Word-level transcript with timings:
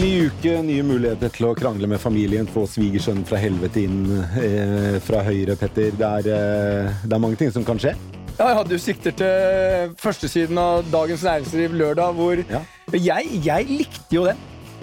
Ny 0.00 0.10
uke, 0.30 0.52
nye 0.64 0.82
muligheter 0.86 1.28
til 1.34 1.48
å 1.50 1.56
krangle 1.58 1.88
med 1.90 2.00
familien, 2.00 2.46
få 2.48 2.62
svigersønnen 2.70 3.26
fra 3.28 3.36
helvete 3.42 3.82
inn 3.84 3.98
eh, 4.40 4.96
fra 5.04 5.20
høyre, 5.26 5.56
Petter. 5.60 5.90
Det 5.98 6.06
er, 6.08 6.28
eh, 6.32 7.02
det 7.04 7.16
er 7.16 7.20
mange 7.20 7.36
ting 7.40 7.50
som 7.52 7.66
kan 7.66 7.80
skje. 7.80 7.92
Ja, 8.38 8.46
ja, 8.54 8.62
Du 8.64 8.78
sikter 8.80 9.12
til 9.12 9.92
førstesiden 10.00 10.56
av 10.60 10.86
Dagens 10.88 11.24
Næringsliv 11.26 11.74
lørdag, 11.76 12.14
hvor 12.16 12.40
Ja. 12.48 12.62
jeg, 12.96 13.28
jeg 13.44 13.68
likte 13.68 14.16
jo 14.16 14.24
den. 14.30 14.40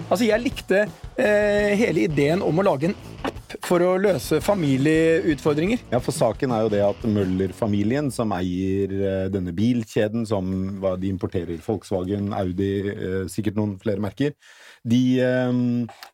Altså, 0.08 0.24
Jeg 0.28 0.44
likte 0.44 0.84
eh, 1.18 1.74
hele 1.74 2.06
ideen 2.06 2.42
om 2.42 2.62
å 2.62 2.62
lage 2.68 2.92
en 2.92 2.94
app 3.26 3.56
for 3.66 3.82
å 3.82 3.96
løse 3.98 4.38
familieutfordringer. 4.44 5.82
Ja, 5.90 5.98
for 5.98 6.12
Saken 6.14 6.52
er 6.54 6.62
jo 6.62 6.70
det 6.70 6.84
at 6.84 7.02
Møller-familien, 7.02 8.12
som 8.14 8.30
eier 8.36 8.92
eh, 8.94 9.26
denne 9.34 9.50
bilkjeden, 9.56 10.28
som 10.28 10.78
de 11.00 11.10
importerer 11.10 11.58
Volkswagen, 11.66 12.30
Audi, 12.38 12.72
eh, 12.94 13.20
sikkert 13.26 13.58
noen 13.58 13.74
flere 13.82 13.98
merker 14.04 14.36
De 14.84 15.02
eh, 15.22 15.50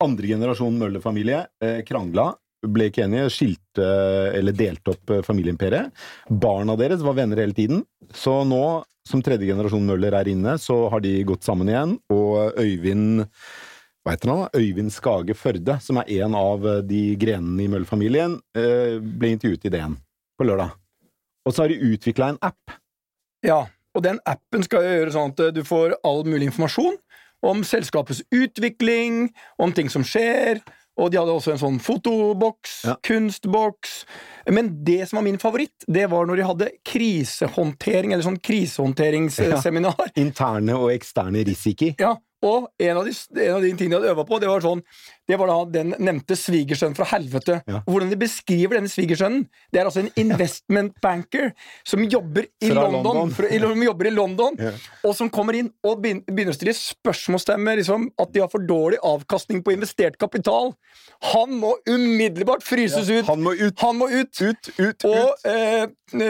andre 0.03 0.31
generasjon 0.31 0.79
Møller-familie 0.79 1.43
eh, 1.63 1.81
krangla, 1.87 2.31
ble 2.65 2.89
ikke 2.89 3.03
enige, 3.05 3.29
skilte 3.33 3.85
eller 4.33 4.55
delte 4.57 4.95
opp 4.95 5.13
eh, 5.13 5.23
familieimperiet. 5.25 5.93
Barna 6.29 6.77
deres 6.79 7.03
var 7.05 7.17
venner 7.19 7.43
hele 7.43 7.53
tiden, 7.57 7.83
så 8.13 8.39
nå 8.47 8.63
som 9.05 9.21
tredje 9.21 9.45
generasjon 9.45 9.85
Møller 9.85 10.15
er 10.17 10.31
inne, 10.31 10.55
så 10.57 10.87
har 10.89 11.03
de 11.05 11.19
gått 11.29 11.45
sammen 11.45 11.69
igjen, 11.69 11.97
og 12.13 12.57
Øyvind 12.57 13.27
hva 14.05 14.13
heter 14.13 14.29
han 14.29 14.41
da? 14.43 14.61
Øyvind 14.61 14.93
Skage 14.93 15.33
Førde, 15.33 15.79
som 15.81 15.97
er 15.97 16.09
en 16.21 16.35
av 16.37 16.65
eh, 16.69 16.81
de 16.85 17.03
grenene 17.21 17.63
i 17.65 17.69
Møller-familien, 17.69 18.39
ble 18.53 19.31
intervjuet 19.33 19.65
i 19.65 19.71
DN 19.73 19.95
på 20.37 20.45
lørdag. 20.45 20.75
Og 21.45 21.53
så 21.53 21.63
har 21.63 21.73
de 21.73 21.93
utvikla 21.93 22.33
en 22.33 22.37
app. 22.45 22.75
Ja, 23.45 23.65
Og 23.95 24.03
den 24.03 24.17
appen 24.27 24.63
skal 24.65 24.83
gjøre 24.83 25.13
sånn 25.13 25.31
at 25.31 25.55
du 25.55 25.61
får 25.63 25.93
all 26.03 26.25
mulig 26.27 26.49
informasjon 26.49 26.97
om 27.45 27.63
selskapets 27.67 28.23
utvikling, 28.33 29.29
om 29.61 29.71
ting 29.75 29.89
som 29.93 30.03
skjer. 30.07 30.61
Og 30.95 31.09
de 31.11 31.17
hadde 31.19 31.33
også 31.35 31.51
en 31.51 31.59
sånn 31.59 31.79
fotoboks, 31.83 32.85
Ja. 32.87 32.93
kunstboks. 33.03 34.05
Men 34.47 34.69
det 34.85 35.09
som 35.09 35.17
var 35.17 35.23
min 35.27 35.37
favoritt, 35.41 35.83
det 35.91 36.05
var 36.09 36.25
når 36.25 36.35
de 36.39 36.45
hadde 36.47 36.69
krisehåndtering, 36.87 38.13
eller 38.13 38.23
sånn 38.23 38.39
krisehåndteringsseminar. 38.39 40.13
Interne 40.15 40.77
og 40.77 40.91
eksterne 40.93 41.43
risiko. 41.47 41.91
Ja, 41.99 42.15
og 42.45 42.69
en 42.79 42.97
av, 42.97 43.05
de, 43.05 43.13
en 43.41 43.55
av 43.57 43.61
de 43.61 43.73
tingene 43.73 43.89
de 43.89 43.99
hadde 43.99 44.13
øva 44.15 44.25
på, 44.29 44.39
det 44.39 44.47
var 44.47 44.61
sånn 44.63 44.83
Det 45.27 45.37
var 45.41 45.47
da 45.49 45.55
den 45.73 45.93
nevnte 45.99 46.35
svigersønnen 46.37 46.95
fra 46.95 47.05
helvete. 47.09 47.61
Ja. 47.67 47.79
Hvordan 47.87 48.11
de 48.11 48.17
beskriver 48.21 48.77
denne 48.77 48.91
svigersønnen 48.91 49.47
Det 49.73 49.79
er 49.81 49.85
altså 49.89 50.03
en 50.03 50.11
investment 50.21 50.93
banker 51.01 51.51
som 51.83 52.03
jobber 52.05 52.45
i 52.61 52.69
Fra 52.69 52.83
London, 52.85 53.03
London. 53.03 53.31
fra- 53.33 53.49
i- 53.49 53.85
jobber 53.85 54.05
i 54.07 54.13
London 54.13 54.55
Ja. 54.59 54.71
og 55.03 55.15
som 55.15 55.29
kommer 55.29 55.55
inn 55.55 55.71
og 55.83 56.01
begynner 56.01 56.51
å 56.51 56.55
stille 56.55 56.73
spørsmålstegn 56.77 57.65
liksom, 57.77 58.09
at 58.19 58.31
de 58.33 58.39
har 58.39 58.47
for 58.49 58.59
dårlig 58.59 58.97
avkastning 59.03 59.63
på 59.63 59.73
investert 59.73 60.17
kapital. 60.19 60.73
Han 61.33 61.51
må 61.59 61.73
umiddelbart 61.87 62.63
fryses 62.63 63.09
ut! 63.09 63.25
Han 63.25 63.41
må 63.41 63.53
ut! 63.57 63.79
Han 63.79 63.97
må 63.97 64.09
ut! 64.11 64.41
Ut, 64.41 64.69
ut, 64.79 65.05
Og 65.05 65.33
eh, 65.45 65.87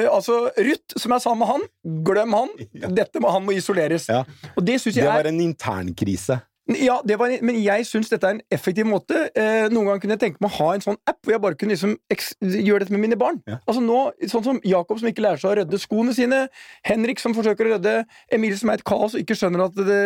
altså, 0.10 0.50
Ruth, 0.58 0.96
som 0.98 1.12
er 1.12 1.20
sammen 1.20 1.40
med 1.40 1.48
han, 1.48 2.04
glem 2.06 2.34
han. 2.34 2.50
Ja. 2.74 2.88
Dette 2.88 3.20
må, 3.20 3.30
han 3.32 3.44
må 3.46 3.52
isoleres. 3.58 4.08
Ja. 4.08 4.24
Og 4.56 4.64
det 4.66 4.80
syns 4.82 4.96
jeg 4.96 5.06
er 5.06 5.12
var 5.12 5.28
en 5.28 5.42
internkrise. 5.42 6.42
Ja, 6.68 6.96
det 7.06 7.20
var, 7.22 7.30
men 7.46 7.60
jeg 7.62 7.86
syns 7.86 8.10
dette 8.10 8.26
er 8.26 8.38
en 8.40 8.42
effektiv 8.54 8.88
måte. 8.90 9.28
Eh, 9.38 9.68
noen 9.70 9.86
ganger 9.86 10.00
kunne 10.02 10.16
jeg 10.16 10.22
tenke 10.24 10.42
meg 10.42 10.50
å 10.50 10.58
ha 10.64 10.70
en 10.74 10.82
sånn 10.82 10.98
app 11.06 11.20
hvor 11.22 11.36
jeg 11.36 11.42
bare 11.44 11.58
kunne 11.62 11.76
liksom 11.76 11.94
gjøre 12.42 12.80
dette 12.82 12.96
med 12.96 13.04
mine 13.04 13.20
barn. 13.22 13.38
Ja. 13.46 13.60
Altså 13.70 13.84
nå, 13.86 14.00
Sånn 14.32 14.46
som 14.48 14.62
Jakob 14.66 14.98
som 15.02 15.12
ikke 15.12 15.22
lærer 15.28 15.38
seg 15.44 15.52
å 15.52 15.60
rydde 15.60 15.82
skoene 15.84 16.16
sine, 16.18 16.40
Henrik 16.88 17.22
som 17.22 17.36
forsøker 17.38 17.70
å 17.70 17.76
rydde, 17.76 17.94
Emilie 18.34 18.58
som 18.58 18.74
er 18.74 18.82
et 18.82 18.88
kaos 18.88 19.14
og 19.14 19.22
ikke 19.22 19.38
skjønner 19.38 19.70
det, 19.78 20.02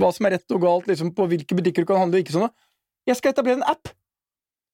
hva 0.00 0.10
som 0.16 0.30
er 0.30 0.38
rett 0.38 0.56
og 0.56 0.64
galt, 0.64 0.88
liksom 0.88 1.12
på 1.16 1.28
hvilke 1.28 1.58
butikker 1.60 1.84
du 1.84 1.92
kan 1.92 2.00
handle 2.06 2.22
og 2.22 2.24
ikke 2.24 2.38
sånn. 2.38 2.48
Jeg 3.06 3.20
skal 3.20 3.36
etablere 3.36 3.60
en 3.60 3.68
app! 3.68 3.92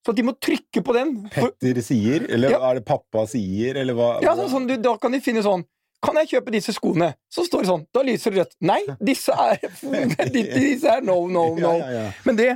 Så 0.03 0.11
de 0.15 0.23
må 0.27 0.33
trykke 0.35 0.81
på 0.83 0.95
den. 0.95 1.13
Petter 1.31 1.77
sier, 1.83 2.25
eller 2.27 2.51
Ja. 2.51 2.59
er 2.69 2.79
det 2.79 2.85
pappa 2.87 3.23
sier, 3.27 3.77
eller 3.79 3.95
hva? 3.95 4.09
ja, 4.23 4.33
sånn, 4.35 4.49
sånn, 4.51 4.65
du, 4.67 4.75
da 4.83 4.97
kan 4.99 5.11
de 5.15 5.21
finne 5.23 5.43
sånn 5.43 5.63
Kan 6.03 6.17
jeg 6.19 6.29
kjøpe 6.33 6.51
disse 6.51 6.73
skoene? 6.75 7.13
Så 7.31 7.45
står 7.47 7.63
det 7.63 7.69
sånn. 7.71 7.85
Da 7.95 8.01
lyser 8.03 8.33
det 8.35 8.41
rødt. 8.43 8.55
Nei, 8.67 8.81
disse 8.99 9.31
er, 9.31 9.61
disse 10.33 10.97
er 10.97 11.05
no, 11.05 11.21
no, 11.31 11.45
no. 11.55 11.77
Ja, 11.79 11.87
ja, 11.87 12.01
ja. 12.03 12.09
Men 12.27 12.39
det 12.39 12.49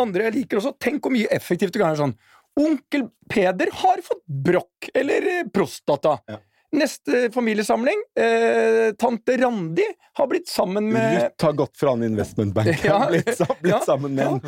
andre 0.00 0.30
jeg 0.30 0.38
liker 0.40 0.62
også, 0.62 0.72
tenk 0.80 1.04
hvor 1.04 1.12
mye 1.14 1.28
effektivt 1.34 1.74
du 1.76 1.80
kan 1.82 1.90
være 1.92 2.02
sånn. 2.06 2.16
Onkel 2.60 3.08
Peder 3.28 3.70
har 3.82 4.00
fått 4.06 4.22
brokk, 4.46 4.90
eller 4.94 5.24
eh, 5.40 5.46
prostata. 5.52 6.18
Ja. 6.30 6.40
Neste 6.74 7.28
familiesamling, 7.34 8.00
eh, 8.18 8.88
tante 8.98 9.36
Randi 9.38 9.84
har 10.18 10.26
blitt 10.30 10.48
sammen 10.50 10.88
med 10.90 11.20
Ruth 11.20 11.46
har 11.46 11.52
gått 11.60 11.76
fra 11.78 11.92
en 11.94 12.02
investmentbank 12.08 12.80
Ja. 12.88 12.96
blitt, 13.12 13.28
blitt 13.60 13.70
Ja. 13.70 13.78
sammen 13.86 14.16
med 14.18 14.26
en, 14.26 14.40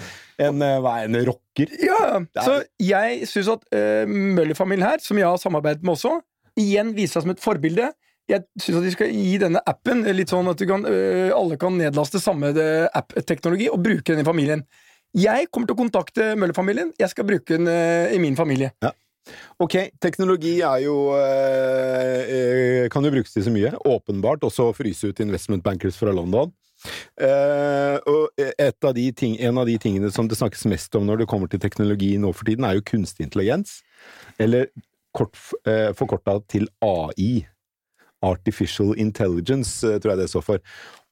en, 0.49 0.63
eh, 0.67 0.89
en 1.05 1.19
rocker. 1.29 1.71
Ja, 1.87 2.19
så 2.43 2.57
jeg 2.83 3.29
syns 3.31 3.53
at 3.55 3.69
eh, 3.75 4.07
Møller-familien 4.11 4.87
her, 4.89 5.03
som 5.05 5.19
jeg 5.21 5.27
har 5.29 5.39
samarbeidet 5.43 5.87
med 5.87 5.95
også, 5.95 6.17
igjen 6.59 6.95
viser 6.97 7.21
seg 7.21 7.27
som 7.29 7.35
et 7.37 7.43
forbilde. 7.45 7.93
Jeg 8.27 8.43
syns 8.59 8.81
at 8.81 8.87
de 8.87 8.93
skal 8.95 9.13
gi 9.15 9.37
denne 9.39 9.63
appen 9.71 10.03
litt 10.17 10.33
sånn 10.33 10.51
at 10.51 10.63
kan, 10.67 10.83
eh, 10.91 11.31
alle 11.35 11.59
kan 11.61 11.77
nedlaste 11.79 12.19
samme 12.23 12.51
eh, 12.59 12.87
app-teknologi 12.91 13.71
og 13.71 13.83
bruke 13.85 14.11
den 14.11 14.25
i 14.25 14.27
familien. 14.27 14.65
Jeg 15.17 15.47
kommer 15.49 15.71
til 15.71 15.77
å 15.77 15.83
kontakte 15.85 16.33
Møller-familien. 16.37 16.91
Jeg 16.99 17.13
skal 17.13 17.27
bruke 17.29 17.55
den 17.55 17.71
eh, 17.71 18.15
i 18.17 18.21
min 18.21 18.37
familie. 18.39 18.75
Ok, 19.63 19.75
teknologi 20.03 20.61
er 20.63 20.85
jo 20.85 20.97
eh, 21.19 22.85
Kan 22.93 23.07
jo 23.07 23.11
brukes 23.15 23.33
til 23.35 23.47
så 23.47 23.55
mye. 23.55 23.73
Åpenbart 23.89 24.45
også 24.47 24.71
å 24.71 24.77
fryse 24.77 25.11
ut 25.11 25.23
investment 25.25 25.65
bankers 25.67 25.99
fra 25.99 26.15
London. 26.15 26.53
Eh, 27.17 27.97
og 28.07 28.29
av 28.37 29.01
ting, 29.17 29.39
en 29.41 29.59
av 29.59 29.67
de 29.67 29.79
tingene 29.81 30.11
som 30.15 30.29
det 30.29 30.39
snakkes 30.39 30.67
mest 30.71 30.95
om 30.99 31.07
når 31.09 31.23
det 31.23 31.31
kommer 31.31 31.51
til 31.51 31.63
teknologi 31.63 32.15
nå 32.21 32.33
for 32.37 32.49
tiden, 32.49 32.67
er 32.69 32.79
jo 32.79 32.87
kunstig 32.87 33.27
intelligens. 33.27 33.81
Eller 34.39 34.69
kort, 35.17 35.39
eh, 35.67 35.93
forkorta 35.97 36.41
til 36.51 36.69
AI. 36.85 37.47
Artificial 38.27 38.95
Intelligence, 39.01 39.81
eh, 39.87 39.99
tror 40.03 40.15
jeg 40.17 40.25
det 40.25 40.31
står 40.33 40.45
for. 40.47 40.63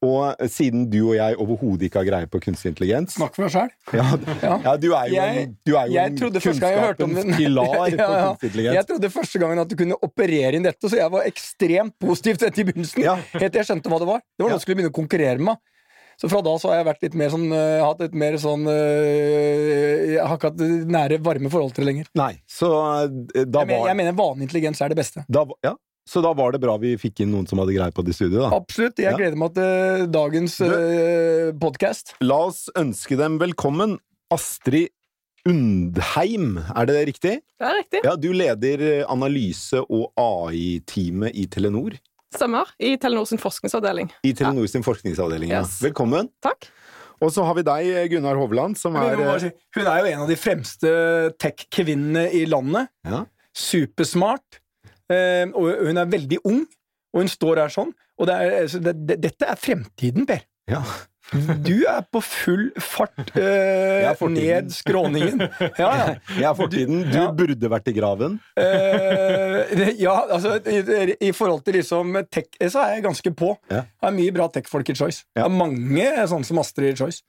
Og 0.04 0.34
eh, 0.36 0.48
siden 0.52 0.88
du 0.92 0.98
og 1.06 1.14
jeg 1.16 1.36
overhodet 1.40 1.86
ikke 1.88 2.02
har 2.02 2.08
greie 2.10 2.28
på 2.28 2.40
kunstig 2.44 2.72
intelligens 2.74 3.14
Snakk 3.16 3.36
for 3.38 3.46
deg 3.46 3.54
sjøl. 3.54 3.70
ja, 4.44 4.56
Ja. 4.66 4.74
du 4.76 4.88
er 4.92 5.08
jo 5.08 5.14
Jeg- 5.16 5.44
en, 5.46 5.54
du 5.64 5.72
er 5.80 5.86
jo 5.88 6.00
en 6.02 6.18
kunnskapens 6.18 7.28
pilar 7.38 7.70
Ja, 7.70 7.84
på 7.88 8.00
ja. 8.02 8.24
kunstig 8.28 8.50
intelligens. 8.50 8.74
Jeg 8.80 8.88
trodde 8.90 9.12
første 9.14 9.40
gangen 9.44 9.62
at 9.64 9.70
du 9.72 9.76
kunne 9.80 9.96
operere 10.04 10.58
inn 10.58 10.66
dette, 10.66 10.90
så 10.92 10.98
jeg 11.00 11.12
var 11.14 11.24
ekstremt 11.30 11.96
positiv 12.02 12.36
til 12.42 12.50
dette 12.50 12.60
i 12.60 12.66
begynnelsen. 12.68 13.06
Ja. 13.06 13.14
Helt 13.38 13.54
til 13.54 13.62
jeg 13.62 13.70
skjønte 13.70 13.92
hva 13.94 14.02
det 14.02 14.10
var. 14.12 14.20
Det 14.34 14.44
var 14.44 14.52
noe 14.52 14.58
som 14.60 14.66
skulle 14.66 14.82
begynne 14.82 14.92
å 14.92 14.98
konkurrere 15.00 15.40
med. 15.52 15.62
Så 16.20 16.28
fra 16.30 16.38
da 16.46 16.52
så 16.62 16.68
har 16.70 16.76
jeg 16.78 16.86
vært 16.86 17.00
litt 17.02 17.14
mer 17.18 17.30
sånn 17.32 17.48
uh, 17.50 17.80
hatt 17.88 18.04
et 18.04 18.12
mer 18.14 18.36
sånn 18.38 18.68
uh, 18.70 20.12
Jeg 20.14 20.20
har 20.22 20.36
ikke 20.38 20.50
hatt 20.52 20.60
nære, 20.94 21.18
varme 21.26 21.50
forhold 21.50 21.74
til 21.74 21.82
det 21.82 21.88
lenger. 21.90 22.10
Nei, 22.18 22.32
så 22.46 22.68
uh, 22.70 23.08
da 23.08 23.64
Jeg, 23.64 23.66
men, 23.66 23.72
var 23.80 23.88
jeg 23.90 23.98
mener 23.98 24.14
vanlig 24.20 24.46
intelligens 24.46 24.82
er 24.84 24.92
det 24.94 24.98
beste. 25.00 25.24
da, 25.26 25.42
ja. 25.66 25.74
Så 26.06 26.20
da 26.20 26.34
var 26.36 26.52
det 26.52 26.60
bra 26.60 26.74
vi 26.80 26.94
fikk 27.00 27.22
inn 27.24 27.30
noen 27.32 27.46
som 27.48 27.58
hadde 27.62 27.72
greie 27.76 27.92
på 27.96 28.02
det 28.04 28.12
i 28.12 28.16
studio, 28.18 28.42
da. 28.44 28.50
Absolutt. 28.58 28.98
Jeg 29.00 29.08
Ja. 29.12 29.16
gleder 29.16 29.38
meg 29.40 29.54
til 29.56 30.06
dagens 30.12 30.58
uh, 30.60 31.52
podkast. 31.56 32.12
La 32.20 32.42
oss 32.50 32.66
ønske 32.76 33.16
dem 33.16 33.38
velkommen. 33.40 33.96
Astrid 34.34 34.90
Undheim, 35.48 36.58
er 36.74 36.86
det 36.88 36.98
riktig? 37.08 37.34
Det 37.60 37.66
er 37.68 37.74
riktig. 37.78 38.00
Ja, 38.04 38.14
du 38.16 38.30
leder 38.32 38.80
eh, 38.80 39.04
analyse- 39.12 39.82
og 39.92 40.06
AI-teamet 40.16 41.36
i 41.36 41.44
Telenor. 41.52 41.96
Stemmer. 42.34 42.70
I 42.80 42.94
Telenor 43.00 43.28
sin 43.28 43.38
forskningsavdeling. 43.42 44.08
I 44.24 44.32
Telenor 44.36 44.66
sin 44.72 44.82
forskningsavdeling. 44.86 45.52
ja. 45.52 45.60
Yes. 45.62 45.76
Velkommen. 45.84 46.30
Takk. 46.44 46.68
Og 47.22 47.30
så 47.32 47.44
har 47.46 47.54
vi 47.56 47.62
deg, 47.64 48.10
Gunnar 48.10 48.40
Hovland, 48.40 48.76
som 48.80 48.96
er 48.96 49.20
eh, 49.20 49.38
si, 49.44 49.52
Hun 49.76 49.86
er 49.86 50.00
jo 50.00 50.10
en 50.14 50.24
av 50.24 50.32
de 50.32 50.36
fremste 50.40 50.94
tech-kvinnene 51.40 52.26
i 52.34 52.44
landet. 52.48 52.88
ja. 53.06 53.24
supersmart, 53.54 54.56
eh, 54.58 54.63
og 55.10 55.86
hun 55.88 55.96
er 56.00 56.10
veldig 56.12 56.38
ung, 56.44 56.62
og 57.14 57.20
hun 57.24 57.28
står 57.28 57.64
her 57.64 57.74
sånn. 57.74 57.90
Og 58.18 58.28
det 58.30 58.34
er, 58.38 58.54
altså, 58.62 58.78
det, 58.84 58.94
det, 59.08 59.18
dette 59.24 59.48
er 59.50 59.58
fremtiden, 59.58 60.26
Per. 60.30 60.46
ja. 60.70 60.84
Du 61.64 61.86
er 61.88 62.02
på 62.12 62.20
full 62.20 62.66
fart 62.84 63.30
eh, 63.40 64.10
ned 64.28 64.68
skråningen. 64.70 65.40
Ja, 65.80 65.86
ja. 65.96 66.04
Jeg 66.36 66.44
er 66.50 66.54
fortiden. 66.58 66.98
Du 67.08 67.16
Ja. 67.16 67.30
burde 67.32 67.70
vært 67.72 67.88
i 67.88 67.94
graven. 67.96 68.36
Eh, 68.60 69.88
ja, 70.04 70.12
altså 70.28 70.58
i, 70.68 71.14
I 71.24 71.32
forhold 71.34 71.64
til 71.64 71.78
liksom 71.80 72.12
tech, 72.30 72.50
så 72.68 72.84
er 72.84 72.92
jeg 72.98 73.06
ganske 73.08 73.32
på. 73.40 73.54
Ja. 73.72 73.80
Jeg 73.88 74.04
har 74.04 74.14
mye 74.20 74.34
bra 74.36 74.50
tech-folk 74.52 74.92
i 74.92 74.96
Choice. 75.00 75.24
Ja. 75.32 75.40
Jeg 75.40 75.48
er 75.48 75.56
mange 75.56 76.06
sånne 76.30 76.44
som 76.52 76.60
Astrid 76.62 76.92
i 76.92 77.00
Choice. 77.00 77.24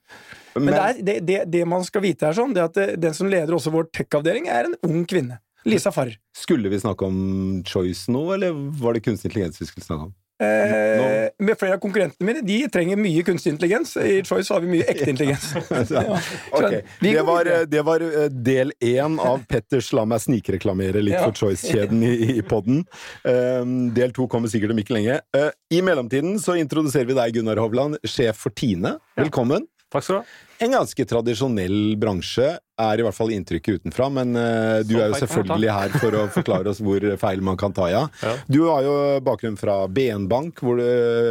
Men, 0.60 0.68
det, 0.74 0.76
er, 0.84 1.00
det, 1.08 1.16
det, 1.32 1.40
det 1.56 1.64
man 1.68 1.82
skal 1.88 2.04
vite, 2.04 2.28
er 2.28 2.36
sånn, 2.36 2.52
det 2.56 2.66
at 2.68 2.76
det, 2.76 2.86
den 3.00 3.16
som 3.16 3.32
leder 3.32 3.56
også 3.56 3.72
vår 3.74 3.88
tech-avdeling, 3.96 4.46
er 4.52 4.68
en 4.70 4.76
ung 4.86 5.02
kvinne. 5.08 5.40
Lisa 5.66 5.90
Farr. 5.92 6.14
Skulle 6.36 6.70
vi 6.72 6.78
snakke 6.80 7.04
om 7.08 7.64
Choice 7.66 8.06
nå, 8.12 8.22
eller 8.36 8.54
var 8.80 8.94
det 8.94 9.02
kunstig 9.06 9.30
intelligens 9.32 9.60
vi 9.60 9.66
skulle 9.66 9.86
snakke 9.86 10.08
om? 10.10 10.14
Eh, 10.36 11.30
med 11.40 11.56
flere 11.56 11.78
av 11.78 11.80
konkurrentene 11.80 12.26
mine 12.28 12.42
De 12.44 12.56
trenger 12.68 12.98
mye 13.00 13.22
kunstig 13.24 13.54
intelligens. 13.54 13.94
I 13.96 14.18
Choice 14.28 14.52
har 14.52 14.60
vi 14.60 14.68
mye 14.74 14.84
ekte 14.92 15.08
intelligens. 15.14 15.46
Ja. 15.96 16.18
okay. 16.52 16.82
Det 17.00 17.22
var, 17.24 17.48
det 17.66 17.82
var 17.86 18.04
eh, 18.04 18.26
del 18.28 18.72
én 18.84 19.16
av 19.22 19.46
Petters 19.48 19.88
La 19.96 20.04
meg 20.04 20.20
snikreklamere 20.26 21.00
litt 21.00 21.16
Ja. 21.16 21.22
for 21.24 21.32
Choice-kjeden 21.40 22.02
i, 22.04 22.12
i 22.36 22.42
podden. 22.44 22.82
Um, 23.24 23.94
del 23.96 24.12
to 24.12 24.28
kommer 24.28 24.52
sikkert 24.52 24.74
om 24.76 24.82
ikke 24.84 24.98
lenge. 24.98 25.16
Eh, 25.36 25.48
I 25.72 25.80
mellomtiden 25.86 26.36
så 26.42 26.58
introduserer 26.60 27.08
vi 27.08 27.16
deg, 27.16 27.38
Gunnar 27.40 27.56
Hovland, 27.64 27.96
sjef 28.04 28.44
for 28.44 28.52
Tine. 28.52 28.98
Velkommen. 29.16 29.64
Takk 29.92 30.04
skal 30.04 30.18
du 30.18 30.20
ha. 30.20 30.42
En 30.66 30.72
ganske 30.72 31.04
tradisjonell 31.08 31.96
bransje, 32.00 32.54
er 32.76 33.00
i 33.00 33.04
hvert 33.06 33.16
fall 33.16 33.32
inntrykket 33.32 33.80
utenfra, 33.80 34.08
men 34.12 34.36
uh, 34.36 34.82
du 34.84 34.96
er 34.98 35.08
jo 35.10 35.20
selvfølgelig 35.22 35.72
her 35.72 35.94
for 35.96 36.16
å 36.18 36.24
forklare 36.34 36.72
oss 36.72 36.82
hvor 36.84 37.04
feil 37.20 37.44
man 37.44 37.58
kan 37.60 37.74
ta, 37.76 37.88
ja. 37.92 38.02
Ja. 38.22 38.34
Du 38.50 38.60
har 38.68 38.84
jo 38.84 38.94
bakgrunn 39.24 39.56
fra 39.60 39.78
BN 39.88 40.28
Bank, 40.30 40.60
hvor 40.64 40.80
du, 40.80 40.86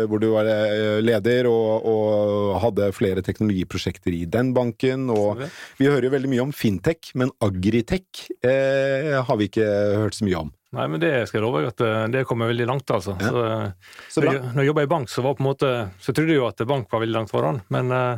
hvor 0.09 0.21
du 0.21 0.29
var 0.33 0.49
eh, 0.49 0.99
leder 1.03 1.49
og, 1.49 1.85
og 1.85 2.57
hadde 2.63 2.91
flere 2.95 3.23
teknologiprosjekter 3.25 4.15
i 4.15 4.23
den 4.29 4.53
banken. 4.55 5.09
Og 5.13 5.43
vi 5.79 5.89
hører 5.89 6.09
jo 6.09 6.13
veldig 6.15 6.31
mye 6.31 6.45
om 6.47 6.53
fintech, 6.55 7.13
men 7.19 7.33
agritech 7.45 8.27
eh, 8.45 9.15
har 9.25 9.39
vi 9.39 9.49
ikke 9.49 9.69
hørt 10.01 10.17
så 10.17 10.27
mye 10.27 10.45
om. 10.45 10.53
Nei, 10.75 10.85
men 10.91 10.99
det 11.01 11.11
skal 11.29 11.39
jeg 11.39 11.45
love 11.45 11.61
deg 11.63 11.69
at 11.71 11.83
eh, 11.85 12.01
det 12.13 12.23
kommer 12.27 12.49
veldig 12.51 12.67
langt, 12.69 12.91
altså. 12.91 13.15
Ja. 13.21 13.31
Så, 13.31 13.43
eh, 13.47 13.95
Så 14.11 14.23
når 14.23 14.33
jeg, 14.33 14.41
når 14.51 14.61
jeg 14.63 14.69
jobba 14.71 14.83
i 14.85 14.91
bank, 14.91 15.09
så 15.11 15.23
var 15.25 15.37
på 15.37 15.43
en 15.45 15.49
måte 15.49 15.71
Så 16.03 16.13
trodde 16.13 16.33
jeg 16.35 16.41
jo 16.41 16.47
at 16.49 16.63
bank 16.67 16.91
var 16.91 17.03
veldig 17.05 17.15
langt 17.15 17.31
foran. 17.31 17.61
Men 17.73 17.91
uh, 17.95 18.17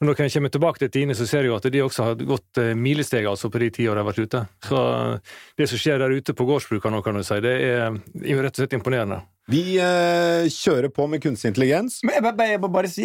når 0.00 0.14
jeg 0.22 0.32
kommer 0.36 0.52
tilbake 0.54 0.84
til 0.84 0.92
Tine, 0.94 1.16
så 1.18 1.26
ser 1.28 1.44
jeg 1.44 1.50
jo 1.52 1.58
at 1.58 1.66
de 1.72 1.82
også 1.84 2.06
har 2.10 2.20
gått 2.22 2.62
uh, 2.62 2.72
milesteg 2.78 3.26
altså 3.26 3.50
på 3.52 3.60
de 3.62 3.70
ti 3.74 3.88
årene 3.90 4.00
jeg 4.00 4.06
har 4.06 4.10
vært 4.12 4.26
ute. 4.26 4.42
Så 4.68 4.80
uh, 4.80 5.38
det 5.58 5.68
som 5.70 5.82
skjer 5.82 6.00
der 6.02 6.14
ute 6.16 6.34
på 6.36 6.46
gårdsbruka 6.48 6.92
nå, 6.94 7.02
kan 7.04 7.18
du 7.18 7.24
si, 7.26 7.40
det 7.44 7.54
er, 7.66 7.96
jo 8.22 8.38
rett 8.44 8.54
og 8.56 8.62
slett 8.62 8.76
imponerende. 8.78 9.20
Vi 9.46 9.76
eh, 9.78 10.48
kjører 10.50 10.90
på 10.90 11.04
med 11.06 11.22
kunstig 11.22 11.52
intelligens. 11.52 12.00
Men 12.02 12.16
jeg, 12.16 12.22
må- 12.26 12.46
jeg 12.50 12.60
må 12.64 12.70
bare 12.74 12.88
si 12.90 13.04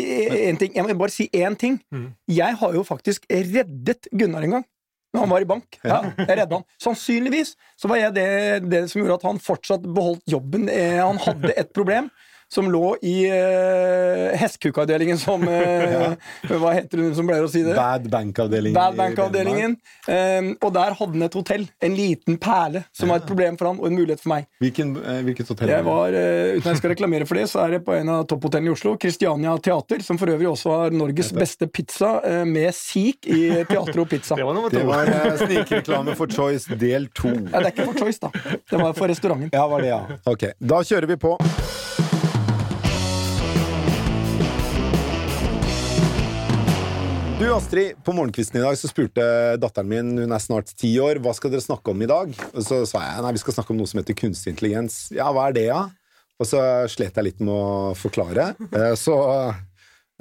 én 0.49 0.57
ting. 0.57 0.71
Jeg 0.73 0.87
må 0.87 0.95
bare 0.97 1.13
si 1.13 1.27
én 1.37 1.53
ting. 1.61 1.75
Mm. 1.93 2.07
Jeg 2.33 2.57
har 2.57 2.73
jo 2.73 2.81
faktisk 2.87 3.27
reddet 3.29 4.07
Gunnar 4.09 4.47
en 4.47 4.55
gang. 4.57 4.65
Når 5.11 5.25
han 5.25 5.31
var 5.33 5.43
i 5.43 5.47
bank. 5.49 5.77
Ja, 5.83 5.99
jeg 6.15 6.37
redda 6.39 6.59
han. 6.61 6.67
Sannsynligvis 6.79 7.55
så 7.79 7.89
var 7.91 7.99
jeg 7.99 8.15
det, 8.15 8.27
det 8.71 8.85
som 8.91 9.01
gjorde 9.01 9.17
at 9.19 9.25
han 9.27 9.41
fortsatt 9.43 9.83
beholdt 9.83 10.23
jobben. 10.31 10.69
Eh, 10.71 10.99
han 11.01 11.19
hadde 11.25 11.51
et 11.59 11.73
problem 11.75 12.07
som 12.53 12.71
lå 12.71 12.97
i 13.01 13.31
uh, 13.31 14.35
hestkukavdelingen, 14.35 15.19
som 15.19 15.43
uh, 15.47 16.13
Hva 16.49 16.73
heter 16.75 16.99
hun 16.99 17.13
som 17.15 17.27
pleier 17.29 17.45
å 17.47 17.51
si 17.51 17.63
det? 17.63 17.75
Bad 17.77 18.09
Bank-avdelingen. 18.11 18.75
Bad 18.75 18.97
Bank-avdelingen. 18.99 19.77
Um, 20.07 20.51
og 20.59 20.73
der 20.75 20.97
hadde 20.99 21.15
han 21.15 21.27
et 21.27 21.37
hotell. 21.37 21.63
En 21.79 21.95
liten 21.95 22.39
perle 22.41 22.83
som 22.95 23.11
var 23.11 23.21
et 23.21 23.29
problem 23.29 23.55
for 23.59 23.71
han, 23.71 23.79
og 23.79 23.87
en 23.87 23.95
mulighet 23.95 24.23
for 24.23 24.33
meg. 24.33 24.49
Hvilken, 24.63 24.93
hvilket 25.27 25.53
hotell? 25.53 25.71
Jeg 25.71 25.87
var, 25.87 26.17
uh, 26.17 26.57
Uten 26.57 26.65
at 26.65 26.69
jeg 26.73 26.81
skal 26.81 26.93
reklamere 26.95 27.29
for 27.29 27.39
det, 27.39 27.47
så 27.53 27.63
er 27.63 27.77
det 27.77 27.81
på 27.87 27.95
en 27.95 28.11
av 28.17 28.27
topphotellene 28.31 28.71
i 28.71 28.75
Oslo. 28.75 28.97
Christiania 28.99 29.55
Teater, 29.63 30.03
som 30.03 30.19
for 30.19 30.35
øvrig 30.35 30.51
også 30.51 30.75
har 30.75 30.95
Norges 30.95 31.31
beste 31.37 31.71
pizza 31.71 32.17
uh, 32.25 32.43
med 32.49 32.75
sik 32.75 33.31
i 33.31 33.41
teater 33.69 34.03
og 34.03 34.09
pizza. 34.11 34.35
Det 34.41 34.47
var 34.47 34.57
nummer 34.57 34.73
Det 34.73 34.83
var 34.87 35.07
uh, 35.07 35.39
snikreklame 35.39 36.17
for 36.19 36.31
Choice 36.31 36.79
del 36.81 37.07
to. 37.15 37.31
Ja, 37.31 37.61
det 37.61 37.71
er 37.71 37.73
ikke 37.75 37.89
for 37.93 38.03
Choice, 38.03 38.19
da. 38.19 38.57
Det 38.59 38.83
var 38.83 38.95
for 38.97 39.11
restauranten. 39.11 39.53
Ja, 39.55 39.67
var 39.71 39.85
det, 39.85 39.93
ja. 39.93 40.21
Ok, 40.27 40.49
da 40.59 40.83
kjører 40.87 41.13
vi 41.15 41.21
på. 41.21 41.37
Du 47.41 47.47
Astrid, 47.55 47.95
på 48.05 48.13
morgenkvisten 48.13 48.59
i 48.59 48.61
dag 48.61 48.75
så 48.77 48.85
spurte 48.85 49.23
datteren 49.57 49.87
min, 49.89 50.09
hun 50.21 50.33
er 50.35 50.41
snart 50.43 50.67
ti 50.77 50.91
år, 51.01 51.17
hva 51.25 51.31
skal 51.33 51.49
dere 51.49 51.63
snakke 51.65 51.89
om 51.89 52.03
i 52.05 52.09
dag? 52.11 52.35
Og 52.51 52.61
så 52.61 52.83
sa 52.85 53.01
jeg 53.01 53.23
nei, 53.25 53.31
vi 53.33 53.41
skal 53.41 53.55
snakke 53.55 53.73
om 53.73 53.79
noe 53.79 53.89
som 53.89 53.97
heter 53.97 54.13
kunstig 54.19 54.53
intelligens. 54.53 54.97
Ja, 55.09 55.31
hva 55.33 55.47
er 55.49 55.55
det, 55.57 55.63
ja? 55.71 55.79
Og 56.37 56.45
så 56.45 56.61
slet 56.93 57.17
jeg 57.17 57.25
litt 57.31 57.41
med 57.41 57.49
å 57.49 57.95
forklare. 57.97 58.51
Eh, 58.69 58.93
Så 58.93 59.17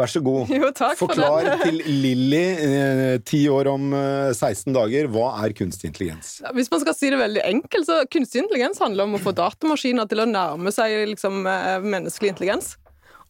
vær 0.01 0.09
så 0.15 0.25
god. 0.25 0.49
Jo, 0.63 0.73
takk 0.73 0.97
for 0.97 1.13
Forklar 1.13 1.61
til 1.61 1.83
Lilly, 1.85 2.43
eh, 2.57 3.15
ti 3.29 3.43
år 3.53 3.69
om 3.75 3.93
eh, 3.93 4.33
16 4.33 4.73
dager, 4.81 5.13
hva 5.13 5.35
er 5.45 5.53
kunstig 5.61 5.93
intelligens? 5.93 6.39
Hvis 6.57 6.73
man 6.73 6.81
skal 6.87 6.97
si 6.97 7.13
det 7.13 7.21
veldig 7.21 7.45
enkelt, 7.53 7.91
så 7.91 8.01
kunstig 8.09 8.47
intelligens 8.47 8.81
handler 8.81 9.05
om 9.05 9.21
å 9.21 9.21
få 9.21 9.37
datamaskiner 9.37 10.09
til 10.09 10.25
å 10.25 10.31
nærme 10.33 10.73
seg 10.73 11.03
liksom, 11.13 11.45
eh, 11.45 11.85
menneskelig 11.85 12.33
intelligens. 12.33 12.79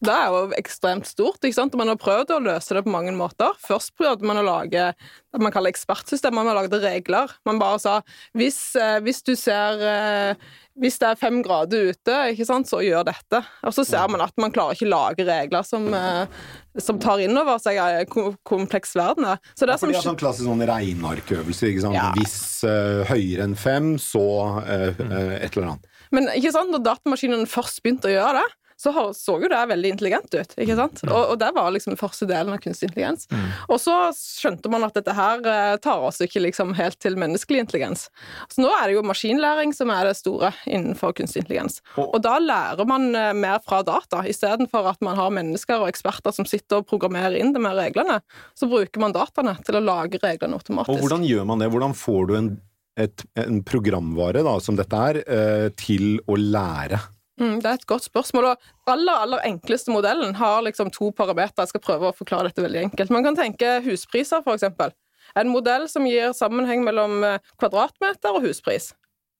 Det 0.01 0.13
er 0.13 0.31
jo 0.33 0.55
ekstremt 0.57 1.05
stort. 1.05 1.43
ikke 1.45 1.57
sant? 1.57 1.75
Og 1.75 1.81
Man 1.81 1.91
har 1.91 1.99
prøvd 2.01 2.33
å 2.33 2.41
løse 2.41 2.73
det 2.73 2.81
på 2.87 2.93
mange 2.93 3.13
måter. 3.13 3.53
Først 3.61 3.93
prøvde 3.99 4.25
man 4.25 4.39
å 4.41 4.45
lage 4.47 4.89
det 4.97 5.41
man 5.41 5.53
kaller 5.53 5.71
ekspertsystemer. 5.71 6.47
Man 6.47 6.57
lagde 6.57 6.81
regler. 6.81 7.29
Man 7.45 7.61
bare 7.61 7.77
sa 7.81 7.99
hvis, 8.37 8.75
eh, 8.75 8.97
hvis 9.05 9.21
du 9.23 9.35
ser 9.37 9.85
eh, 9.85 10.49
Hvis 10.81 10.97
det 11.01 11.09
er 11.09 11.17
fem 11.19 11.41
grader 11.43 11.91
ute, 11.91 12.13
ikke 12.31 12.45
sant, 12.47 12.65
så 12.65 12.79
gjør 12.79 13.03
dette. 13.05 13.41
Og 13.67 13.73
så 13.75 13.83
ser 13.85 14.07
man 14.09 14.23
at 14.23 14.31
man 14.39 14.53
klarer 14.55 14.73
ikke 14.73 14.87
lage 14.87 15.25
regler 15.27 15.65
som, 15.67 15.83
eh, 15.93 16.31
som 16.79 16.97
tar 16.97 17.19
inn 17.19 17.35
over 17.37 17.59
seg 17.59 18.07
kompleks 18.47 18.95
verden 18.95 19.27
er. 19.33 19.41
Så 19.51 19.67
det 19.67 19.75
Fordi 19.81 19.91
som 19.91 19.99
at 19.99 20.07
sånn 20.07 20.21
klassisk 20.23 20.47
sånn 20.47 20.63
regnearkøvelse. 20.65 21.73
ikke 21.73 21.83
sant? 21.83 21.99
Ja. 21.99 22.07
Hvis 22.15 22.63
uh, 22.63 23.03
høyere 23.11 23.49
enn 23.49 23.57
fem, 23.59 23.97
så 23.99 24.23
uh, 24.63 24.95
uh, 24.95 25.35
et 25.43 25.51
eller 25.51 25.73
annet. 25.73 25.91
Men 26.15 26.31
ikke 26.31 26.55
sant, 26.55 26.71
når 26.71 26.87
datamaskinene 26.87 27.51
først 27.51 27.83
begynte 27.83 28.07
å 28.07 28.15
gjøre 28.15 28.39
det, 28.39 28.47
så 28.81 28.91
så 29.13 29.35
jo 29.43 29.47
det 29.51 29.59
veldig 29.69 29.89
intelligent 29.93 30.33
ut. 30.33 30.53
ikke 30.57 30.75
sant? 30.79 31.01
Og, 31.05 31.33
og 31.33 31.39
det 31.41 31.51
var 31.53 31.69
liksom 31.75 31.93
første 31.99 32.25
delen 32.29 32.53
av 32.55 32.61
kunstig 32.63 32.87
intelligens. 32.89 33.27
Og 33.69 33.77
så 33.83 33.93
skjønte 34.17 34.71
man 34.73 34.83
at 34.87 34.95
dette 34.97 35.13
her 35.13 35.43
eh, 35.45 35.75
tar 35.83 36.01
oss 36.07 36.17
ikke 36.25 36.41
liksom 36.47 36.73
helt 36.79 36.97
til 37.03 37.15
menneskelig 37.21 37.61
intelligens. 37.67 38.07
Så 38.49 38.63
nå 38.65 38.71
er 38.73 38.87
det 38.89 38.95
jo 38.97 39.03
maskinlæring 39.05 39.75
som 39.77 39.91
er 39.93 40.09
det 40.09 40.15
store 40.17 40.49
innenfor 40.65 41.13
kunstig 41.17 41.43
intelligens. 41.43 41.81
Og- 41.95 42.15
Og 42.15 42.21
da 42.25 42.39
lærer 42.41 42.85
man 42.89 43.05
eh, 43.15 43.31
mer 43.37 43.59
fra 43.61 43.83
data, 43.85 44.23
istedenfor 44.25 44.89
at 44.95 45.01
man 45.05 45.15
har 45.21 45.29
mennesker 45.29 45.77
og 45.83 45.87
eksperter 45.91 46.33
som 46.33 46.45
sitter 46.49 46.81
og 46.81 46.87
programmerer 46.89 47.37
inn 47.39 47.53
det 47.53 47.61
med 47.61 47.77
reglene. 47.77 48.19
Så 48.57 48.67
bruker 48.71 48.99
man 48.99 49.13
dataene 49.13 49.57
til 49.63 49.77
å 49.77 49.85
lage 49.85 50.17
reglene 50.23 50.57
automatisk. 50.57 50.95
Og 50.97 51.05
hvordan 51.05 51.23
gjør 51.29 51.45
man 51.45 51.59
det? 51.61 51.69
Hvordan 51.71 51.93
får 51.95 52.27
du 52.27 52.35
en, 52.39 52.49
et, 52.97 53.23
en 53.37 53.61
programvare 53.63 54.41
da, 54.43 54.57
som 54.59 54.75
dette 54.75 54.93
er, 55.11 55.21
eh, 55.27 55.69
til 55.77 56.17
å 56.27 56.35
lære? 56.37 56.99
Mm, 57.41 57.57
det 57.63 57.69
er 57.69 57.79
et 57.79 57.87
godt 57.89 58.05
spørsmål. 58.05 58.51
og 58.51 58.91
aller, 58.93 59.13
aller 59.25 59.45
enkleste 59.49 59.91
modellen 59.93 60.35
har 60.37 60.61
liksom 60.67 60.91
to 60.93 61.09
parametere. 61.17 61.65
Jeg 61.65 61.73
skal 61.73 61.83
prøve 61.83 62.09
å 62.11 62.15
forklare 62.15 62.51
dette 62.51 62.61
veldig 62.61 62.83
enkelt. 62.87 63.13
Man 63.13 63.25
kan 63.25 63.37
tenke 63.39 63.79
huspriser, 63.85 64.43
eksempel. 64.45 64.93
En 65.35 65.49
modell 65.49 65.87
som 65.89 66.05
gir 66.05 66.33
sammenheng 66.37 66.83
mellom 66.85 67.23
eh, 67.23 67.39
kvadratmeter 67.57 68.35
og 68.35 68.45
huspris. 68.45 68.91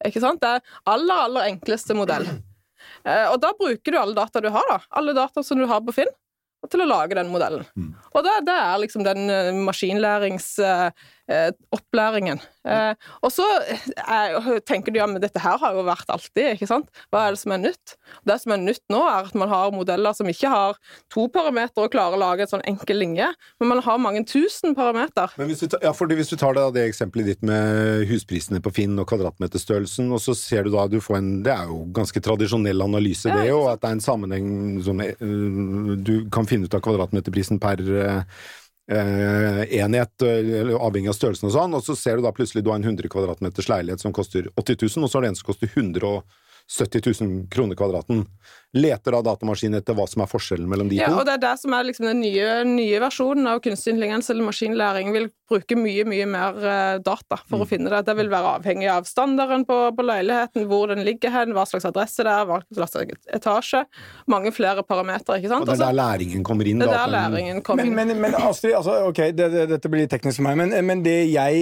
Ikke 0.06 0.22
sant? 0.24 0.40
Det 0.42 0.48
er 0.56 0.60
aller, 0.90 1.26
aller 1.28 1.52
enkleste 1.52 1.94
modell. 1.94 2.26
Eh, 3.06 3.26
Og 3.30 3.38
da 3.42 3.52
bruker 3.54 3.94
du 3.94 3.98
alle 3.98 4.14
data 4.14 4.40
du 4.42 4.48
har, 4.50 4.66
da. 4.68 4.80
Alle 4.98 5.14
data 5.14 5.42
som 5.46 5.58
du 5.58 5.66
har 5.70 5.80
på 5.86 5.94
Finn, 5.94 6.10
til 6.70 6.82
å 6.82 6.86
lage 6.86 7.14
den 7.18 7.30
modellen. 7.30 7.62
Mm. 7.78 7.92
Og 8.14 8.24
det, 8.26 8.32
det 8.46 8.54
er 8.54 8.80
liksom 8.82 9.04
den 9.06 9.62
maskinlæringsopplæringen. 9.66 10.92
Eh, 11.30 12.94
og 13.22 13.30
så 13.32 13.44
eh, 13.66 14.48
tenker 14.66 14.92
du 14.94 14.98
ja, 15.00 15.06
men 15.10 15.22
dette 15.22 15.40
her 15.42 15.58
har 15.58 15.74
jo 15.76 15.84
vært 15.86 16.10
alltid, 16.12 16.52
ikke 16.56 16.68
sant? 16.70 16.90
Hva 17.10 17.24
er 17.28 17.34
det 17.36 17.40
som 17.42 17.54
er 17.54 17.62
nytt? 17.62 17.94
Det 18.28 18.36
som 18.42 18.54
er 18.54 18.60
nytt 18.62 18.82
nå, 18.92 19.00
er 19.06 19.28
at 19.30 19.36
man 19.38 19.50
har 19.50 19.72
modeller 19.74 20.14
som 20.18 20.28
ikke 20.30 20.50
har 20.52 20.78
to 21.12 21.28
parametere 21.32 21.86
og 21.86 21.94
klarer 21.94 22.18
å 22.18 22.22
lage 22.22 22.46
en 22.46 22.52
sånn 22.54 22.64
enkel 22.70 23.00
linje, 23.02 23.28
men 23.62 23.70
man 23.72 23.82
har 23.86 24.00
mange 24.02 24.24
tusen 24.28 24.76
parameter. 24.78 25.32
Men 25.40 25.50
hvis 25.50 25.62
du, 25.64 25.68
tar- 25.72 25.82
ja, 25.86 25.92
fordi 25.96 26.18
hvis 26.18 26.30
du 26.32 26.36
tar 26.40 26.54
det, 26.58 26.66
det 26.76 26.86
eksempelet 26.90 27.32
ditt 27.32 27.46
med 27.46 28.04
husprisene 28.10 28.62
på 28.62 28.74
Finn 28.74 28.98
og 29.02 29.08
kvadratmeterstørrelsen, 29.10 30.10
og 30.14 30.22
så 30.22 30.36
ser 30.38 30.66
du 30.66 30.74
da 30.74 30.86
du 30.90 30.98
får 31.02 31.18
en 31.20 31.30
Det 31.46 31.52
er 31.54 31.70
jo 31.70 31.82
ganske 31.94 32.20
tradisjonell 32.22 32.82
analyse, 32.84 33.30
det, 33.32 33.48
jo, 33.48 33.62
at 33.70 33.82
det 33.82 33.90
er 33.90 33.96
en 33.98 34.04
sammenheng 34.04 34.48
sånn, 34.84 35.02
eh, 35.06 35.26
Du 36.02 36.14
kan 36.34 36.46
finne 36.50 36.68
ut 36.68 36.74
av 36.78 36.82
kvadratmeterprisen 36.84 37.58
per 37.62 37.82
eh, 38.90 39.62
enhet, 39.78 40.22
eh, 40.22 40.72
avhengig 40.76 41.12
av 41.12 41.18
størrelsen 41.18 41.50
og 41.50 41.54
sånn, 41.54 41.76
og 41.78 41.84
så 41.86 41.96
ser 41.98 42.18
du 42.18 42.26
da 42.26 42.32
plutselig 42.34 42.64
du 42.64 42.72
har 42.72 42.80
en 42.80 42.88
100 42.90 43.10
kvadratmeters 43.12 43.68
leilighet 43.70 44.02
som 44.02 44.14
koster 44.14 44.48
80 44.56 44.82
000, 44.96 45.04
og 45.04 45.10
så 45.10 45.18
har 45.18 45.26
du 45.26 45.30
en 45.30 45.38
som 45.38 45.50
koster 45.50 45.70
170 45.72 47.06
000 47.22 47.46
kroner 47.52 47.78
kvadraten. 47.78 48.26
Leter 48.74 49.12
da 49.12 49.20
datamaskinen 49.26 49.76
etter 49.82 49.92
hva 49.98 50.06
som 50.08 50.22
er 50.24 50.28
forskjellen 50.30 50.64
mellom 50.70 50.88
de 50.88 50.96
Ja, 50.96 51.10
to? 51.12 51.18
og 51.20 51.26
det 51.28 51.34
er 51.34 51.42
det 51.42 51.58
som 51.60 51.74
er 51.76 51.84
liksom 51.84 52.06
den 52.08 52.20
nye, 52.24 52.64
nye 52.64 53.00
versjonen 53.02 53.46
av 53.50 53.60
kunstig 53.60 53.92
intelligens 53.92 54.30
eller 54.32 54.46
maskinlæring. 54.48 55.10
Vil 55.12 55.26
bruke 55.52 55.76
mye, 55.76 56.06
mye 56.08 56.24
mer 56.24 56.56
eh, 56.64 56.98
data 57.04 57.36
for 57.44 57.58
Mm. 57.58 57.64
å 57.64 57.68
finne 57.68 57.90
det. 57.92 57.98
Det 58.06 58.14
vil 58.16 58.30
være 58.32 58.54
avhengig 58.56 58.88
av 58.88 59.04
standarden 59.04 59.66
på, 59.68 59.76
på 59.94 60.02
leiligheten, 60.08 60.64
hvor 60.70 60.88
den 60.88 61.04
ligger 61.04 61.28
hen, 61.34 61.52
hva 61.52 61.66
slags 61.68 61.84
adresse 61.84 62.24
det 62.24 62.32
er, 62.32 62.46
hva 62.48 62.62
slags 62.72 63.28
etasje. 63.36 63.82
Mange 64.32 64.48
flere 64.56 64.80
parametere, 64.88 65.36
ikke 65.42 65.52
sant? 65.52 65.66
Og 65.66 65.68
det 65.68 65.76
er 65.76 65.82
Altså, 65.82 65.90
der 65.92 65.98
læringen 66.00 66.42
kommer 66.42 66.64
inn? 66.72 66.78
det 66.80 66.88
er 66.88 66.96
der 66.96 67.12
læringen 67.12 67.60
kommer 67.62 67.84
inn. 67.84 67.94
men, 67.94 68.14
men 68.24 68.34
Astrid, 68.40 68.72
altså, 68.74 68.96
ok, 69.10 69.20
det, 69.36 69.50
det, 69.52 69.68
dette 69.68 69.88
blir 69.92 70.06
litt 70.06 70.10
teknisk 70.16 70.40
for 70.40 70.48
meg, 70.48 70.56
men, 70.62 70.72
men 70.86 71.02
det 71.04 71.18
jeg, 71.34 71.60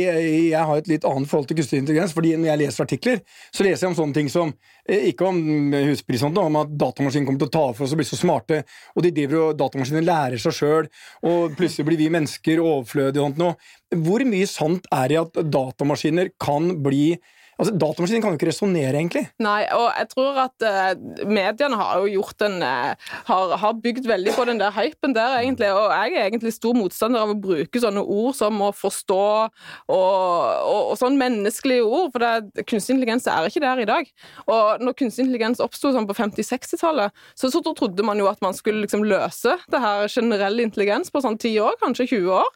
jeg 0.54 0.62
har 0.70 0.76
et 0.78 0.86
litt 0.94 1.04
annet 1.10 1.26
forhold 1.28 1.48
til 1.50 1.58
kunstig 1.58 1.82
intelligens. 1.82 2.14
fordi 2.14 2.36
når 2.38 2.52
jeg 2.52 2.58
leser 2.62 2.86
artikler, 2.86 3.20
så 3.50 3.66
leser 3.66 3.88
jeg 3.88 3.90
om 3.96 3.98
sånne 3.98 4.14
ting 4.14 4.30
som 4.30 4.54
eh, 4.86 5.08
Ikke 5.10 5.26
om 5.26 5.42
husprisene, 5.74 6.38
om 6.38 6.56
at 6.62 6.70
datamaskinen 7.00 7.26
kommer 7.26 7.40
til 7.40 7.48
å 7.48 7.54
ta 7.54 7.64
for 7.74 7.86
oss 7.86 7.94
og 7.94 8.00
bli 8.00 8.06
så 8.08 8.18
smarte, 8.18 8.62
og 8.94 9.04
de 9.04 9.12
driver 9.16 9.40
og 9.40 9.58
datamaskinen 9.58 10.06
lærer 10.06 10.40
seg 10.42 10.56
sjøl, 10.56 10.88
og 11.26 11.56
plutselig 11.58 11.88
blir 11.88 12.00
vi 12.00 12.12
mennesker 12.12 12.62
overflødige 12.62 13.22
og 13.22 13.30
sånt 13.30 13.40
noe. 13.40 13.56
Hvor 13.90 14.24
mye 14.28 14.48
sant 14.50 14.88
er 14.94 15.10
det 15.10 15.20
at 15.20 15.40
datamaskiner 15.50 16.32
kan 16.40 16.74
bli 16.84 17.18
Altså, 17.60 17.74
Datamaskinen 17.76 18.22
kan 18.24 18.32
jo 18.32 18.38
ikke 18.38 18.48
resonnere, 18.48 18.94
egentlig. 18.96 19.26
Nei, 19.42 19.66
og 19.76 19.90
jeg 19.92 20.08
tror 20.14 20.38
at 20.46 20.64
uh, 20.64 21.26
mediene 21.28 21.76
har 21.76 22.00
jo 22.00 22.08
gjort 22.14 22.44
en 22.46 22.56
uh, 22.64 23.10
har, 23.28 23.54
har 23.60 23.74
bygd 23.84 24.08
veldig 24.08 24.32
på 24.36 24.46
den 24.48 24.62
der 24.62 24.72
hypen 24.72 25.12
der, 25.16 25.36
egentlig. 25.42 25.68
Og 25.76 25.92
jeg 25.92 26.16
er 26.16 26.30
egentlig 26.30 26.54
stor 26.56 26.78
motstander 26.78 27.20
av 27.20 27.34
å 27.34 27.38
bruke 27.40 27.82
sånne 27.82 28.00
ord 28.00 28.38
som 28.38 28.62
å 28.64 28.70
forstå 28.72 29.20
og, 29.20 29.50
og, 29.92 30.78
og 30.80 30.94
sånn 31.00 31.20
menneskelige 31.20 31.84
ord, 31.84 32.08
for 32.14 32.24
det, 32.24 32.64
kunstig 32.64 32.96
intelligens 32.96 33.28
er 33.28 33.50
ikke 33.50 33.64
der 33.66 33.84
i 33.84 33.88
dag. 33.90 34.08
Og 34.46 34.80
når 34.80 34.96
kunstig 35.02 35.26
intelligens 35.26 35.60
oppsto 35.60 35.92
sånn 35.92 36.08
på 36.08 36.16
50-60-tallet, 36.16 37.12
så, 37.36 37.52
så 37.52 37.60
trodde 37.68 38.06
man 38.06 38.20
jo 38.20 38.30
at 38.30 38.40
man 38.44 38.56
skulle 38.56 38.86
liksom 38.86 39.04
løse 39.04 39.58
det 39.70 39.84
her 39.84 40.08
generell 40.08 40.64
intelligens 40.64 41.12
på 41.12 41.20
sånn 41.20 41.36
10 41.36 41.60
år, 41.66 41.76
kanskje 41.84 42.08
20 42.16 42.40
år. 42.40 42.48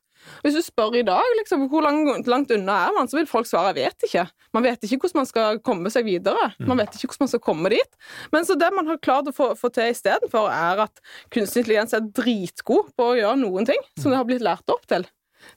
Hvis 0.44 0.56
du 0.58 0.62
spør 0.64 0.96
i 0.98 1.04
dag 1.06 1.34
liksom, 1.40 1.66
hvor 1.72 1.84
langt, 1.84 2.28
langt 2.30 2.52
unna 2.54 2.78
er 2.88 2.96
man, 2.96 3.10
så 3.10 3.18
vil 3.18 3.28
folk 3.30 3.48
svare 3.48 3.74
'jeg 3.74 3.84
vet 3.84 4.08
ikke'. 4.08 4.28
Man 4.54 4.62
vet 4.62 4.84
ikke 4.84 5.00
hvordan 5.02 5.20
man 5.22 5.26
skal 5.26 5.58
komme 5.58 5.90
seg 5.90 6.04
videre. 6.04 6.52
Man 6.60 6.78
vet 6.78 6.94
ikke 6.94 7.10
hvordan 7.10 7.26
man 7.26 7.32
skal 7.32 7.40
komme 7.40 7.70
dit. 7.70 7.98
Men 8.32 8.44
så 8.44 8.54
det 8.54 8.70
man 8.74 8.86
har 8.86 9.02
klart 9.02 9.28
å 9.28 9.34
få, 9.34 9.54
få 9.58 9.68
til 9.74 9.90
istedenfor, 9.90 10.48
er 10.48 10.84
at 10.86 11.00
kunstig 11.30 11.64
intelligens 11.64 11.92
er 11.96 12.00
dritgod 12.00 12.92
på 12.96 13.10
å 13.10 13.18
gjøre 13.18 13.40
noen 13.40 13.66
ting 13.66 13.80
som 13.98 14.10
det 14.10 14.18
har 14.20 14.28
blitt 14.28 14.44
lært 14.44 14.68
opp 14.70 14.86
til. 14.86 15.06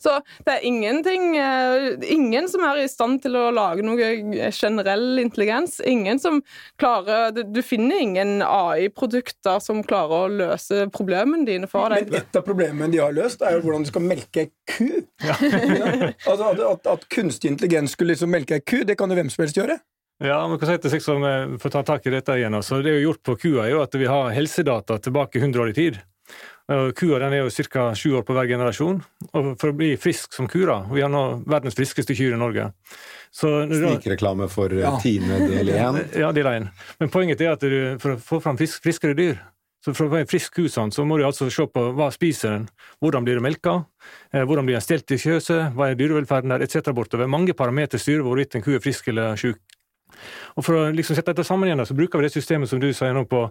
Så 0.01 0.17
det 0.45 0.57
er 0.57 0.65
ingenting 0.67 1.37
eh, 1.39 1.87
Ingen 2.13 2.47
som 2.51 2.63
er 2.67 2.81
i 2.83 2.89
stand 2.91 3.21
til 3.23 3.37
å 3.39 3.47
lage 3.53 3.85
noe 3.85 4.51
generell 4.53 5.21
intelligens. 5.21 5.79
Ingen 5.85 6.21
som 6.21 6.41
klarer 6.81 7.33
Du, 7.37 7.61
finner 7.65 8.01
ingen 8.01 8.41
AI-produkter 8.45 9.59
som 9.63 9.83
klarer 9.87 10.27
å 10.27 10.31
løse 10.31 10.87
problemene 10.93 11.47
dine 11.47 11.69
for 11.69 11.91
deg. 11.93 12.09
Men 12.11 12.21
et 12.21 12.39
av 12.39 12.45
problemene 12.45 12.91
de 12.93 13.01
har 13.01 13.15
løst, 13.15 13.43
er 13.43 13.57
jo 13.57 13.65
hvordan 13.65 13.85
du 13.85 13.91
skal 13.91 14.05
melke 14.05 14.47
ku. 14.69 14.89
altså, 15.27 16.53
at, 16.53 16.63
at, 16.71 16.89
at 16.93 17.07
kunstig 17.13 17.53
intelligens 17.53 17.95
skulle 17.97 18.15
liksom 18.15 18.33
melke 18.33 18.59
ei 18.59 18.65
ku, 18.65 18.81
det 18.87 18.97
kan 18.99 19.11
jo 19.11 19.17
hvem 19.17 19.31
som 19.33 19.45
helst 19.45 19.59
gjøre. 19.59 19.79
Ja, 20.23 20.39
men 20.49 20.57
hva 20.57 20.71
heter 20.71 20.89
det, 20.89 21.01
som 21.05 21.23
får 21.61 21.73
ta 21.75 21.83
tak 21.85 22.07
i 22.09 22.13
dette 22.13 22.37
igjen, 22.39 22.55
altså, 22.57 22.79
det 22.81 22.89
er 22.89 23.01
jo 23.01 23.11
gjort 23.11 23.25
på 23.27 23.35
kua, 23.43 23.67
er 23.67 23.75
jo 23.75 23.81
at 23.83 23.97
vi 24.01 24.07
har 24.09 24.31
helsedata 24.33 24.97
tilbake 25.05 25.41
100 25.43 25.61
år 25.61 25.73
i 25.73 25.75
tid. 25.77 25.99
Kua 26.67 27.19
den 27.23 27.31
er 27.31 27.45
jo 27.45 27.51
ca. 27.71 27.83
sju 27.95 28.09
år 28.19 28.25
på 28.27 28.35
hver 28.35 28.47
generasjon. 28.49 28.97
Og 29.31 29.51
for 29.59 29.71
å 29.71 29.75
bli 29.77 29.93
frisk 29.95 30.33
som 30.35 30.49
kura 30.51 30.81
Vi 30.91 30.99
har 30.99 31.11
nå 31.11 31.43
verdens 31.47 31.77
friskeste 31.77 32.15
kyr 32.17 32.35
i 32.35 32.39
Norge. 32.39 32.71
Snikreklame 33.31 34.49
for 34.51 34.73
ja. 34.75 34.97
Tine 34.99 35.39
del 35.47 35.71
1. 35.71 36.01
Ja, 36.23 36.33
del 36.35 36.49
1. 36.51 36.67
Men 36.99 37.13
poenget 37.13 37.43
er 37.43 37.55
at 37.55 37.63
du, 37.63 37.95
for 38.03 38.15
å 38.15 38.19
få 38.19 38.41
fram 38.43 38.59
frisk, 38.59 38.81
friskere 38.83 39.15
dyr 39.15 39.39
så 39.87 39.93
For 39.93 40.07
å 40.07 40.11
få 40.11 40.17
en 40.19 40.27
frisk 40.27 40.57
ku 40.57 40.65
sånn, 40.71 40.91
så 40.91 41.05
må 41.07 41.15
du 41.19 41.23
altså 41.23 41.47
se 41.53 41.63
på 41.71 41.81
hva 41.95 42.09
spiser 42.11 42.55
den, 42.55 42.63
hvordan 42.99 43.23
blir 43.23 43.37
det 43.37 43.43
melka, 43.45 43.75
eh, 44.33 44.43
hvordan 44.43 44.67
blir 44.67 44.75
den 44.75 44.83
stelt 44.83 45.13
i 45.15 45.19
fjøset, 45.21 45.77
hva 45.77 45.91
er 45.91 45.99
dyrevelferden 45.99 46.51
der, 46.51 46.65
etc. 46.65 46.91
bortover. 46.97 47.29
Mange 47.31 47.55
parametere 47.55 48.01
styrer 48.01 48.25
hvorvidt 48.25 48.57
en 48.57 48.65
ku 48.65 48.73
er 48.75 48.83
frisk 48.83 49.07
eller 49.13 49.37
syk. 49.39 49.61
Og 50.57 50.65
For 50.65 50.77
å 50.77 50.83
liksom 50.95 51.17
sette 51.17 51.33
dette 51.33 51.45
sammen 51.47 51.69
igjen, 51.69 51.83
så 51.85 51.95
bruker 51.97 52.19
vi 52.19 52.27
det 52.27 52.33
systemet 52.33 52.69
som 52.69 52.81
du 52.81 52.87
sa 52.95 53.09
gjennom 53.09 53.27
på 53.29 53.43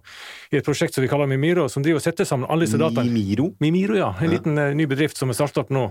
i 0.51 0.61
et 0.61 0.67
prosjekt 0.67 0.97
som 0.97 1.05
vi 1.05 1.11
kaller 1.11 1.29
Mimiro, 1.31 1.69
som 1.73 1.85
driver 1.85 2.01
og 2.01 2.07
setter 2.07 2.29
sammen 2.29 2.49
alle 2.51 2.67
disse 2.67 2.81
dataene. 2.81 3.13
Mimiro? 3.13 3.53
Mimiro, 3.63 3.99
ja. 3.99 4.13
En 4.19 4.31
ja. 4.31 4.33
liten 4.37 4.59
uh, 4.59 4.73
ny 4.77 4.89
bedrift 4.91 5.21
som 5.21 5.31
er 5.31 5.39
startet 5.39 5.63
opp 5.65 5.71
nå. 5.75 5.87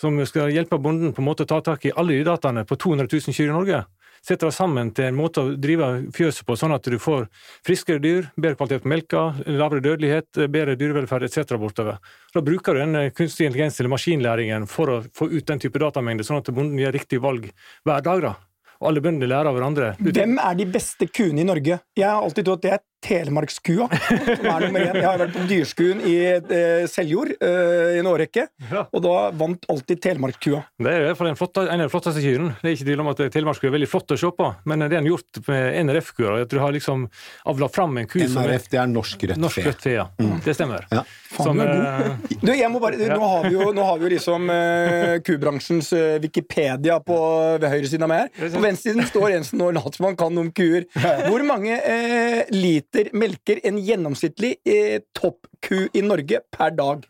Som 0.00 0.20
skal 0.28 0.52
hjelpe 0.52 0.80
bonden 0.80 1.14
på 1.16 1.24
en 1.24 1.28
måte 1.30 1.46
å 1.46 1.50
ta 1.50 1.62
tak 1.64 1.86
i 1.88 1.94
alle 1.96 2.18
de 2.18 2.28
dataene 2.28 2.66
på 2.68 2.78
200 2.80 3.08
000 3.08 3.36
kyr 3.36 3.48
i 3.48 3.56
Norge. 3.56 3.82
Setter 4.20 4.50
det 4.50 4.52
sammen 4.52 4.90
til 4.92 5.06
en 5.08 5.16
måte 5.16 5.40
å 5.40 5.52
drive 5.56 5.86
fjøset 6.12 6.44
på, 6.44 6.52
sånn 6.60 6.74
at 6.76 6.84
du 6.84 6.98
får 7.00 7.24
friskere 7.64 8.02
dyr, 8.04 8.28
bedre 8.36 8.58
kvalitet 8.58 8.84
på 8.84 8.90
melka, 8.92 9.22
lavere 9.48 9.80
dødelighet, 9.86 10.42
bedre 10.52 10.76
dyrevelferd 10.76 11.24
etc. 11.24 11.56
bortover. 11.60 11.96
Da 12.34 12.44
bruker 12.44 12.76
du 12.76 12.82
den 12.82 13.00
eh, 13.00 13.08
kunstig 13.16 13.48
intelligens 13.48 13.80
eller 13.80 13.94
maskinlæringen 13.94 14.68
for 14.68 14.92
å 14.92 15.00
få 15.16 15.30
ut 15.32 15.48
den 15.48 15.64
type 15.64 15.80
datamengde, 15.80 16.28
sånn 16.28 16.42
at 16.42 16.52
bonden 16.52 16.76
gjør 16.82 16.98
riktig 17.00 17.24
valg 17.24 17.48
hver 17.88 18.04
dag. 18.04 18.28
da 18.28 18.36
og 18.80 18.90
alle 18.90 19.02
bøndene 19.04 19.28
lærer 19.28 19.50
av 19.50 19.56
hverandre. 19.56 19.90
Hvem 20.00 20.38
er 20.40 20.56
de 20.56 20.66
beste 20.72 21.08
kuene 21.12 21.42
i 21.42 21.48
Norge? 21.48 21.82
Jeg 21.98 22.08
har 22.08 22.24
alltid 22.24 22.46
trodd 22.48 22.62
at 22.62 22.64
det 22.64 22.72
er 22.78 22.86
Telemarkskua, 23.00 23.86
som 23.88 24.46
er 24.50 24.64
nummer 24.66 24.82
én. 24.82 24.96
Jeg 24.98 25.06
har 25.06 25.20
vært 25.22 25.32
på 25.32 25.44
Dyrskuen 25.48 26.02
i 26.04 26.14
eh, 26.28 26.82
Seljord 26.90 27.30
eh, 27.32 27.94
i 27.96 28.00
en 28.02 28.08
årrekke, 28.10 28.44
ja. 28.68 28.82
og 28.84 29.04
da 29.04 29.14
vant 29.40 29.64
alltid 29.72 30.02
Telemarkskua. 30.04 30.60
Det 30.80 30.92
er 30.92 31.04
i 31.04 31.06
hvert 31.08 31.20
fall 31.20 31.30
en, 31.30 31.38
flotte, 31.40 31.64
en 31.64 31.80
av 31.80 31.88
de 31.88 31.92
flotteste 31.92 32.24
kyrne. 32.24 32.52
Det 32.60 32.68
er 32.68 32.76
ikke 32.76 32.88
tvil 32.90 33.04
om 33.04 33.10
at 33.12 33.22
Telemarkskua 33.36 33.70
er 33.70 33.76
veldig 33.78 33.88
flott 33.88 34.16
å 34.16 34.20
se 34.20 34.32
på, 34.36 34.50
men 34.68 34.84
det 34.84 34.90
er 34.92 35.00
en 35.00 35.08
gjort 35.08 35.40
med 35.48 35.78
NRF-kua. 35.88 36.36
At 36.44 36.52
du 36.52 36.60
har 36.60 36.76
liksom 36.76 37.06
avla 37.52 37.70
fram 37.72 37.96
en 38.02 38.10
ku 38.10 38.18
NRF, 38.20 38.34
som 38.36 38.44
er 38.44 38.68
det 38.68 38.82
er 38.84 38.92
norsk 38.92 39.26
rødt 39.30 39.36
fe. 39.38 39.44
Norsk 39.46 39.64
rødt 39.70 39.86
fe, 39.88 39.96
ja. 39.96 40.06
Mm. 40.20 40.36
Det 40.44 40.56
stemmer. 40.56 40.84
Ja. 40.92 41.06
Faen, 41.30 41.46
som, 41.46 41.60
du 41.60 41.64
er 41.64 42.02
god. 42.02 42.36
Du, 42.40 42.52
jeg 42.56 42.70
må 42.72 42.80
bare, 42.82 42.98
nå, 42.98 43.20
har 43.32 43.44
vi 43.46 43.54
jo, 43.54 43.70
nå 43.76 43.84
har 43.86 44.00
vi 44.00 44.08
jo 44.08 44.12
liksom 44.16 44.50
uh, 44.50 45.16
kubransjens 45.26 45.92
uh, 45.94 46.18
Wikipedia 46.22 46.98
på, 47.04 47.18
ved 47.60 47.68
høyresiden 47.70 48.06
av 48.06 48.10
meg 48.10 48.24
her. 48.24 48.50
På 48.56 48.64
venstresiden 48.64 49.06
står 49.08 49.36
en 49.36 49.46
som 49.46 49.62
nå 49.62 49.70
later 49.76 50.00
som 50.00 50.10
han 50.10 50.18
kan 50.18 50.42
om 50.42 50.50
kuer. 50.56 50.88
Hvor 51.28 51.46
mange 51.46 51.76
uh, 51.78 52.42
liter 52.50 52.80
liter 52.80 53.10
melker 53.16 53.60
en 53.64 53.78
gjennomsnittlig 53.78 54.56
uh, 54.66 55.00
toppku 55.16 55.88
i 55.92 56.02
Norge 56.02 56.42
per 56.52 56.76
dag? 56.76 57.06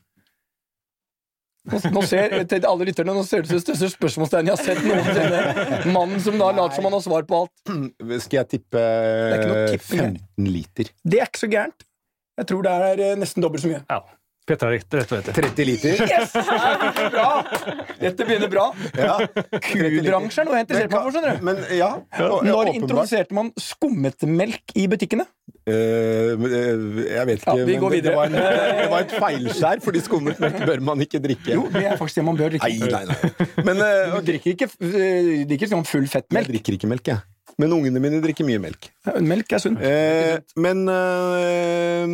Nå 1.71 2.03
ser, 2.09 2.33
til 2.49 2.65
alle 2.67 2.87
lytterne, 2.89 3.13
nå 3.15 3.23
ser 3.29 3.45
det 3.45 3.51
ut 3.51 3.53
som 3.53 3.59
det 3.61 3.65
største 3.67 3.91
spørsmålstegnet 3.93 4.49
jeg 4.49 4.57
har 4.57 4.65
sett 4.65 4.81
noensinne. 4.89 5.93
Mannen 5.93 6.23
som 6.25 6.39
da 6.41 6.49
later 6.57 6.79
som 6.79 6.89
han 6.89 6.97
har 6.97 7.05
svar 7.05 7.29
på 7.29 7.43
alt. 7.43 7.75
Skal 8.25 8.41
jeg 8.41 8.49
tippe 8.57 8.85
15 9.77 10.49
liter? 10.49 10.91
Det 11.05 11.21
er 11.21 11.29
ikke 11.29 11.45
så 11.45 11.51
gærent. 11.53 11.85
Jeg 12.41 12.49
tror 12.49 12.65
det 12.65 12.73
er 12.73 13.05
eh, 13.11 13.19
nesten 13.21 13.45
dobbelt 13.45 13.63
så 13.65 13.71
mye. 13.71 13.85
Ja. 13.91 14.01
Petra 14.49 14.71
har 14.71 14.79
rett, 14.81 14.95
og 14.97 15.07
slett. 15.07 15.29
30 15.37 15.67
liter. 15.69 16.01
Yes! 16.09 16.33
Dette 16.33 17.05
bra! 17.13 17.27
Dette 18.01 18.27
begynner 18.27 18.51
bra. 18.51 18.65
Ja. 18.97 19.17
Kubransjen 19.69 20.43
er 20.43 20.49
noe 20.49 20.57
jeg 20.57 20.65
interesserer 20.65 20.91
meg 20.91 20.97
for. 20.97 21.13
skjønner 21.15 21.37
du. 21.37 21.45
Men, 21.47 21.61
ja, 21.77 21.91
Når 22.49 22.73
introduserte 22.73 23.37
man 23.37 23.53
skummetmelk 23.61 24.75
i 24.81 24.87
butikkene? 24.91 25.29
Uh, 25.69 26.35
jeg 26.49 27.27
vet 27.29 27.45
ikke. 27.45 27.57
Ja, 27.61 27.67
vi 27.69 27.77
går 27.85 27.95
videre. 27.95 28.11
Det 28.11 28.17
var, 28.17 28.33
en, 28.33 28.81
det 28.81 28.89
var 28.91 29.05
et 29.05 29.15
feilskjær, 29.23 29.85
fordi 29.85 30.03
skummet 30.09 30.41
melk 30.43 30.65
bør 30.67 30.87
man 30.89 31.05
ikke 31.05 31.21
drikke. 31.23 31.53
Jo, 31.55 31.67
det 31.71 31.85
er 31.93 32.01
faktisk 32.01 32.23
det 32.23 32.27
man 32.33 32.41
bør 32.41 32.55
drikke. 32.57 32.73
Nei, 32.81 32.91
nei, 32.91 33.05
nei. 33.13 33.51
Men, 33.69 33.85
uh, 33.85 34.17
du 34.17 34.33
drikker 34.33 34.57
ikke, 34.57 34.71
uh, 34.81 35.35
drikker 35.53 35.75
sånn 35.77 35.87
full 35.87 36.09
fettmelk? 36.11 36.49
Jeg 36.49 36.57
drikker 36.57 36.81
ikke 36.81 36.91
melk, 36.91 37.13
jeg. 37.13 37.23
Men 37.61 37.75
ungene 37.77 38.01
mine 38.01 38.21
drikker 38.25 38.47
mye 38.49 38.61
melk. 38.63 38.89
Melk 39.21 39.53
er 39.53 39.61
sunt. 39.63 39.81
Eh, 39.85 40.39
men 40.61 40.83
eh, 40.89 42.05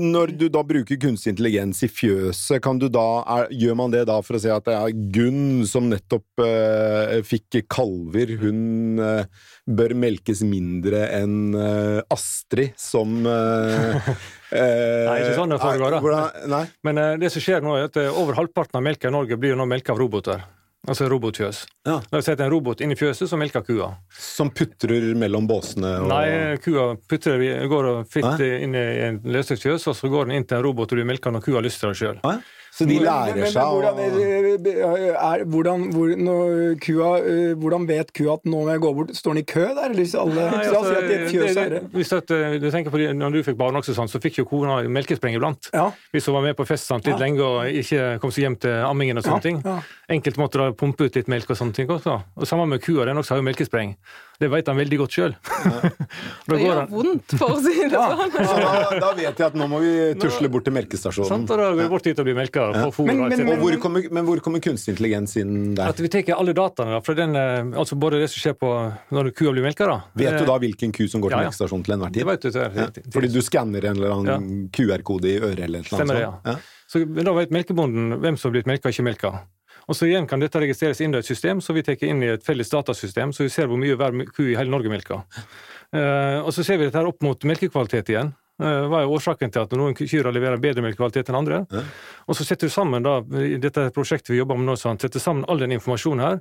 når 0.00 0.32
du 0.40 0.46
da 0.52 0.62
bruker 0.66 1.00
kunstig 1.00 1.34
intelligens 1.34 1.82
i 1.84 1.88
fjøset, 1.92 2.62
kan 2.64 2.80
du 2.80 2.88
da, 2.92 3.06
er, 3.36 3.50
gjør 3.52 3.76
man 3.82 3.92
det 3.92 4.06
da 4.08 4.18
for 4.24 4.38
å 4.38 4.42
si 4.42 4.50
at 4.52 4.64
det 4.68 4.76
er 4.78 4.96
Gunn 5.14 5.66
som 5.68 5.90
nettopp 5.92 6.44
eh, 6.44 7.18
fikk 7.26 7.62
kalver, 7.72 8.32
hun 8.40 9.02
eh, 9.02 9.26
bør 9.68 9.92
melkes 9.98 10.40
mindre 10.46 11.04
enn 11.18 11.52
eh, 11.58 12.00
Astrid 12.12 12.72
som 12.80 13.26
eh, 13.28 14.08
Nei, 14.52 15.18
ikke 15.22 15.36
sånn 15.38 15.52
det 15.54 15.60
foregår. 15.62 16.00
da. 16.52 16.64
Men 16.84 16.94
det 17.20 17.30
som 17.32 17.40
skjer 17.44 17.62
nå, 17.64 17.76
er 17.78 17.88
at 17.88 17.96
over 18.10 18.36
halvparten 18.36 18.76
av 18.80 18.84
melka 18.84 19.08
i 19.08 19.14
Norge 19.14 19.38
blir 19.40 19.56
nå 19.56 19.64
melka 19.68 19.94
av 19.94 20.00
roboter. 20.02 20.44
Altså 20.82 21.06
robotfjøs. 21.06 21.58
Ja. 21.86 22.00
Da 22.02 22.16
har 22.16 22.22
vi 22.22 22.26
sett 22.26 22.40
en 22.42 22.50
robot 22.50 22.80
inni 22.82 22.96
fjøset 22.98 23.30
som 23.30 23.38
melker 23.38 23.62
kua. 23.62 23.92
Som 24.18 24.50
putrer 24.50 25.12
mellom 25.14 25.46
båsene? 25.46 25.92
Og... 26.02 26.08
Nei, 26.10 26.56
kua 26.64 26.88
putrer, 27.08 27.44
går 27.70 27.90
fritt 28.10 28.42
inn 28.42 28.74
i 28.74 28.82
en 29.06 29.20
løsøkt 29.22 29.68
og 29.76 29.94
så 29.94 30.10
går 30.10 30.26
den 30.26 30.40
inn 30.40 30.48
til 30.48 30.58
en 30.58 30.66
robot 30.66 30.90
og 30.90 30.98
du 30.98 31.06
melker 31.06 31.34
når 31.34 31.46
kua 31.46 31.60
har 31.60 31.66
lyst 31.68 31.84
til 31.84 31.94
det 31.94 32.00
sjøl. 32.00 32.18
Så 32.72 32.86
de 32.88 32.94
lærer 33.04 33.34
men, 33.36 33.42
men, 33.44 33.50
seg 33.52 33.68
hvordan, 33.68 33.98
er, 35.12 35.42
hvordan, 35.44 35.82
hvor, 35.92 36.12
kua, 36.80 37.10
eh, 37.20 37.50
hvordan 37.60 37.84
vet 37.90 38.12
kua 38.16 38.38
at 38.38 38.48
nå 38.48 38.62
må 38.62 38.70
jeg 38.72 38.80
gå 38.80 38.92
bort? 38.96 39.12
Står 39.16 39.36
den 39.36 39.42
i 39.42 39.44
kø 39.50 39.66
der? 39.76 39.90
Eller 39.90 40.14
alle, 40.22 40.46
Nei, 40.54 40.62
altså, 40.70 40.94
det, 41.04 41.18
det, 41.28 41.82
hvis 41.92 42.14
at, 42.16 42.32
eh, 42.32 42.56
du 42.62 42.70
tenker 42.72 42.94
på 42.94 43.02
det, 43.02 43.10
når 43.18 43.36
du 43.36 43.42
fikk 43.44 43.58
barn 43.60 43.76
også, 43.76 43.92
sånn, 43.98 44.08
så 44.08 44.22
fikk 44.24 44.40
jo 44.40 44.46
kona 44.48 44.78
melkespreng 44.88 45.36
iblant. 45.36 45.68
Ja. 45.76 45.90
Hvis 46.16 46.30
hun 46.30 46.38
var 46.38 46.46
med 46.48 46.56
på 46.56 46.64
fest 46.68 46.88
sant, 46.88 47.04
litt 47.04 47.18
ja. 47.18 47.20
lenge 47.20 47.44
og 47.44 47.82
ikke 47.82 48.16
kom 48.24 48.32
seg 48.32 48.48
hjem 48.48 48.56
til 48.64 48.80
ammingen 48.88 49.20
og 49.20 49.28
sånne 49.28 49.42
ja. 49.42 49.46
ting. 49.50 49.60
Enkelte 50.16 50.40
måtte 50.40 50.64
da 50.64 50.72
pumpe 50.72 51.10
ut 51.10 51.20
litt 51.20 51.28
melk 51.28 51.52
og 51.52 51.60
sånne 51.60 51.76
ting 51.76 51.92
også. 51.92 52.22
Og 52.40 52.48
Sammen 52.48 52.72
med 52.72 52.80
kua, 52.84 53.04
den 53.04 53.20
også 53.20 53.36
har 53.36 53.44
jo 53.44 53.50
melkespreng. 53.52 53.98
Det 54.42 54.48
vet 54.50 54.68
han 54.70 54.78
veldig 54.78 54.98
godt 54.98 55.14
sjøl. 55.14 55.34
det 56.50 56.56
gjør 56.58 56.80
vondt, 56.90 57.34
for 57.38 57.54
å 57.54 57.58
si 57.62 57.74
det 57.78 57.94
sånn. 57.94 58.32
Da, 58.34 58.72
da, 59.04 59.10
vet 59.14 59.28
jeg 59.28 59.46
at 59.46 59.58
nå 59.58 59.68
må 59.70 59.78
vi 59.82 59.92
tusle 60.18 60.50
bort 60.50 60.66
til 60.66 60.74
melkestasjonen. 60.74 61.30
Sant, 61.30 61.52
og 61.54 61.60
da 61.60 61.68
går 61.70 61.78
vi 61.78 61.86
bort 61.92 62.08
dit 62.08 62.18
og 62.18 62.26
blir 62.26 62.36
melka. 62.38 62.64
Ja. 62.74 62.88
Men, 63.06 63.22
men, 63.30 63.44
men, 63.46 63.60
hvor 63.60 63.78
kommer, 63.84 64.08
men, 64.10 64.26
hvor 64.26 64.42
kommer, 64.42 64.64
kunstig 64.64 64.96
intelligens 64.96 65.36
inn 65.38 65.76
der? 65.78 65.92
At 65.92 66.02
Vi 66.02 66.10
tar 66.10 66.34
alle 66.34 66.56
dataene. 66.58 66.98
fra 67.06 67.16
den, 67.18 67.38
eh, 67.38 67.78
altså 67.78 67.98
Både 68.02 68.18
det 68.18 68.32
som 68.32 68.42
skjer 68.42 68.58
på 68.58 68.72
når 69.14 69.30
kua 69.38 69.54
blir 69.54 69.62
melka. 69.68 69.88
Vet 70.18 70.40
du 70.40 70.46
da 70.48 70.58
hvilken 70.58 70.94
ku 70.96 71.04
som 71.06 71.22
går 71.22 71.30
til 71.30 71.38
ja, 71.38 71.46
ja. 71.46 71.52
melkestasjonen 71.52 71.86
til 71.86 71.96
enhver 71.96 72.12
tid? 72.12 72.22
Det 72.22 72.30
vet 72.32 72.42
du, 72.42 72.50
det 72.50 72.66
er, 72.66 72.78
ja. 72.82 73.08
Fordi 73.14 73.32
du 73.32 73.40
skanner 73.46 73.90
en 73.92 74.02
eller 74.02 74.18
annen 74.18 74.68
QR-kode 74.74 75.30
i 75.30 75.38
øret 75.38 75.66
eller 75.68 75.86
noe 75.86 76.02
Stemmer 76.02 76.24
sånt? 76.26 76.46
Det, 76.46 76.56
ja. 76.56 76.82
Så 76.92 77.06
Da 77.24 77.32
vet 77.38 77.54
melkebonden 77.54 78.18
hvem 78.20 78.36
som 78.36 78.50
har 78.50 78.58
blitt 78.58 78.68
melka 78.68 78.90
og 78.90 78.96
ikke 78.96 79.06
melka. 79.06 79.36
Og 79.88 79.96
så 79.98 80.08
igjen 80.08 80.28
kan 80.30 80.42
dette 80.42 80.60
registreres 80.62 81.00
inn 81.02 81.14
i 81.14 81.20
et 81.20 81.28
system, 81.28 81.60
så 81.60 81.74
vi 81.76 81.82
tar 81.86 82.00
inn 82.06 82.22
i 82.22 82.30
et 82.34 82.44
felles 82.46 82.70
datasystem, 82.70 83.32
så 83.34 83.46
vi 83.46 83.52
ser 83.52 83.70
hvor 83.70 83.80
mye 83.80 83.96
hver 83.98 84.14
ku 84.30 84.44
i 84.46 84.56
hele 84.58 84.70
Norge 84.70 84.92
melker. 84.92 85.24
Uh, 85.92 86.40
og 86.46 86.52
så 86.54 86.64
ser 86.64 86.78
vi 86.80 86.86
dette 86.88 87.00
her 87.00 87.10
opp 87.10 87.20
mot 87.24 87.44
melkekvalitet 87.48 88.14
igjen. 88.14 88.32
Uh, 88.62 88.86
hva 88.88 89.02
er 89.02 89.10
årsaken 89.10 89.52
til 89.52 89.64
at 89.64 89.74
noen 89.76 89.96
kyr 89.98 90.30
leverer 90.32 90.60
bedre 90.62 90.84
melkekvalitet 90.84 91.32
enn 91.32 91.40
andre? 91.40 91.62
Ja. 91.72 91.82
Og 92.28 92.38
så 92.38 92.46
setter 92.46 92.70
du 92.70 92.74
sammen 92.74 93.04
da, 93.04 93.18
i 93.42 93.58
dette 93.60 93.88
prosjektet 93.94 94.32
vi 94.32 94.40
jobber 94.40 94.60
med 94.60 94.70
nå, 94.70 94.78
sånn, 94.80 95.00
setter 95.02 95.22
sammen 95.22 95.44
all 95.50 95.60
den 95.60 95.74
informasjonen 95.76 96.24
her, 96.24 96.40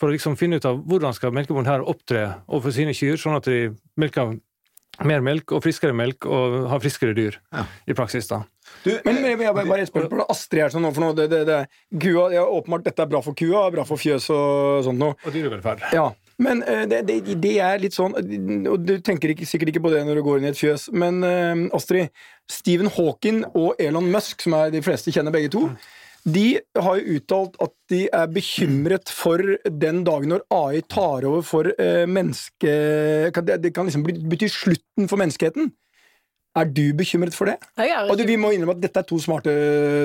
for 0.00 0.10
å 0.10 0.14
liksom 0.14 0.36
finne 0.38 0.60
ut 0.60 0.68
av 0.68 0.80
hvordan 0.88 1.16
skal 1.16 1.34
melkebonden 1.34 1.72
her 1.72 1.84
opptre 1.88 2.24
overfor 2.46 2.76
sine 2.76 2.94
kyr, 2.96 3.18
sånn 3.20 3.38
at 3.38 3.48
de 3.48 3.72
melker 4.00 4.36
mer 5.08 5.20
melk 5.24 5.52
og 5.56 5.62
friskere 5.64 5.94
melk 5.96 6.26
og 6.26 6.66
ha 6.70 6.78
friskere 6.82 7.14
dyr 7.16 7.38
Ja. 7.52 7.64
i 7.88 7.94
praksis. 7.98 8.28
da. 8.30 8.42
Du, 8.84 8.90
Men, 9.04 9.20
men 9.22 9.40
jeg, 9.40 9.54
bare 9.54 9.80
et 9.82 9.90
spørsmål. 9.90 10.24
Astrid 10.32 10.62
er 10.64 10.72
sånn 10.72 10.82
nå 10.86 10.90
for 10.94 11.04
noe. 11.04 11.14
Det, 11.18 11.28
det, 11.30 11.42
det. 11.46 11.60
Kua, 12.00 12.28
ja, 12.32 12.42
åpenbart 12.46 12.84
dette 12.86 13.02
er 13.04 13.10
bra 13.10 13.20
for 13.22 13.34
kua, 13.38 13.66
bra 13.74 13.84
for 13.84 14.00
fjøs 14.00 14.30
og 14.32 14.84
sånt 14.86 14.98
noe. 15.02 15.16
Og 15.26 15.34
dyrevelferd. 15.34 15.84
Ja, 15.92 16.08
men 16.42 16.62
eh, 16.66 16.84
det, 16.90 17.02
det, 17.06 17.18
det 17.42 17.52
er 17.62 17.78
litt 17.78 17.94
sånn 17.94 18.14
Og 18.16 18.78
du 18.82 18.94
tenker 19.04 19.30
ikke, 19.34 19.46
sikkert 19.46 19.68
ikke 19.74 19.82
på 19.84 19.90
det 19.92 20.00
når 20.08 20.18
du 20.18 20.22
går 20.26 20.40
inn 20.40 20.48
i 20.48 20.50
et 20.54 20.58
fjøs, 20.58 20.88
men 20.96 21.20
eh, 21.26 21.66
Astrid 21.76 22.08
Stephen 22.50 22.88
Hawking 22.96 23.44
og 23.52 23.74
Elon 23.82 24.08
Musk, 24.10 24.40
som 24.42 24.56
er 24.58 24.72
de 24.74 24.80
fleste 24.82 25.12
kjenner 25.14 25.34
begge 25.34 25.52
to, 25.52 25.66
de 26.22 26.60
har 26.78 26.98
jo 26.98 27.16
uttalt 27.16 27.56
at 27.64 27.72
de 27.90 28.02
er 28.14 28.28
bekymret 28.30 29.10
for 29.10 29.42
den 29.66 30.02
dagen 30.06 30.30
når 30.30 30.44
AI 30.54 30.82
tar 30.86 31.26
over 31.26 31.42
for 31.46 31.70
eh, 31.74 32.06
menneske... 32.06 32.74
Det, 33.32 33.72
kan 33.74 33.88
liksom 33.88 34.04
bety 34.06 34.46
slutten 34.50 35.10
for 35.10 35.18
menneskeheten. 35.18 35.72
Er 36.52 36.66
du 36.68 36.82
bekymret 36.92 37.32
for 37.32 37.48
det? 37.48 37.54
Jeg 37.80 37.88
er 37.96 38.10
Og 38.12 38.18
du, 38.20 38.26
vi 38.28 38.34
må 38.36 38.50
innrømme 38.52 38.74
at 38.76 38.82
dette 38.82 39.00
er 39.00 39.06
to 39.08 39.16
smarte 39.22 39.52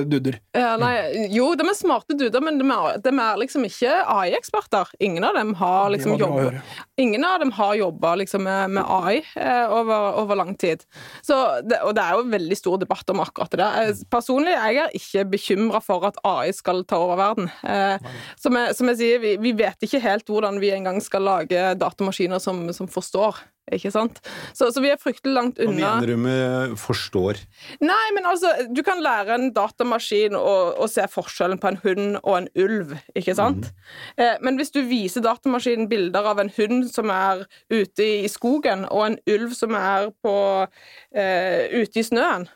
duder. 0.07 0.37
Ja, 0.55 0.77
nei, 0.79 0.93
jo, 1.35 1.49
de 1.59 1.65
er 1.67 1.75
smarte 1.75 2.15
duder, 2.15 2.39
men 2.45 2.55
de 2.61 2.67
er, 2.71 3.01
de 3.03 3.11
er 3.11 3.41
liksom 3.41 3.65
ikke 3.67 3.91
AI-eksperter. 4.13 4.93
Ingen 5.03 5.25
av 5.27 5.35
dem 5.35 5.51
har 5.59 5.89
liksom 5.91 6.15
jobba. 6.21 6.61
Ingen 7.03 7.25
av 7.27 7.41
dem 7.43 7.51
har 7.57 7.73
jobba 7.75 8.13
liksom 8.21 8.45
med, 8.47 8.71
med 8.77 8.87
AI 8.87 9.17
eh, 9.35 9.73
over, 9.75 10.21
over 10.23 10.39
lang 10.39 10.53
tid. 10.55 10.85
Så 11.25 11.35
det, 11.67 11.81
og 11.83 11.91
det 11.97 12.05
er 12.05 12.15
jo 12.15 12.23
en 12.23 12.31
veldig 12.37 12.59
stor 12.61 12.79
debatt 12.85 13.11
om 13.11 13.19
akkurat 13.25 13.51
det. 13.59 13.67
Jeg- 13.81 14.07
Personlig 14.17 14.55
jeg 14.55 14.79
er 14.85 14.95
ikke 14.95 15.25
bekymra 15.35 15.83
for 15.83 16.07
at 16.07 16.15
AI 16.23 16.51
skal 16.55 16.85
ta 16.87 16.95
over 17.03 17.19
verden. 17.19 17.51
Eh, 17.67 17.99
som, 18.39 18.55
jeg, 18.55 18.75
som 18.79 18.87
jeg 18.93 19.01
sier, 19.03 19.19
vi, 19.19 19.35
vi 19.43 19.51
vet 19.59 19.83
ikke 19.83 19.99
helt 20.07 20.31
hvordan 20.31 20.61
vi 20.63 20.71
engang 20.71 21.03
skal 21.03 21.27
lage 21.27 21.73
datamaskiner 21.75 22.39
som, 22.39 22.63
som 22.71 22.87
forstår. 22.87 23.35
Ikke 23.75 23.91
sant? 23.91 24.21
Så, 24.55 24.69
så 24.71 24.81
vi 24.83 24.91
er 24.93 24.99
fryktelig 25.01 25.33
langt 25.35 25.57
Hva 25.59 25.67
unna. 25.67 25.93
mener 25.97 26.07
du 26.13 26.17
med 26.23 26.75
'forstår'? 26.79 27.41
Nei, 27.83 28.05
men 28.15 28.25
altså, 28.25 28.53
du 28.71 28.81
kan 28.83 29.01
lære 29.03 29.35
en 29.35 29.49
datamaskin 29.53 30.37
å, 30.39 30.87
se 30.87 31.03
forskjellen 31.11 31.59
på 31.59 31.73
en 31.73 31.79
hund 31.83 32.19
og 32.23 32.37
en 32.37 32.47
ulv, 32.55 32.95
ikke 33.15 33.35
sant? 33.35 33.71
Eh, 34.17 34.37
men 34.41 34.55
hvis 34.55 34.71
du 34.71 34.79
viser 34.87 35.25
datamaskinen 35.25 35.89
bilder 35.91 36.31
av 36.31 36.39
en 36.39 36.51
hund 36.55 36.87
som 36.91 37.11
er 37.11 37.43
ute 37.69 38.07
i 38.23 38.29
skogen, 38.31 38.85
og 38.87 39.03
en 39.05 39.19
ulv 39.27 39.51
som 39.57 39.75
er 39.75 40.13
på, 40.23 40.37
eh, 41.11 41.67
ute 41.75 41.99
i 41.99 42.07
snøen, 42.07 42.47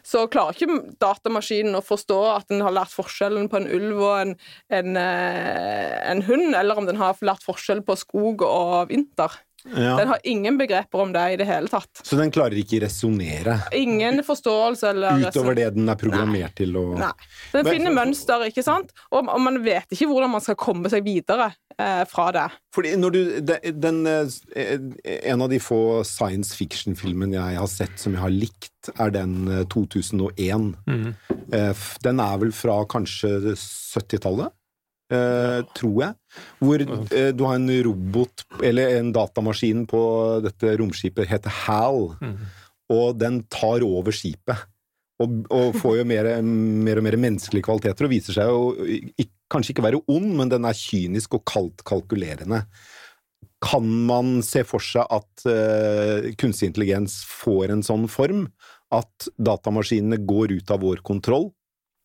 så 0.00 0.24
klarer 0.32 0.56
ikke 0.56 0.96
datamaskinen 1.02 1.76
å 1.76 1.84
forstå 1.84 2.20
at 2.36 2.48
den 2.48 2.62
har 2.64 2.74
lært 2.74 2.94
forskjellen 2.94 3.50
på 3.52 3.60
en 3.60 3.68
ulv 3.68 4.00
og 4.00 4.16
en, 4.22 4.34
en, 4.72 4.96
eh, 4.96 6.10
en 6.10 6.22
hund, 6.28 6.54
eller 6.56 6.80
om 6.80 6.88
den 6.88 7.00
har 7.00 7.18
lært 7.20 7.44
forskjell 7.44 7.82
på 7.84 7.98
skog 8.00 8.44
og 8.46 8.92
vinter. 8.92 9.36
Ja. 9.64 9.96
Den 10.00 10.08
har 10.08 10.18
ingen 10.24 10.56
begreper 10.58 11.02
om 11.04 11.12
det 11.14 11.22
i 11.32 11.36
det 11.38 11.46
hele 11.46 11.70
tatt. 11.70 12.02
Så 12.02 12.16
den 12.18 12.32
klarer 12.34 12.56
ikke 12.58 12.80
resonnere 12.82 13.60
Ingen 13.78 14.22
forståelse 14.26 14.88
eller 14.90 15.22
utover 15.28 15.54
det 15.54 15.68
den 15.76 15.88
er 15.88 15.98
programmert 16.00 16.56
til 16.58 16.74
å 16.80 16.84
Nei. 16.98 17.12
Den 17.52 17.64
Men- 17.64 17.72
finner 17.76 17.94
mønster, 17.94 18.42
ikke 18.48 18.64
sant? 18.66 18.90
Og, 19.12 19.22
og 19.28 19.40
man 19.40 19.60
vet 19.62 19.86
ikke 19.94 20.08
hvordan 20.10 20.32
man 20.34 20.42
skal 20.44 20.58
komme 20.58 20.90
seg 20.92 21.04
videre 21.06 21.52
eh, 21.78 22.02
fra 22.10 22.26
det. 22.34 22.46
Fordi 22.74 22.94
når 22.98 23.14
du, 23.14 23.20
den, 23.52 23.78
den, 23.80 24.00
eh, 24.06 25.20
En 25.32 25.42
av 25.42 25.48
de 25.52 25.60
få 25.62 26.02
science 26.08 26.56
fiction-filmene 26.58 27.38
jeg 27.38 27.60
har 27.60 27.70
sett 27.70 27.98
som 28.02 28.16
jeg 28.16 28.22
har 28.24 28.34
likt, 28.34 28.90
er 28.98 29.14
den 29.14 29.36
eh, 29.48 29.62
2001. 29.72 30.74
Mhm. 30.86 31.14
Eh, 31.52 31.86
Den 32.02 32.20
er 32.20 32.36
vel 32.42 32.52
fra 32.56 32.80
kanskje 32.88 33.54
70-tallet, 33.54 34.50
eh, 35.12 35.60
tror 35.76 35.96
jeg. 36.04 36.42
Hvor 36.62 36.82
eh, 36.82 37.30
du 37.36 37.44
har 37.46 37.58
en 37.58 37.70
robot, 37.88 38.46
eller 38.64 38.98
en 38.98 39.12
datamaskin 39.14 39.86
på 39.90 40.02
dette 40.44 40.76
romskipet, 40.80 41.28
heter 41.30 41.62
HAL. 41.64 42.04
Mm. 42.22 42.36
Og 42.92 43.18
den 43.20 43.42
tar 43.52 43.84
over 43.86 44.14
skipet. 44.14 44.68
Og, 45.22 45.44
og 45.54 45.76
får 45.78 46.00
jo 46.00 46.08
mer, 46.08 46.26
mer 46.42 46.98
og 46.98 47.06
mer 47.06 47.16
menneskelige 47.20 47.68
kvaliteter, 47.68 48.08
og 48.08 48.14
viser 48.14 48.34
seg 48.34 48.48
jo 48.50 49.28
kanskje 49.52 49.74
ikke 49.74 49.84
være 49.84 50.02
ond, 50.10 50.32
men 50.38 50.50
den 50.50 50.66
er 50.66 50.76
kynisk 50.76 51.36
og 51.38 51.44
kaldt 51.48 51.84
kalkulerende. 51.88 52.64
Kan 53.62 53.86
man 54.08 54.40
se 54.46 54.64
for 54.66 54.82
seg 54.82 55.06
at 55.12 55.44
uh, 55.46 56.30
kunstig 56.40 56.72
intelligens 56.72 57.20
får 57.28 57.74
en 57.74 57.84
sånn 57.86 58.08
form 58.10 58.46
at 58.92 59.28
datamaskinene 59.38 60.18
går 60.26 60.56
ut 60.58 60.72
av 60.74 60.82
vår 60.82 61.04
kontroll 61.06 61.52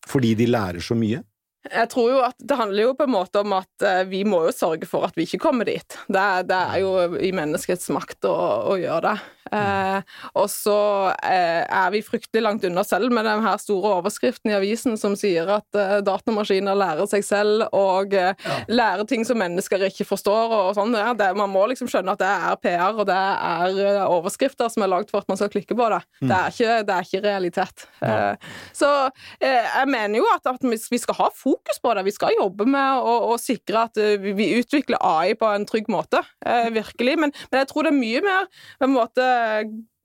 fordi 0.08 0.36
de 0.38 0.46
lærer 0.48 0.84
så 0.84 0.94
mye? 0.96 1.20
Jeg 1.66 1.88
tror 1.90 2.10
jo 2.12 2.18
at 2.22 2.36
Det 2.38 2.56
handler 2.56 2.86
jo 2.86 2.92
på 2.96 3.06
en 3.08 3.12
måte 3.12 3.42
om 3.42 3.56
at 3.56 3.84
eh, 3.84 4.04
vi 4.08 4.22
må 4.28 4.44
jo 4.46 4.54
sørge 4.54 4.86
for 4.88 5.08
at 5.08 5.16
vi 5.18 5.26
ikke 5.26 5.42
kommer 5.42 5.66
dit. 5.68 5.98
Det, 6.06 6.26
det 6.48 6.58
er 6.58 6.78
jo 6.84 7.18
i 7.18 7.32
menneskets 7.34 7.90
makt 7.94 8.28
å, 8.30 8.36
å 8.72 8.78
gjøre 8.78 9.02
det. 9.10 9.16
Eh, 9.48 10.14
og 10.36 10.48
så 10.52 10.78
eh, 11.24 11.64
er 11.64 11.92
vi 11.94 12.02
fryktelig 12.04 12.42
langt 12.44 12.66
unna 12.68 12.84
selv 12.84 13.12
med 13.14 13.24
den 13.24 13.40
her 13.44 13.56
store 13.60 13.94
overskriften 13.98 14.52
i 14.52 14.56
avisen 14.58 14.98
som 15.00 15.14
sier 15.18 15.48
at 15.58 15.78
eh, 15.78 15.98
datamaskiner 16.04 16.76
lærer 16.78 17.08
seg 17.10 17.24
selv 17.24 17.64
og 17.76 18.12
eh, 18.16 18.36
lærer 18.68 19.08
ting 19.08 19.24
som 19.28 19.40
mennesker 19.40 19.86
ikke 19.88 20.06
forstår. 20.08 20.54
og 20.58 20.72
sånn. 20.78 20.96
Ja, 20.98 21.14
det, 21.16 21.30
man 21.38 21.52
må 21.52 21.64
liksom 21.72 21.90
skjønne 21.90 22.14
at 22.14 22.22
det 22.22 22.28
er 22.28 22.60
PR, 22.64 22.94
og 22.94 23.08
det 23.08 23.18
er 23.18 23.82
eh, 23.86 24.02
overskrifter 24.06 24.70
som 24.72 24.84
er 24.84 24.92
lagd 24.94 25.12
for 25.12 25.24
at 25.24 25.32
man 25.32 25.40
skal 25.40 25.52
klikke 25.52 25.76
på 25.78 25.90
det. 25.94 26.02
Det, 26.22 26.32
er 26.38 26.54
ikke, 26.54 26.78
det 26.88 26.96
er 26.96 27.08
ikke 27.08 27.24
realitet. 27.26 27.88
Eh, 28.04 28.52
så 28.76 28.92
eh, 29.40 29.64
jeg 29.64 29.90
mener 29.90 30.20
jo 30.20 30.28
at, 30.36 30.52
at 30.54 30.64
vi 30.64 30.78
vi 30.88 31.00
skal 31.00 31.16
ha 31.18 31.26
fokus 31.34 31.47
på 31.82 31.94
det. 31.94 32.06
Vi 32.08 32.16
skal 32.16 32.38
jobbe 32.38 32.66
med 32.68 33.02
å, 33.02 33.18
å 33.32 33.36
sikre 33.40 33.86
at 33.88 34.00
eh, 34.00 34.16
vi, 34.20 34.34
vi 34.38 34.54
utvikler 34.60 35.00
AI 35.04 35.36
på 35.38 35.50
en 35.50 35.68
trygg 35.68 35.90
måte. 35.92 36.22
Eh, 36.44 36.72
virkelig. 36.74 37.18
Men, 37.20 37.36
men 37.50 37.62
jeg 37.62 37.70
tror 37.70 37.86
det 37.86 37.94
er 37.94 38.02
mye 38.02 38.24
mer 38.24 38.50
på 38.50 38.88
en 38.88 38.96
måte 38.96 39.30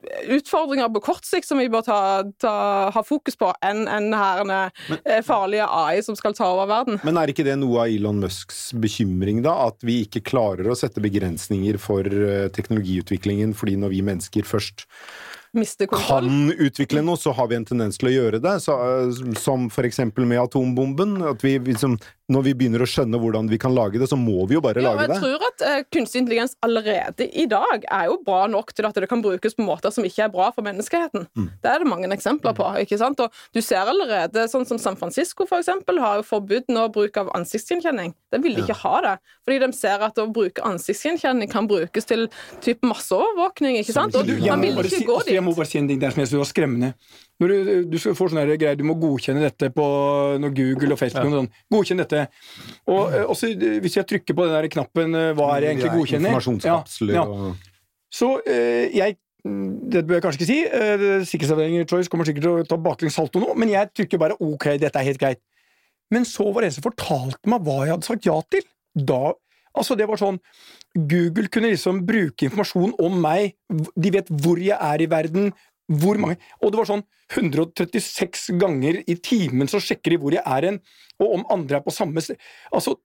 utfordringer 0.03 0.89
på 0.91 0.99
kort 1.05 1.23
sikt 1.23 1.47
som 1.47 1.61
vi 1.61 1.69
bør 1.71 1.85
ta, 1.85 1.99
ta, 2.43 2.55
ha 2.91 3.03
fokus 3.07 3.37
på, 3.39 3.53
enn 3.63 3.85
en 3.87 4.09
her 4.11 4.41
eh, 4.51 5.21
farlige 5.23 5.63
AI 5.63 6.01
som 6.03 6.17
skal 6.19 6.35
ta 6.35 6.49
over 6.51 6.67
verden. 6.67 6.99
Men 7.07 7.21
er 7.21 7.31
ikke 7.31 7.45
det 7.47 7.55
noe 7.61 7.85
av 7.85 7.93
Elon 7.93 8.19
Musks 8.19 8.73
bekymring, 8.83 9.39
da? 9.45 9.55
At 9.69 9.79
vi 9.87 10.01
ikke 10.03 10.25
klarer 10.27 10.67
å 10.67 10.75
sette 10.75 11.03
begrensninger 11.03 11.79
for 11.79 12.03
teknologiutviklingen 12.55 13.55
fordi 13.55 13.77
når 13.79 13.95
vi 13.95 14.03
mennesker 14.11 14.47
først 14.47 14.83
Miste 15.53 15.85
kontroll. 15.85 16.25
kan 16.25 16.51
utvikle 16.65 17.03
noe, 17.05 17.19
så 17.19 17.31
har 17.37 17.47
vi 17.51 17.59
en 17.59 17.65
tendens 17.65 17.99
til 18.01 18.09
å 18.09 18.13
gjøre 18.13 18.39
det. 18.41 18.55
Så, 18.63 18.73
eh, 18.73 19.33
som 19.37 19.69
eksempel 19.85 20.25
med 20.25 20.41
atombomben. 20.41 21.19
At 21.29 21.43
vi 21.45 21.59
liksom, 21.59 21.99
når 22.31 22.43
vi 22.45 22.53
begynner 22.55 22.79
å 22.79 22.87
skjønne 22.87 23.19
hvordan 23.19 23.49
vi 23.51 23.57
kan 23.59 23.73
lage 23.75 23.99
det, 23.99 24.07
så 24.07 24.15
må 24.15 24.45
vi 24.47 24.55
jo 24.55 24.61
bare 24.63 24.79
Ja, 24.79 24.93
lage 24.93 25.07
det. 25.09 25.17
jeg 25.17 25.23
tror 25.25 25.43
at 25.49 25.63
uh, 25.67 25.81
kunstig 25.91 26.21
intelligens 26.21 26.53
allerede 26.63 27.27
i 27.35 27.43
dag 27.51 27.83
er 27.91 28.05
jo 28.07 28.15
bra 28.23 28.45
nok 28.47 28.71
til 28.73 28.87
at 28.87 28.95
det 28.95 29.09
kan 29.11 29.21
brukes 29.21 29.57
på 29.57 29.65
måter 29.67 29.91
som 29.91 30.05
ikke 30.07 30.23
er 30.23 30.31
bra 30.31 30.47
for 30.55 30.63
menneskeheten. 30.63 31.25
Mm. 31.35 31.49
Det 31.59 31.71
er 31.73 31.83
det 31.83 31.89
mange 31.91 32.07
eksempler 32.15 32.55
på. 32.55 32.63
ikke 32.79 32.97
sant? 33.01 33.19
Og 33.19 33.27
du 33.53 33.59
ser 33.61 33.83
allerede, 33.91 34.45
sånn 34.47 34.63
som 34.69 34.79
San 34.79 34.95
Francisco 34.95 35.45
for 35.49 35.59
eksempel, 35.59 35.99
har 35.99 36.21
jo 36.21 36.23
forbudt 36.29 36.71
nå 36.71 36.87
bruk 36.95 37.19
av 37.19 37.33
ansiktsgjenkjenning. 37.35 38.15
De 38.31 38.39
vil 38.41 38.55
ikke 38.63 38.79
ha 38.85 38.95
det, 39.03 39.15
fordi 39.43 39.59
de 39.65 39.69
ser 39.75 40.07
at 40.07 40.17
å 40.23 40.29
bruke 40.31 40.63
ansiktsgjenkjenning 40.63 41.51
kan 41.51 41.67
brukes 41.67 42.07
til 42.07 42.29
typ 42.63 42.81
masseovervåkning. 42.87 43.77
ikke 43.83 43.93
sant? 43.99 44.15
Og 44.15 44.25
Du, 44.25 44.33
man 44.47 44.63
vil 44.63 44.79
ikke 44.79 45.03
gå 45.11 45.19
dit. 45.27 45.35
jeg 45.35 45.43
må 45.43 45.53
bare 45.59 45.67
si 45.69 45.77
en 45.83 45.87
ting 45.91 45.99
der 46.01 46.15
som 46.15 46.23
jeg 46.23 46.31
syns 46.31 46.39
var 46.45 46.51
skremmende. 46.53 46.93
Når 47.41 47.49
du, 47.49 47.85
du 47.91 47.97
får 47.99 48.29
sånne 48.31 48.43
greier, 48.55 48.77
du 48.79 48.85
må 48.87 48.93
godkjenne 49.01 49.41
dette 49.43 49.67
på 49.73 49.85
når 50.39 50.53
Google 50.55 50.93
og 50.95 50.99
Facebook 51.01 51.27
og 51.27 51.37
sånn. 51.41 51.49
Godkjenn 51.73 51.99
dette. 52.03 52.12
Og 52.89 53.13
eh, 53.13 53.25
også 53.25 53.51
eh, 53.53 53.77
hvis 53.83 53.97
jeg 53.99 54.07
trykker 54.09 54.37
på 54.37 54.47
den 54.47 54.55
der 54.55 54.69
knappen 54.71 55.17
eh, 55.19 55.31
hva 55.37 55.51
er 55.55 55.67
jeg 55.67 55.75
egentlig 55.75 55.89
Det 55.89 55.93
er 55.93 55.99
godkjenner? 56.01 56.31
Ja, 56.67 56.79
ja. 57.19 57.53
Så 58.13 58.35
jeg 58.45 59.19
det 59.43 60.05
bør 60.07 60.15
jeg 60.15 60.23
kanskje 60.23 60.39
ikke 60.39 60.47
si. 60.47 60.59
Sikkerhetsavdelingen 61.27 61.87
Choice 61.89 62.07
kommer 62.07 62.27
sikkert 62.27 62.45
til 62.45 62.61
å 62.61 62.67
ta 62.69 62.77
baklengs 62.79 63.17
salto 63.19 63.41
nå, 63.43 63.49
men 63.59 63.73
jeg 63.73 63.89
trykker 63.91 64.21
bare 64.21 64.37
ok, 64.39 64.69
dette 64.79 64.95
er 65.01 65.09
helt 65.09 65.19
greit. 65.19 65.41
Men 66.13 66.23
så 66.29 66.45
var 66.47 66.63
det 66.63 66.69
en 66.69 66.75
som 66.77 66.85
fortalte 66.85 67.51
meg 67.51 67.65
hva 67.65 67.81
jeg 67.81 67.91
hadde 67.91 68.07
sagt 68.07 68.29
ja 68.29 68.37
til. 68.53 68.63
Da 68.95 69.33
Altså, 69.73 69.95
det 69.97 70.05
var 70.09 70.21
sånn 70.21 70.37
Google 70.93 71.49
kunne 71.49 71.71
liksom 71.71 72.03
bruke 72.05 72.45
informasjon 72.45 72.93
om 73.01 73.15
meg. 73.21 73.55
De 73.97 74.11
vet 74.13 74.27
hvor 74.43 74.59
jeg 74.61 74.77
er 74.77 75.01
i 75.01 75.09
verden. 75.09 75.49
Hvor 75.91 76.15
mange 76.15 76.37
Og 76.63 76.71
det 76.71 76.79
var 76.79 76.87
sånn 76.87 77.03
136 77.33 78.55
ganger 78.61 79.01
i 79.03 79.17
timen 79.19 79.67
så 79.71 79.81
sjekker 79.83 80.13
de 80.13 80.19
hvor 80.21 80.35
jeg 80.35 80.43
er 80.45 80.67
hen, 80.69 80.77
og 81.19 81.33
om 81.39 81.43
andre 81.51 81.79
er 81.79 81.83
på 81.85 81.93
samme 81.93 82.21
sted. 82.23 82.39
Altså, 82.71 82.95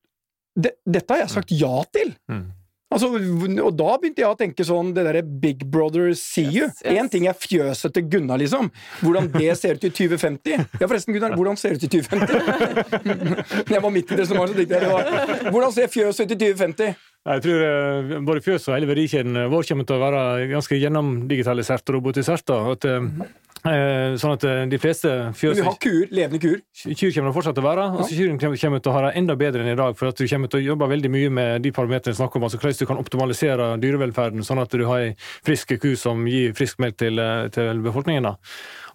det, 0.58 0.76
dette 0.86 1.14
har 1.14 1.24
jeg 1.24 1.32
sagt 1.32 1.54
ja 1.54 1.74
til! 1.94 2.12
Mm. 2.30 2.46
Altså, 2.88 3.10
og 3.12 3.74
da 3.76 3.88
begynte 4.00 4.22
jeg 4.22 4.30
å 4.32 4.36
tenke 4.38 4.64
sånn, 4.64 4.94
det 4.96 5.04
derre 5.04 5.20
Big 5.20 5.66
Brother 5.68 6.14
see 6.16 6.46
you. 6.46 6.68
Yes, 6.70 6.80
yes. 6.86 7.10
Ting 7.12 7.26
er 7.28 7.36
fjøset 7.36 7.92
til 7.92 8.06
Gunnar, 8.08 8.40
liksom. 8.40 8.70
Hvordan 9.02 9.28
det 9.34 9.52
ser 9.60 9.76
ut 9.76 9.84
i 9.84 9.90
2050. 9.92 10.64
Ja, 10.80 10.86
forresten, 10.86 11.16
Gunnar, 11.16 11.36
hvordan 11.36 11.60
ser 11.60 11.76
det 11.76 11.82
ut 11.82 11.88
i 11.88 12.00
2050? 12.00 13.74
jeg 13.74 13.84
var 13.84 13.92
midt 13.92 14.14
i 14.14 14.18
det 14.22 14.28
som 14.30 14.40
var 14.40 14.48
så 14.48 14.64
var 14.88 15.52
Hvordan 15.52 15.76
ser 15.76 15.92
fjøset 15.92 16.24
ut 16.24 16.34
i 16.34 16.40
2050? 16.48 17.04
Jeg 17.28 17.42
tror 17.44 17.62
eh, 17.66 18.12
både 18.24 18.40
fjøs 18.40 18.70
og 18.70 18.76
hele 18.78 18.88
verdikjeden 18.88 19.36
vår 19.52 19.66
kommer 19.68 19.84
til 19.84 19.98
å 19.98 20.00
være 20.00 20.22
ganske 20.54 20.78
gjennomdigitalisert 20.80 21.90
og 21.90 21.98
robotisert. 21.98 22.46
da, 22.48 22.62
at 22.72 22.88
Eh, 22.88 23.10
Sånn 23.58 24.34
at 24.36 24.44
eh, 24.46 24.60
de 24.70 24.78
fleste 24.78 25.10
Men 25.34 25.56
vi 25.58 25.64
har 25.66 25.78
kuer, 25.82 26.06
levende 26.14 26.38
kuer. 26.42 26.60
Kyr 26.78 27.10
kommer 27.14 27.32
det 27.32 27.36
fortsatt 27.36 27.56
til 27.58 27.64
å 27.64 27.66
være, 27.66 27.86
og 27.96 28.04
så 28.06 28.14
kyrne 28.14 28.38
kommer 28.38 28.60
kommer 28.62 28.82
til 28.84 28.92
å 28.92 28.94
ha 28.94 29.02
det 29.08 29.12
enda 29.18 29.36
bedre 29.40 29.64
enn 29.64 29.72
i 29.72 29.78
dag. 29.78 29.96
For 29.98 30.12
at 30.12 30.20
du 30.20 30.26
kommer 30.30 30.52
til 30.52 30.60
å 30.60 30.66
jobbe 30.68 30.90
veldig 30.92 31.10
mye 31.12 31.32
med 31.40 31.66
de 31.66 31.72
parametrene 31.74 32.14
jeg 32.14 32.20
snakker 32.20 32.38
om, 32.38 32.46
altså 32.46 32.60
hvordan 32.60 32.78
du 32.78 32.88
kan 32.92 33.02
optimalisere 33.02 33.68
dyrevelferden, 33.82 34.46
sånn 34.46 34.62
at 34.62 34.74
du 34.74 34.84
har 34.86 35.08
ei 35.08 35.14
frisk 35.46 35.74
ku 35.82 35.90
som 35.98 36.22
gir 36.30 36.54
frisk 36.58 36.78
melk 36.82 37.00
til, 37.02 37.18
eh, 37.18 37.48
til 37.54 37.82
befolkningen. 37.82 38.30
da. 38.30 38.36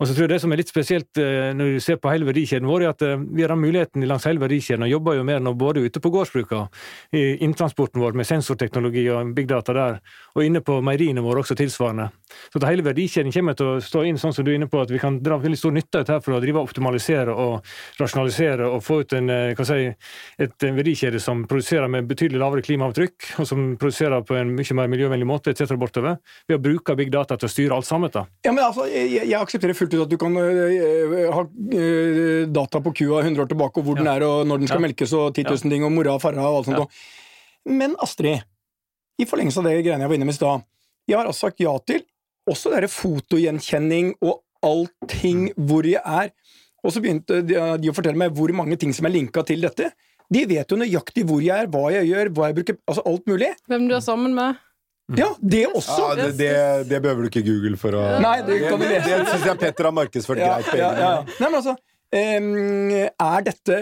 Og 0.03 0.07
så 0.09 0.17
tror 0.17 0.25
jeg 0.25 0.33
Det 0.33 0.41
som 0.43 0.51
er 0.51 0.59
litt 0.59 0.71
spesielt 0.71 1.19
eh, 1.21 1.53
når 1.55 1.77
du 1.77 1.83
ser 1.83 1.95
på 2.01 2.11
hele 2.11 2.27
verdikjeden 2.27 2.67
vår, 2.67 2.83
er 2.83 2.91
at 2.91 3.03
eh, 3.07 3.21
vi 3.23 3.45
har 3.45 3.55
muligheten 3.55 4.03
langs 4.03 4.25
hele 4.27 4.41
verdikjeden 4.41 4.83
og 4.83 4.91
jobber 4.91 5.15
jo 5.15 5.23
mer 5.23 5.39
nå 5.39 5.53
både 5.55 5.79
ute 5.85 6.01
på 6.03 6.11
gårdsbruka, 6.11 6.65
i 7.15 7.21
inntransporten 7.45 8.01
vår 8.03 8.17
med 8.19 8.27
sensorteknologi 8.27 9.05
og 9.13 9.31
big 9.37 9.47
data 9.47 9.75
der, 9.77 10.01
og 10.35 10.43
inne 10.43 10.59
på 10.65 10.81
meieriene 10.83 11.23
våre 11.23 11.39
også 11.39 11.55
tilsvarende. 11.55 12.09
Så 12.51 12.59
at 12.59 12.65
hele 12.67 12.83
verdikjeden 12.83 13.31
kommer 13.31 13.55
til 13.55 13.69
å 13.69 13.77
stå 13.83 14.03
inn 14.09 14.19
sånn 14.19 14.35
som 14.35 14.43
du 14.43 14.51
er 14.51 14.57
inne 14.57 14.67
på, 14.67 14.81
at 14.83 14.91
vi 14.91 14.99
kan 14.99 15.21
dra 15.23 15.37
veldig 15.39 15.61
stor 15.61 15.75
nytte 15.77 16.01
av 16.01 16.11
her 16.17 16.25
for 16.25 16.35
å 16.35 16.41
drive 16.43 16.59
og 16.59 16.67
optimalisere 16.67 17.37
og 17.45 17.71
rasjonalisere 18.01 18.67
og 18.67 18.83
få 18.83 18.99
ut 19.05 19.15
en, 19.15 19.31
eh, 19.31 19.63
si, 19.63 19.87
et 20.47 20.67
verdikjede 20.67 21.23
som 21.23 21.45
produserer 21.47 21.87
med 21.87 22.11
betydelig 22.11 22.43
lavere 22.43 22.65
klimaavtrykk, 22.65 23.37
og 23.39 23.47
som 23.47 23.63
produserer 23.79 24.27
på 24.27 24.35
en 24.41 24.51
mye 24.57 24.79
mer 24.81 24.91
miljøvennlig 24.91 25.29
måte, 25.31 25.55
etc. 25.55 25.77
bortover, 25.79 26.19
ved 26.49 26.59
å 26.59 26.63
bruke 26.67 26.99
big 26.99 27.13
data 27.13 27.39
til 27.39 27.47
å 27.47 27.55
styre 27.55 27.79
alt 27.79 27.87
sammen. 27.87 28.11
da. 28.11 28.27
Ja, 28.43 28.51
men 28.51 28.65
altså, 28.65 28.89
jeg, 28.91 29.29
jeg 29.29 29.39
aksepterer 29.39 29.77
fullt 29.77 29.92
ut 29.93 30.03
at 30.06 30.12
du 30.12 30.17
kan 30.21 30.36
øh, 30.38 31.34
ha 31.34 31.43
øh, 31.79 32.47
data 32.53 32.79
på 32.84 32.93
kua 32.97 33.21
100 33.23 33.43
år 33.45 33.49
tilbake, 33.51 33.77
og 33.82 33.84
hvor 33.88 33.95
den 33.99 34.08
er, 34.08 34.23
og 34.27 34.47
når 34.47 34.58
den 34.63 34.67
skal 34.67 34.82
Ja. 34.82 34.88
melkes, 34.88 35.13
og 35.13 35.34
10 35.36 35.43
000 35.49 35.58
ting, 35.71 35.84
og 35.86 35.91
mora 35.91 36.15
og 36.17 36.21
farra 36.21 36.47
og 36.49 36.58
alt 36.62 36.69
sånt. 36.71 36.77
Ja. 36.79 37.73
Men 37.73 37.95
Astrid, 38.03 38.41
i 39.19 39.25
forlengelse 39.29 39.60
av 39.62 39.69
det 39.69 39.77
greiene 39.86 40.03
jeg 40.03 40.10
var 40.12 40.15
inne 40.19 40.25
med 40.29 40.34
i 40.36 40.39
stad, 40.41 40.63
jeg 41.08 41.17
har 41.17 41.27
altså 41.29 41.47
sagt 41.49 41.60
ja 41.63 41.73
til 41.88 42.03
også 42.49 42.71
det 42.71 42.82
derre 42.82 42.91
fotogjenkjenning 42.91 44.13
og 44.21 44.41
allting 44.63 45.51
hvor 45.56 45.86
jeg 45.88 46.01
er. 46.03 46.32
Og 46.84 46.91
så 46.91 46.99
begynte 47.03 47.41
de, 47.47 47.56
de 47.79 47.91
å 47.91 47.95
fortelle 47.95 48.19
meg 48.19 48.34
hvor 48.36 48.51
mange 48.56 48.75
ting 48.79 48.91
som 48.95 49.08
er 49.08 49.13
linka 49.15 49.43
til 49.47 49.62
dette. 49.63 49.91
De 50.34 50.43
vet 50.49 50.67
jo 50.71 50.79
nøyaktig 50.79 51.23
hvor 51.29 51.39
jeg 51.43 51.65
er, 51.65 51.69
hva 51.71 51.91
jeg 51.93 52.10
gjør, 52.10 52.32
hva 52.36 52.49
jeg 52.49 52.58
bruker 52.58 52.77
Altså 52.89 53.03
alt 53.08 53.27
mulig. 53.29 53.51
Hvem 53.71 53.88
du 53.88 53.95
er 53.95 54.03
sammen 54.03 54.34
med. 54.36 54.60
Ja, 55.11 55.33
det 55.41 55.65
også! 55.67 55.97
Ja, 55.99 56.13
det, 56.15 56.37
det, 56.39 56.51
det 56.87 56.99
behøver 57.03 57.25
du 57.25 57.31
ikke 57.31 57.43
Google 57.43 57.75
for 57.79 57.97
å 57.99 58.03
Nei, 58.23 58.37
det 58.47 58.61
kan 58.63 58.79
Det, 58.79 59.01
det 59.03 59.17
syns 59.27 59.47
jeg 59.49 59.59
Petter 59.59 59.89
har 59.89 59.95
markedsført 59.95 60.39
greit. 60.39 60.69
på 60.69 60.77
ja, 60.79 60.91
ja. 60.95 61.09
Nei, 61.27 61.49
men 61.49 61.59
altså 61.59 61.75
Er 62.13 63.45
dette 63.45 63.78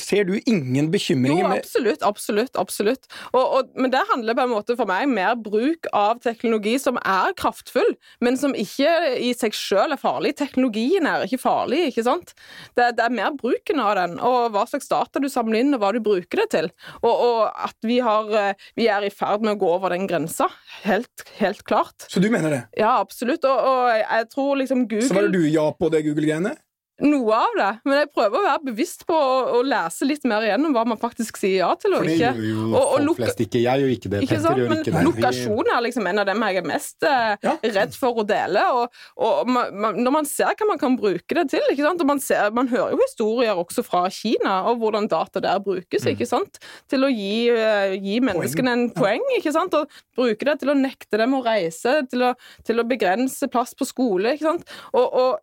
Ser 0.00 0.26
du 0.28 0.36
ingen 0.46 0.86
Jo, 0.86 0.90
bekymringer 0.92 1.48
med 1.48 1.62
absolutt, 1.62 2.02
absolutt. 2.06 2.56
absolutt. 2.60 3.08
Og, 3.32 3.42
og, 3.42 3.72
men 3.74 3.90
det 3.92 4.02
handler 4.10 4.36
på 4.38 4.44
en 4.46 4.52
måte 4.52 4.76
for 4.78 4.88
meg 4.88 5.08
mer 5.10 5.34
bruk 5.40 5.88
av 5.96 6.20
teknologi 6.22 6.76
som 6.80 6.98
er 7.02 7.34
kraftfull, 7.38 7.94
men 8.22 8.38
som 8.38 8.54
ikke 8.54 8.92
i 9.18 9.32
seg 9.36 9.56
selv 9.56 9.96
er 9.96 10.00
farlig. 10.00 10.34
Teknologien 10.38 11.06
er 11.08 11.26
ikke 11.26 11.40
farlig, 11.42 11.88
ikke 11.90 12.06
sant? 12.06 12.34
Det, 12.78 12.92
det 12.98 13.06
er 13.06 13.14
mer 13.14 13.34
bruken 13.38 13.82
av 13.82 13.96
den, 13.98 14.18
og 14.22 14.52
hva 14.54 14.64
slags 14.70 14.90
data 14.90 15.22
du 15.22 15.28
samler 15.32 15.62
inn, 15.62 15.74
og 15.74 15.82
hva 15.82 15.92
du 15.96 16.00
bruker 16.04 16.44
det 16.44 16.48
til. 16.54 16.70
Og, 17.02 17.12
og 17.12 17.40
at 17.50 17.78
vi, 17.88 17.98
har, 18.04 18.30
eh, 18.38 18.66
vi 18.78 18.88
er 18.92 19.06
i 19.06 19.12
ferd 19.12 19.44
med 19.44 19.56
å 19.56 19.62
gå 19.62 19.70
over 19.76 19.94
den 19.96 20.08
grensa. 20.10 20.48
Helt, 20.86 21.26
helt 21.40 21.64
klart. 21.68 22.06
Så 22.12 22.22
du 22.22 22.30
mener 22.32 22.54
det? 22.54 22.62
Ja, 22.78 22.98
absolutt. 23.00 23.46
Og, 23.48 23.70
og 23.72 23.88
jeg 23.98 24.28
tror 24.32 24.60
liksom 24.62 24.86
Google 24.88 25.08
Så 25.08 25.18
var 25.18 25.28
det 25.28 25.40
du 25.40 25.48
ja 25.50 25.66
på 25.76 25.90
det 25.92 26.04
Google-greiene? 26.06 26.54
Noe 27.02 27.34
av 27.34 27.54
det, 27.58 27.68
men 27.88 27.96
jeg 27.98 28.08
prøver 28.14 28.38
å 28.38 28.42
være 28.46 28.62
bevisst 28.68 29.00
på 29.08 29.14
å, 29.16 29.38
å 29.58 29.62
lese 29.66 30.06
litt 30.06 30.22
mer 30.30 30.44
igjennom 30.46 30.74
hva 30.76 30.84
man 30.86 30.98
faktisk 31.00 31.40
sier 31.40 31.56
ja 31.64 31.70
til 31.82 31.96
og 31.96 32.04
For 32.04 32.06
det 32.06 32.14
ikke. 32.14 32.28
gjør 32.38 32.46
jo 32.48 32.66
Og- 32.68 32.76
og 32.92 33.06
folk 33.08 33.16
flest 33.18 33.40
ikke. 33.42 33.62
Jeg 33.64 33.82
gjør 33.82 33.92
ikke 33.96 34.10
det. 34.12 34.20
Ikke 34.22 34.38
sant? 34.44 34.60
Men 34.62 34.78
ikke 34.84 34.92
det. 34.94 35.02
Lokasjon 35.08 35.72
er 35.74 35.80
liksom 35.88 36.06
en 36.12 36.22
av 36.22 36.26
dem 36.30 36.44
jeg 36.46 36.56
er 36.62 36.66
mest 36.70 37.02
eh, 37.08 37.36
Ja. 37.42 37.56
redd 37.76 37.96
for 37.98 38.22
å 38.22 38.26
dele. 38.26 38.62
Og, 38.78 38.88
og 39.16 39.48
man, 39.50 39.74
man, 39.74 39.98
når 40.04 40.12
man 40.18 40.24
ser 40.30 40.54
hva 40.54 40.68
man 40.68 40.78
kan 40.78 40.96
bruke 40.96 41.34
det 41.40 41.46
til 41.50 41.66
ikke 41.74 41.82
sant? 41.88 42.00
Og 42.00 42.06
man, 42.06 42.20
ser, 42.22 42.50
man 42.54 42.68
hører 42.70 42.94
jo 42.94 43.02
historier 43.02 43.58
også 43.58 43.82
fra 43.84 44.04
Kina 44.08 44.62
og 44.70 44.78
hvordan 44.84 45.08
data 45.10 45.40
der 45.42 45.58
brukes 45.60 46.06
ikke 46.06 46.26
sant? 46.30 46.58
til 46.88 47.02
å 47.04 47.10
gi, 47.10 47.50
uh, 47.50 47.92
gi 47.98 48.20
menneskene 48.22 48.72
en 48.78 48.86
poeng. 48.94 49.22
ikke 49.38 49.52
sant? 49.52 49.74
Og 49.74 49.88
bruke 50.16 50.44
det 50.46 50.60
til 50.60 50.70
å 50.70 50.78
nekte 50.78 51.18
dem 51.18 51.34
å 51.34 51.42
reise, 51.44 52.06
til 52.10 52.22
å, 52.30 52.34
til 52.64 52.78
å 52.78 52.86
begrense 52.86 53.48
plass 53.50 53.74
på 53.74 53.86
skole. 53.88 54.34
ikke 54.36 54.46
sant? 54.52 54.68
Og, 54.94 55.08
og 55.12 55.38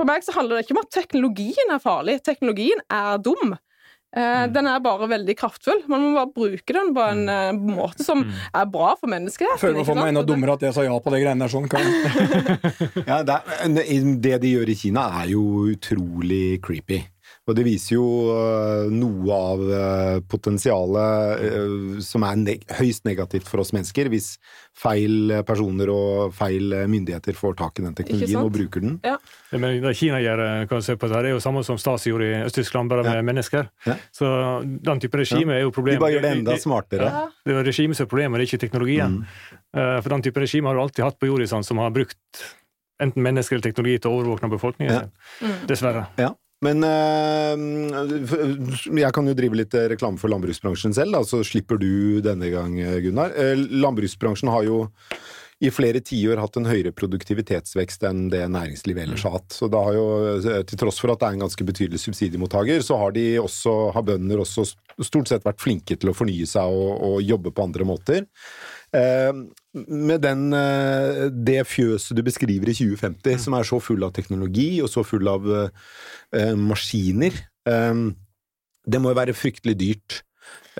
for 0.00 0.08
meg 0.08 0.24
så 0.24 0.32
handler 0.36 0.58
det 0.58 0.66
ikke 0.66 0.78
om 0.78 0.84
at 0.84 0.94
teknologien 0.96 1.74
er 1.74 1.82
farlig. 1.82 2.20
Teknologien 2.26 2.80
er 2.88 3.18
dum. 3.20 3.58
Eh, 4.10 4.46
Den 4.50 4.66
er 4.66 4.80
bare 4.82 5.06
veldig 5.06 5.36
kraftfull. 5.38 5.84
Man 5.90 6.02
må 6.02 6.08
bare 6.16 6.32
bruke 6.34 6.74
den 6.74 6.90
på 6.96 7.04
en 7.12 7.28
eh, 7.30 7.52
måte 7.54 8.02
som 8.06 8.24
er 8.26 8.66
bra 8.72 8.94
for 8.98 9.12
menneskeheten. 9.12 9.60
Føler 9.60 9.78
meg 9.82 9.86
for 9.86 10.00
meg 10.00 10.10
enda 10.10 10.24
dummere 10.26 10.56
at 10.56 10.64
jeg 10.66 10.74
sa 10.74 10.86
ja 10.86 10.96
på 10.98 11.12
det 11.14 11.20
greiene 11.22 11.46
der. 11.46 11.52
sånn. 11.52 11.68
Ja, 13.10 13.20
det, 13.26 13.36
er, 13.36 14.10
det 14.24 14.36
de 14.42 14.54
gjør 14.56 14.72
i 14.72 14.78
Kina, 14.78 15.06
er 15.22 15.30
jo 15.36 15.44
utrolig 15.70 16.58
creepy. 16.64 17.04
Og 17.48 17.56
det 17.56 17.64
viser 17.66 17.96
jo 17.96 18.04
øh, 18.30 18.90
noe 18.92 19.32
av 19.34 19.62
øh, 19.64 20.18
potensialet 20.30 21.40
øh, 21.48 21.96
som 22.04 22.22
er 22.28 22.36
neg 22.38 22.66
høyst 22.78 23.06
negativt 23.08 23.48
for 23.48 23.62
oss 23.62 23.72
mennesker, 23.74 24.10
hvis 24.12 24.34
feil 24.78 25.32
personer 25.48 25.90
og 25.90 26.34
feil 26.36 26.74
myndigheter 26.86 27.34
får 27.34 27.56
tak 27.58 27.80
i 27.80 27.86
den 27.86 27.96
teknologien 27.98 28.38
og 28.44 28.52
bruker 28.54 28.84
den. 28.84 28.98
Ja. 29.08 29.16
Men 29.56 29.80
det 29.82 29.96
Kina 29.98 30.20
gjør, 30.22 30.44
eh, 30.44 30.66
kan 30.70 30.78
du 30.78 30.86
se 30.86 30.94
på 31.00 31.08
det 31.10 31.16
her, 31.16 31.30
er 31.30 31.34
jo 31.34 31.40
samme 31.42 31.64
som 31.66 31.80
Stasi 31.80 32.12
gjorde 32.12 32.28
i 32.28 32.44
Øst-Tyskland, 32.44 32.92
bare 32.92 33.02
med 33.08 33.18
Ja. 33.18 33.24
mennesker. 33.32 33.70
Ja. 33.88 33.96
Så 34.14 34.30
den 34.62 35.00
type 35.00 35.18
regime 35.18 35.56
er 35.56 35.64
jo 35.64 35.72
problemet. 35.74 35.98
De 35.98 36.04
bare 36.06 36.14
gjør 36.18 36.26
det 36.28 36.36
enda 36.38 36.58
smartere. 36.60 37.08
Ja. 37.10 37.26
Det 37.46 37.56
er 37.56 37.64
regimet 37.64 37.96
som 37.96 38.04
er 38.06 38.12
problemet, 38.12 38.38
det 38.38 38.46
er 38.46 38.50
ikke 38.52 38.62
teknologien. 38.68 39.18
Mm. 39.24 40.02
For 40.02 40.08
den 40.12 40.22
type 40.22 40.40
regime 40.40 40.68
har 40.68 40.74
du 40.76 40.82
alltid 40.82 41.04
hatt 41.04 41.18
på 41.18 41.26
jorda, 41.26 41.62
som 41.64 41.78
har 41.78 41.90
brukt 41.90 42.44
enten 43.00 43.22
mennesker 43.24 43.56
eller 43.56 43.64
teknologi 43.64 43.98
til 43.98 44.10
å 44.12 44.20
overvåke 44.20 44.50
befolkningen 44.50 44.92
Ja. 44.92 45.48
Dessverre. 45.66 46.06
Ja. 46.18 46.34
Men 46.64 46.84
øh, 46.84 47.56
jeg 49.00 49.12
kan 49.16 49.30
jo 49.30 49.36
drive 49.36 49.62
litt 49.62 49.76
reklame 49.94 50.20
for 50.20 50.32
landbruksbransjen 50.32 50.96
selv, 50.96 51.16
da, 51.16 51.24
så 51.24 51.40
slipper 51.46 51.80
du 51.80 52.20
denne 52.24 52.52
gang, 52.52 52.76
Gunnar. 53.04 53.32
Eh, 53.32 53.56
Landbruksbransjen 53.56 54.52
har 54.52 54.68
jo 54.68 54.84
i 55.60 55.68
flere 55.68 56.00
tiår 56.00 56.40
hatt 56.40 56.56
en 56.56 56.68
høyere 56.68 56.92
produktivitetsvekst 56.96 58.06
enn 58.08 58.28
det 58.32 58.46
næringslivet 58.48 59.04
ellers 59.04 59.26
har 59.28 59.34
hatt. 59.34 59.52
Så 59.52 59.68
da 59.72 59.82
har 59.84 59.96
jo, 59.96 60.06
eh, 60.40 60.62
til 60.64 60.80
tross 60.80 61.00
for 61.02 61.12
at 61.12 61.20
det 61.20 61.28
er 61.28 61.36
en 61.36 61.44
ganske 61.44 61.66
betydelig 61.68 62.00
subsidiemottaker, 62.00 62.80
så 62.80 62.96
har 62.96 63.12
også, 63.44 63.74
har 63.92 64.06
bønder 64.08 64.40
også 64.40 64.64
stort 65.04 65.28
sett 65.28 65.44
vært 65.44 65.60
flinke 65.60 65.98
til 66.00 66.10
å 66.10 66.16
fornye 66.16 66.48
seg 66.48 66.64
og, 66.64 66.96
og 67.04 67.22
jobbe 67.22 67.52
på 67.52 67.66
andre 67.68 67.84
måter. 67.84 68.24
Eh, 68.96 69.44
med 69.74 70.24
den, 70.24 70.48
eh, 70.56 71.28
det 71.30 71.60
fjøset 71.70 72.16
du 72.16 72.24
beskriver 72.26 72.70
i 72.70 72.74
2050, 72.74 73.38
som 73.38 73.54
er 73.54 73.68
så 73.68 73.78
full 73.82 74.02
av 74.06 74.14
teknologi 74.16 74.80
og 74.82 74.90
så 74.90 75.04
full 75.06 75.28
av 75.30 75.46
eh, 75.52 76.56
maskiner, 76.58 77.36
eh, 77.70 78.02
det 78.90 79.00
må 79.00 79.12
jo 79.12 79.20
være 79.20 79.36
fryktelig 79.36 79.76
dyrt. 79.78 80.22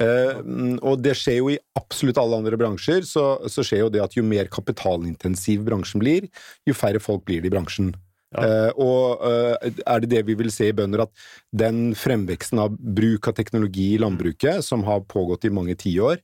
Eh, 0.01 0.39
og 0.87 1.03
det 1.05 1.17
skjer 1.19 1.41
jo 1.41 1.51
i 1.53 1.59
absolutt 1.79 2.19
alle 2.21 2.39
andre 2.41 2.59
bransjer, 2.61 3.05
så, 3.07 3.25
så 3.51 3.65
skjer 3.67 3.85
jo 3.85 3.91
det 3.93 4.03
at 4.05 4.17
jo 4.17 4.25
mer 4.27 4.51
kapitalintensiv 4.53 5.65
bransjen 5.67 6.03
blir, 6.03 6.29
jo 6.69 6.77
færre 6.77 7.03
folk 7.03 7.27
blir 7.29 7.43
det 7.43 7.51
i 7.51 7.55
bransjen. 7.55 7.93
Ja. 8.31 8.47
Eh, 8.47 8.73
og 8.79 9.25
uh, 9.27 9.57
er 9.59 10.03
det 10.03 10.11
det 10.13 10.23
vi 10.29 10.37
vil 10.39 10.53
se 10.55 10.69
i 10.71 10.75
bønder, 10.77 11.03
at 11.07 11.25
den 11.51 11.97
fremveksten 11.99 12.61
av 12.63 12.77
bruk 12.79 13.27
av 13.27 13.35
teknologi 13.39 13.89
i 13.97 14.01
landbruket, 14.03 14.63
som 14.67 14.85
har 14.87 15.03
pågått 15.11 15.49
i 15.49 15.55
mange 15.55 15.75
tiår, 15.81 16.21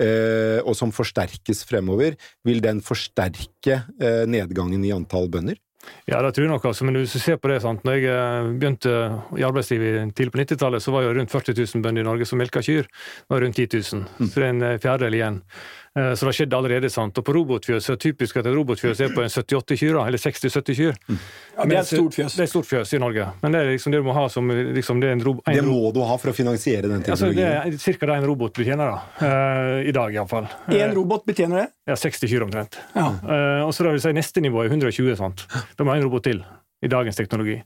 uh, 0.00 0.60
og 0.64 0.72
som 0.78 0.94
forsterkes 0.94 1.66
fremover, 1.68 2.16
vil 2.48 2.62
den 2.64 2.80
forsterke 2.84 3.82
uh, 4.00 4.24
nedgangen 4.30 4.86
i 4.86 4.94
antall 4.96 5.28
bønder? 5.32 5.60
Ja, 6.04 6.18
det 6.20 6.34
tror 6.36 6.44
jeg 6.44 6.52
nok. 6.52 6.64
Altså. 6.68 6.84
Men 6.84 6.98
hvis 7.00 7.14
du 7.16 7.20
ser 7.22 7.38
på 7.40 7.48
det, 7.48 7.60
sant? 7.64 7.84
når 7.88 8.02
jeg 8.04 8.48
begynte 8.60 8.90
i 9.38 9.44
arbeidslivet 9.46 10.12
tidlig 10.16 10.34
på 10.34 10.42
90-tallet, 10.42 10.84
så 10.84 10.92
var 10.92 11.06
jo 11.06 11.14
rundt 11.16 11.32
40 11.32 11.56
000 11.56 11.84
bønder 11.84 12.04
i 12.04 12.08
Norge 12.08 12.28
som 12.28 12.40
melka 12.40 12.60
kyr. 12.64 12.88
Nå 13.28 13.36
er 13.36 13.40
det 13.40 13.46
rundt 13.46 13.60
10 13.60 13.96
000, 13.96 14.28
så 14.28 14.34
det 14.34 14.44
er 14.44 14.50
en 14.52 14.82
fjerdedel 14.82 15.16
igjen. 15.16 15.40
Eh, 15.98 16.14
Så 16.14 16.22
det 16.22 16.28
har 16.30 16.36
skjedd 16.38 16.54
allerede. 16.54 16.90
sant? 16.90 17.18
Og 17.18 17.24
på 17.24 17.32
robotfjøs 17.34 17.88
er 17.90 17.96
det 17.96 18.02
typisk 18.04 18.36
at 18.36 18.46
et 18.46 18.54
robotfjøs 18.54 19.00
er 19.00 19.08
på 19.10 19.24
en 19.24 19.28
78 19.30 19.76
kyr, 19.76 19.98
eller 20.06 20.18
60-70 20.18 20.76
kyr. 20.78 20.94
Ja, 21.56 21.64
det 21.64 21.76
er 21.76 21.80
et 21.80 21.90
stort 21.90 22.14
fjøs. 22.14 22.36
Det 22.36 22.40
er 22.40 22.46
et 22.46 22.52
stort 22.52 22.68
fjøs 22.70 22.94
i 22.94 23.00
Norge. 23.02 23.26
Men 23.42 23.52
det 23.52 23.60
er 23.60 23.72
liksom 23.74 23.90
det 23.90 23.98
du 23.98 24.06
må 24.06 24.14
ha 24.14 24.28
som 24.28 24.46
liksom, 24.50 25.00
det 25.02 25.08
er 25.10 25.12
en, 25.18 25.24
ro 25.24 25.34
en 25.46 25.58
Det 25.58 25.64
må 25.66 25.90
du 25.92 26.00
ha 26.06 26.16
for 26.16 26.30
å 26.30 26.36
finansiere 26.36 26.86
den 26.86 27.02
teknologien? 27.02 27.42
Altså, 27.42 27.74
det 27.82 27.90
er 27.90 27.98
ca. 27.98 28.06
det 28.06 28.16
en 28.20 28.28
robot 28.30 28.54
betjener, 28.54 28.94
da. 28.94 29.02
Uh, 29.18 29.88
I 29.88 29.92
dag, 29.92 30.14
iallfall. 30.14 30.46
Én 30.70 30.94
robot 30.94 31.26
betjener 31.26 31.64
det. 31.64 31.68
Ja, 31.90 31.98
60 31.98 32.30
kyr 32.30 32.46
omtrent. 32.46 32.78
Ja. 32.94 33.10
Uh, 33.26 33.66
og 33.66 33.74
så 33.74 33.82
da 33.82 33.90
vil 33.90 34.02
si 34.02 34.14
neste 34.14 34.40
nivå 34.44 34.62
er 34.62 34.70
120. 34.70 35.16
sant? 35.18 35.46
Da 35.50 35.82
må 35.82 35.90
du 35.90 35.96
ha 35.96 36.00
en 36.00 36.06
robot 36.06 36.28
til 36.30 36.44
i 36.80 36.88
dagens 36.88 37.16
teknologi. 37.16 37.58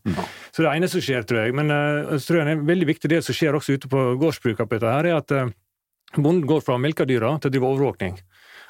Så 0.51 0.65
det 0.65 0.73
ene 0.73 0.89
som 0.91 1.03
skjer, 1.03 1.23
tror 1.27 1.45
jeg, 1.45 1.55
men 1.55 1.71
uh, 1.71 2.17
tror 2.19 2.41
jeg 2.41 2.57
en 2.57 2.65
veldig 2.67 2.89
viktig 2.89 3.11
del 3.13 3.23
som 3.23 3.37
skjer 3.37 3.55
også 3.55 3.77
ute 3.79 3.91
på 3.91 4.01
dette, 4.19 4.81
her, 4.83 5.07
er 5.07 5.19
at 5.21 5.35
eh, 5.35 5.53
bonden 6.23 6.47
går 6.47 6.61
fra 6.63 6.75
å 6.77 6.81
melke 6.81 7.07
dyra 7.07 7.39
til 7.41 7.51
å 7.51 7.53
drive 7.53 7.67
overvåkning. 7.75 8.19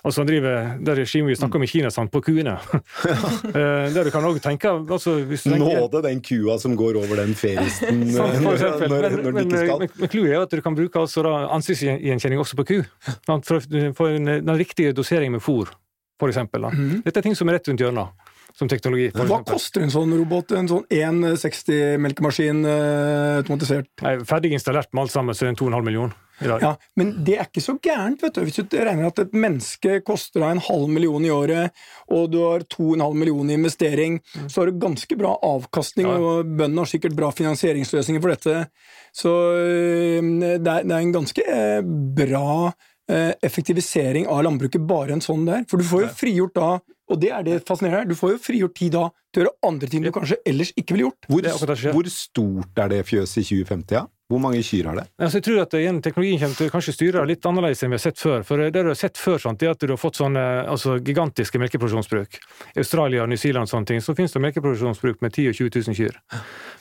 Altså 0.04 0.20
han 0.20 0.28
driver 0.28 0.78
det 0.84 0.94
regimet 0.98 1.30
vi 1.32 1.36
snakker 1.38 1.56
om 1.56 1.62
i 1.64 1.66
Kina, 1.66 1.88
sant, 1.90 2.10
på 2.12 2.20
kuene. 2.20 2.58
Ja. 2.60 3.14
der 3.94 4.04
du 4.04 4.10
kan 4.12 4.24
også 4.28 4.42
tenke 4.44 4.68
altså, 4.68 5.14
hvis 5.24 5.44
du 5.46 5.50
tenker- 5.54 5.80
Nåde 5.80 6.02
den 6.04 6.20
kua 6.20 6.58
som 6.60 6.74
går 6.76 6.98
over 7.00 7.16
den 7.22 7.32
feristen 7.34 8.02
når, 8.12 8.36
når, 8.44 8.58
Men, 8.84 8.90
når 8.90 9.32
den 9.32 9.48
ikke 9.48 9.62
skal. 9.64 9.78
men, 9.80 9.88
men 10.02 10.08
clouet 10.12 10.34
er 10.36 10.42
at 10.44 10.52
du 10.52 10.60
kan 10.60 10.76
bruke 10.76 11.00
altså 11.00 11.24
ansiktsgjenkjenning 11.56 12.38
også 12.42 12.58
på 12.60 12.66
ku. 12.68 12.76
Sant? 13.24 13.48
For 13.48 13.56
å 13.60 13.94
få 13.96 14.10
en- 14.18 14.44
den 14.44 14.56
riktige 14.60 14.92
doseringen 14.92 15.38
med 15.38 15.42
fôr. 15.44 15.72
Da. 16.20 16.28
Mhm. 16.30 17.00
Dette 17.04 17.18
er 17.18 17.22
ting 17.26 17.34
som 17.34 17.48
er 17.48 17.56
rett 17.58 17.66
rundt 17.68 17.80
hjørnet. 17.80 18.08
som 18.54 18.68
teknologi. 18.70 19.08
for 19.10 19.26
Hva 19.26 19.40
koster 19.44 19.82
en 19.82 19.90
sånn 19.90 20.12
robot? 20.14 20.52
En 20.54 20.68
sånn 20.70 20.84
160-melkemaskin 20.94 22.60
eh, 22.64 23.38
automatisert? 23.40 23.88
Nei, 24.04 24.12
Ferdig 24.28 24.52
installert 24.54 24.92
med 24.94 25.02
alt 25.02 25.10
sammen, 25.14 25.34
så 25.34 25.42
er 25.44 25.50
det 25.50 25.56
en 25.56 25.66
2,5 25.72 25.84
million 25.88 26.12
i 26.42 26.48
dag. 26.50 26.62
Ja, 26.64 26.72
Men 26.96 27.12
det 27.24 27.36
er 27.38 27.46
ikke 27.46 27.62
så 27.62 27.76
gærent, 27.82 28.22
vet 28.24 28.34
du. 28.34 28.40
Hvis 28.46 28.56
du 28.58 28.76
regner 28.78 29.06
at 29.06 29.18
et 29.22 29.34
menneske 29.36 30.00
koster 30.06 30.40
deg 30.42 30.56
en 30.56 30.62
halv 30.66 30.88
million 30.90 31.24
i 31.24 31.30
året, 31.30 31.70
og 32.10 32.30
du 32.32 32.40
har 32.42 32.64
2,5 32.66 33.14
millioner 33.14 33.54
i 33.54 33.58
investering, 33.60 34.20
så 34.48 34.62
har 34.62 34.70
du 34.72 34.80
ganske 34.82 35.16
bra 35.20 35.36
avkastning, 35.46 36.08
Ja. 36.08 36.16
og 36.18 36.44
bøndene 36.56 36.82
har 36.82 36.90
sikkert 36.90 37.14
bra 37.16 37.30
finansieringsløsninger 37.30 38.20
for 38.24 38.34
dette. 38.34 38.66
Så 39.14 39.30
det 39.30 40.66
er, 40.66 40.82
det 40.84 40.90
er 40.94 40.98
en 41.04 41.14
ganske 41.14 41.44
eh, 41.46 41.80
bra 42.18 42.72
eh, 43.10 43.32
effektivisering 43.44 44.26
av 44.30 44.42
landbruket, 44.46 44.82
bare 44.88 45.14
en 45.16 45.24
sånn 45.24 45.46
der. 45.48 45.64
For 45.70 45.78
du 45.80 45.86
får 45.86 46.06
jo 46.06 46.12
frigjort 46.18 46.56
da, 46.58 46.70
og 47.12 47.20
det 47.20 47.30
er 47.36 47.44
det 47.46 47.60
fascinerende 47.68 48.02
her, 48.02 48.08
du 48.10 48.16
får 48.18 48.34
jo 48.36 48.42
frigjort 48.46 48.76
tid 48.78 48.94
da 48.96 49.08
til 49.34 49.42
å 49.42 49.46
gjøre 49.46 49.68
andre 49.68 49.90
ting 49.92 50.04
du 50.04 50.10
kanskje 50.14 50.38
ellers 50.46 50.70
ikke 50.78 50.94
ville 50.96 51.08
gjort. 51.10 51.26
Hvor, 51.28 51.44
er 51.44 51.92
hvor 51.92 52.10
stort 52.12 52.80
er 52.84 52.92
det 52.94 53.02
fjøset 53.08 53.42
i 53.42 53.46
2050? 53.64 53.96
Ja? 53.98 54.04
Hvor 54.34 54.42
mange 54.42 54.62
kyr 54.66 54.88
har 54.90 54.98
det? 54.98 55.04
Altså, 55.22 55.38
jeg 55.38 55.44
tror 55.46 55.60
at 55.62 55.76
igjen, 55.78 56.00
Teknologien 56.02 56.40
kommer 56.40 56.58
til 56.58 56.70
kanskje 56.72 56.94
styre 56.96 57.22
litt 57.28 57.46
annerledes 57.46 57.84
enn 57.84 57.92
vi 57.92 57.98
har 58.00 58.02
sett 58.02 58.18
før. 58.18 58.42
For 58.46 58.58
Det 58.64 58.82
du 58.82 58.90
har 58.90 58.98
sett 58.98 59.20
før, 59.20 59.38
sant, 59.38 59.62
er 59.62 59.70
at 59.74 59.84
du 59.84 59.92
har 59.92 60.00
fått 60.00 60.18
sånne 60.18 60.42
altså, 60.72 60.96
gigantiske 60.98 61.60
melkeproduksjonsbruk. 61.62 62.40
Australia 62.82 63.28
New 63.30 63.38
Zealand 63.38 63.70
og 63.70 63.72
sånne 63.76 63.90
ting, 63.92 64.02
så 64.02 64.16
finnes 64.18 64.34
det 64.34 64.42
melkeproduksjonsbruk 64.42 65.22
med 65.22 65.36
10 65.36 65.46
000 65.46 65.54
og 65.54 65.60
20 65.62 65.86
000 65.86 65.98
kyr. 66.00 66.18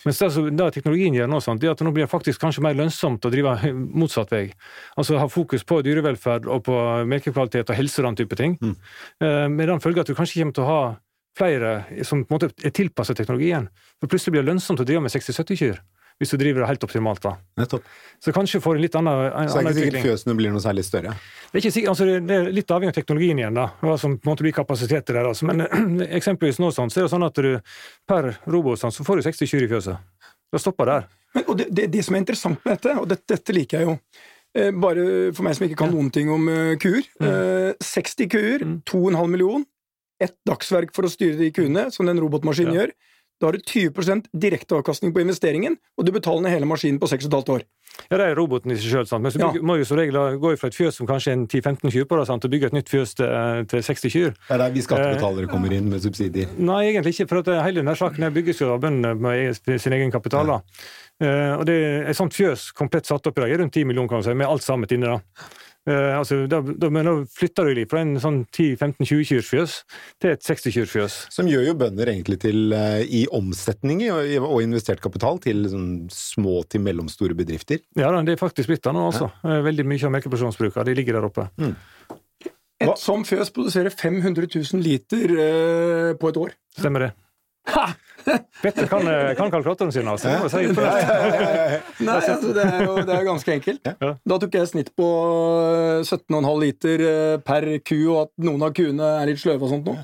Mens 0.07 0.19
det, 0.19 0.31
altså, 0.31 0.47
det 0.49 0.69
teknologien 0.79 1.19
gjør 1.19 1.31
nå, 1.31 1.43
sant, 1.45 1.61
det 1.61 1.69
er 1.69 1.77
at 1.77 1.83
det 1.83 1.87
nå 1.87 1.93
blir 1.93 2.07
det 2.07 2.11
faktisk 2.11 2.41
kanskje 2.41 2.65
mer 2.65 2.77
lønnsomt 2.79 3.29
å 3.29 3.33
drive 3.33 3.55
motsatt 4.01 4.33
vei. 4.33 4.47
Altså 4.97 5.21
ha 5.21 5.29
fokus 5.29 5.63
på 5.69 5.83
dyrevelferd 5.85 6.49
og 6.49 6.65
på 6.65 6.81
melkekvalitet 7.07 7.69
og 7.69 7.77
helse 7.77 8.01
og 8.01 8.09
den 8.09 8.23
type 8.23 8.39
ting. 8.39 8.57
Mm. 8.63 8.75
med 9.53 9.67
den 9.69 9.81
følge 9.83 10.01
at 10.01 10.09
du 10.09 10.15
kanskje 10.17 10.41
kommer 10.41 10.55
til 10.55 10.63
å 10.63 10.71
ha 10.71 10.83
flere 11.37 12.03
som 12.05 12.23
på 12.25 12.33
en 12.33 12.37
måte 12.37 12.65
er 12.65 12.73
tilpasset 12.75 13.17
teknologien. 13.17 13.67
For 14.01 14.11
plutselig 14.11 14.35
blir 14.35 14.43
det 14.43 14.51
lønnsomt 14.51 14.81
å 14.83 14.87
drive 14.87 15.03
med 15.05 15.13
60-70 15.13 15.59
kyr. 15.59 15.81
Hvis 16.23 16.31
du 16.33 16.37
driver 16.39 16.63
det 16.63 16.69
helt 16.71 16.83
optimalt. 16.87 17.21
da. 17.25 17.35
Nettopp. 17.59 17.85
Så 18.23 18.31
kanskje 18.31 18.61
får 18.63 18.77
en 18.79 18.83
litt 18.85 18.93
annen, 18.95 19.25
utvikling. 19.27 19.49
Så 19.51 19.59
det 19.59 19.63
er 19.63 19.71
ikke 19.73 19.83
sikkert 19.83 20.05
fjøsene 20.07 20.35
blir 20.39 20.53
noe 20.55 20.63
særlig 20.63 20.85
større. 20.87 21.11
Det 21.51 21.57
er, 21.57 21.59
ikke 21.59 21.71
sikkert, 21.75 21.89
altså 21.91 22.05
det, 22.07 22.37
er 22.37 22.51
litt 22.55 22.71
avhengig 22.71 22.93
av 22.93 22.97
teknologien 23.01 23.41
igjen, 23.41 23.57
da, 23.59 23.65
hva 23.83 23.97
som 23.99 24.13
på 24.15 24.29
en 24.29 24.31
måte 24.31 24.45
blir 24.47 24.55
kapasiteter 24.55 25.19
der. 25.19 25.27
Altså. 25.33 25.49
Men 25.49 25.65
eksempelvis 26.19 26.61
nå 26.63 26.69
sånn, 26.71 26.93
så 26.93 27.01
er 27.01 27.07
det 27.09 27.11
sånn 27.13 27.27
at 27.27 27.41
du 27.43 27.49
per 28.07 28.29
robot 28.47 28.79
sånn, 28.79 28.95
så 28.95 29.03
får 29.03 29.19
du 29.19 29.25
60 29.27 29.51
kyr 29.51 29.67
i 29.67 29.71
fjøset. 29.75 30.31
Det 30.53 30.61
stopper 30.63 30.89
der. 30.93 31.09
Men, 31.35 31.47
og 31.49 31.57
det, 31.59 31.67
det, 31.73 31.89
det 31.97 32.05
som 32.05 32.15
er 32.15 32.23
interessant 32.23 32.63
med 32.63 32.77
dette, 32.77 32.95
og 33.01 33.09
dette, 33.11 33.25
dette 33.33 33.55
liker 33.57 33.81
jeg 33.81 33.87
jo 33.89 33.93
eh, 34.55 34.69
Bare 34.77 35.05
for 35.33 35.43
meg 35.47 35.55
som 35.57 35.65
ikke 35.65 35.79
kan 35.81 35.89
noen 35.91 36.11
ting 36.13 36.29
om 36.31 36.45
eh, 36.53 36.75
kuer. 36.79 37.03
Eh, 37.19 37.71
60 37.81 38.29
kuer, 38.31 38.63
Mm. 38.63 38.75
2,5 38.87 39.31
million, 39.33 39.65
ett 40.21 40.37
dagsverk 40.47 40.93
for 40.95 41.09
å 41.09 41.11
styre 41.11 41.35
de 41.41 41.49
kuene, 41.51 41.89
som 41.91 42.05
den 42.07 42.21
robotmaskinen 42.21 42.71
Ja. 42.77 42.83
gjør. 42.85 42.93
Da 43.43 43.49
har 43.49 43.57
du 43.57 43.59
20% 43.59 44.29
direkteavkastning 44.39 45.11
på 45.11 45.19
investeringen, 45.19 45.73
og 45.99 46.05
du 46.07 46.13
betaler 46.15 46.45
ned 46.45 46.53
hele 46.53 46.67
maskinen 46.69 46.95
på 47.01 47.09
6,5 47.11 47.49
år. 47.51 47.65
Ja, 48.07 48.15
det 48.15 48.27
er 48.29 48.37
roboten 48.39 48.71
i 48.71 48.77
seg 48.79 48.93
sjøl, 48.93 49.19
men 49.19 49.33
så 49.33 49.39
Ja. 49.41 49.49
bygger, 49.51 49.65
må 49.67 49.75
jo 49.77 49.83
som 49.83 49.97
regel 49.97 50.15
gå 50.39 50.57
fra 50.57 50.67
et 50.71 50.73
fjøs 50.77 50.95
som 50.95 51.05
kanskje 51.05 51.27
er 51.27 51.33
en 51.33 51.47
10-15 51.47 51.91
kyr 51.91 52.05
på, 52.07 52.15
og 52.15 52.49
bygge 52.49 52.67
et 52.67 52.73
nytt 52.73 52.87
fjøs 52.87 53.15
til, 53.15 53.25
eh, 53.25 53.63
til 53.67 53.83
60 53.83 54.09
kyr. 54.09 54.31
Det 54.31 54.49
er 54.49 54.57
der 54.57 54.71
vi 54.71 54.79
skattebetalere 54.79 55.49
kommer 55.51 55.73
inn 55.73 55.89
med 55.89 55.99
subsidier. 55.99 56.47
Nei, 56.57 56.93
egentlig 56.93 57.19
ikke, 57.19 57.27
for 57.27 57.39
at 57.39 57.65
hele 57.65 57.83
denne 57.83 57.97
saken 57.97 58.33
bygges 58.33 58.61
jo 58.61 58.73
av 58.73 58.79
bøndene 58.79 59.19
med 59.19 59.59
sin 59.81 59.91
egen 59.91 60.09
kapital. 60.09 60.45
da. 60.47 60.61
Eh, 61.19 61.57
og 61.59 61.65
det 61.65 61.75
er 61.75 62.09
Et 62.09 62.15
sånt 62.15 62.31
fjøs 62.33 62.71
komplett 62.73 63.05
satt 63.05 63.27
opp 63.27 63.37
i 63.37 63.41
dag 63.41 63.51
er 63.51 63.57
rundt 63.57 63.73
10 63.73 63.83
millioner, 63.83 64.07
kan 64.07 64.17
man 64.19 64.23
si, 64.23 64.33
med 64.33 64.47
alt 64.47 64.61
sammen 64.63 64.87
inni. 64.89 65.05
da. 65.05 65.19
Eh, 65.83 66.13
altså, 66.15 66.37
da, 66.47 66.61
da, 66.63 66.87
men 66.93 67.03
da 67.09 67.13
flytter 67.27 67.67
du 67.67 67.73
litt 67.75 67.89
fra 67.91 67.99
en 68.05 68.13
sånn 68.23 68.37
10-15-20 68.55 69.25
kyrs 69.27 69.49
fjøs 69.51 69.73
til 70.23 70.31
et 70.31 70.45
60 70.47 70.71
kyrs 70.77 70.93
fjøs. 70.93 71.17
Som 71.35 71.49
gjør 71.51 71.65
jo 71.67 71.73
bønder 71.81 72.07
egentlig 72.13 72.37
til, 72.45 72.71
uh, 72.71 73.01
i 73.03 73.25
omsetning 73.35 74.05
og, 74.07 74.21
og 74.47 74.61
investert 74.63 75.03
kapital 75.03 75.41
til 75.43 75.65
sånn 75.67 75.89
små 76.13 76.61
til 76.71 76.85
mellomstore 76.85 77.35
bedrifter. 77.35 77.81
Ja, 77.99 78.13
da, 78.15 78.21
det 78.23 78.37
er 78.37 78.39
faktisk 78.45 78.71
blitt 78.71 78.85
det 78.87 78.95
nå 78.95 79.09
også. 79.09 79.27
Eh, 79.43 79.59
Veldig 79.67 79.85
mye 79.91 80.07
av 80.07 80.15
melkeproduksjonsbruka, 80.15 80.85
de 80.87 80.95
ligger 81.01 81.19
der 81.19 81.27
oppe. 81.27 81.49
Et 81.59 82.87
Hva- 82.87 82.95
sånt 82.99 83.27
fjøs 83.27 83.51
produserer 83.55 83.91
500 83.91 84.47
000 84.55 84.81
liter 84.87 85.35
uh, 85.35 86.13
på 86.19 86.31
et 86.31 86.39
år. 86.47 86.55
Stemmer 86.79 87.09
det? 87.09 87.11
Ha! 87.75 87.89
Petter 88.63 88.87
kan, 88.91 89.05
eh, 89.07 89.33
kan 89.37 89.51
kalkulatoren 89.53 89.91
sin, 89.93 90.07
altså. 90.09 90.31
Det 90.31 90.41
må 90.43 90.49
si. 90.51 90.63
Nei, 92.03 92.15
altså, 92.15 92.53
det 92.55 92.65
er 92.65 92.83
jo 92.87 92.95
det 93.03 93.15
er 93.15 93.27
ganske 93.27 93.55
enkelt. 93.57 93.91
Da 93.93 94.39
tok 94.41 94.57
jeg 94.59 94.71
snitt 94.71 94.91
på 94.97 95.07
eh, 95.99 96.01
17,5 96.07 96.49
liter 96.63 97.05
eh, 97.09 97.37
per 97.45 97.69
ku, 97.85 97.97
og 98.15 98.19
at 98.25 98.33
noen 98.49 98.67
av 98.67 98.75
kuene 98.77 99.13
er 99.21 99.31
litt 99.31 99.41
sløve 99.43 99.67
og 99.67 99.73
sånt 99.75 99.89
nå. 99.89 99.97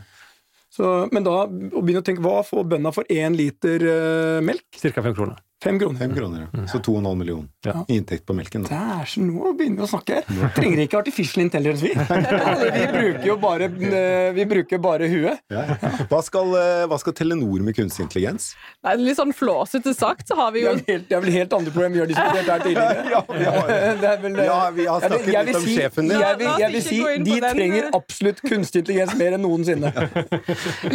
Så, 0.80 0.90
men 1.12 1.26
da 1.26 1.42
å 1.44 1.82
begynne 1.82 2.04
å 2.04 2.06
tenke 2.06 2.24
hva 2.24 2.40
får 2.46 2.68
bøndene 2.72 2.96
for 2.96 3.10
én 3.12 3.36
liter 3.36 3.84
eh, 3.84 4.40
melk? 4.46 4.68
Cirka 4.80 5.04
fem 5.06 5.16
kroner. 5.18 5.42
Fem 5.64 5.76
kroner. 5.80 6.00
Fem 6.00 6.14
kroner, 6.16 6.46
ja. 6.54 6.68
Så 6.72 6.80
2,5 6.80 7.16
millioner 7.20 7.48
Ja. 7.66 7.74
i 7.90 7.98
inntekt 8.00 8.26
på 8.26 8.34
melken. 8.34 8.64
Da. 8.64 8.70
Det 8.70 9.02
er 9.02 9.06
så 9.12 9.20
nå 9.26 9.50
begynner 9.60 9.82
vi 9.82 9.84
å 9.84 9.90
snakke 9.92 10.20
her. 10.22 10.52
Trenger 10.56 10.80
ikke 10.86 10.98
artificial 11.02 11.42
intelligence, 11.44 11.82
vi. 11.84 11.92
Vi 12.80 12.86
bruker 12.94 13.26
jo 13.28 13.36
bare, 13.42 13.68
eh, 13.68 14.32
vi 14.38 14.46
bruker 14.48 14.80
bare 14.80 15.10
huet. 15.12 15.42
Ja, 15.52 15.66
ja. 15.68 15.90
Hva, 16.08 16.22
skal, 16.24 16.54
eh, 16.56 16.86
hva 16.88 16.98
skal 17.02 17.14
Telenor 17.18 17.60
med 17.66 17.76
kunstig 17.76 18.06
intelligens? 18.06 18.54
Nei, 18.88 18.94
litt 19.02 19.18
sånn 19.20 19.34
flåsete 19.36 19.92
sagt 19.98 20.32
så 20.32 20.38
har 20.40 20.54
vi 20.56 20.62
Det 20.64 20.70
jo 20.70 20.72
er 20.78 20.84
helt, 20.94 21.10
det 21.10 21.18
er 21.18 21.22
vel 21.26 21.32
helt 21.36 21.54
andre 21.60 21.72
problem 21.76 21.92
vi 21.98 22.00
har 22.06 22.08
diskutert 22.14 22.52
her 22.54 22.64
tidligere. 22.64 23.04
Ja, 23.14 23.22
vi 23.28 23.44
har- 23.44 23.98
Det 24.00 24.10
er 24.14 24.18
vel, 24.24 24.40
eh, 24.40 24.46
Ja, 24.46 24.58
vi 24.80 24.86
har 24.88 25.02
snakket 25.04 25.32
jeg 25.34 25.46
litt 25.50 25.60
om 25.60 25.68
si- 25.68 25.76
sjefen 25.76 26.08
din. 26.10 26.20
Jeg 26.24 26.38
vil, 26.40 26.54
jeg 26.64 26.72
vil 26.78 26.82
si 26.88 27.02
de 27.28 27.40
trenger 27.50 27.90
absolutt 28.00 28.42
kunstig 28.48 28.86
intelligens 28.86 29.16
mer 29.20 29.36
enn 29.36 29.44
noensinne. 29.44 29.92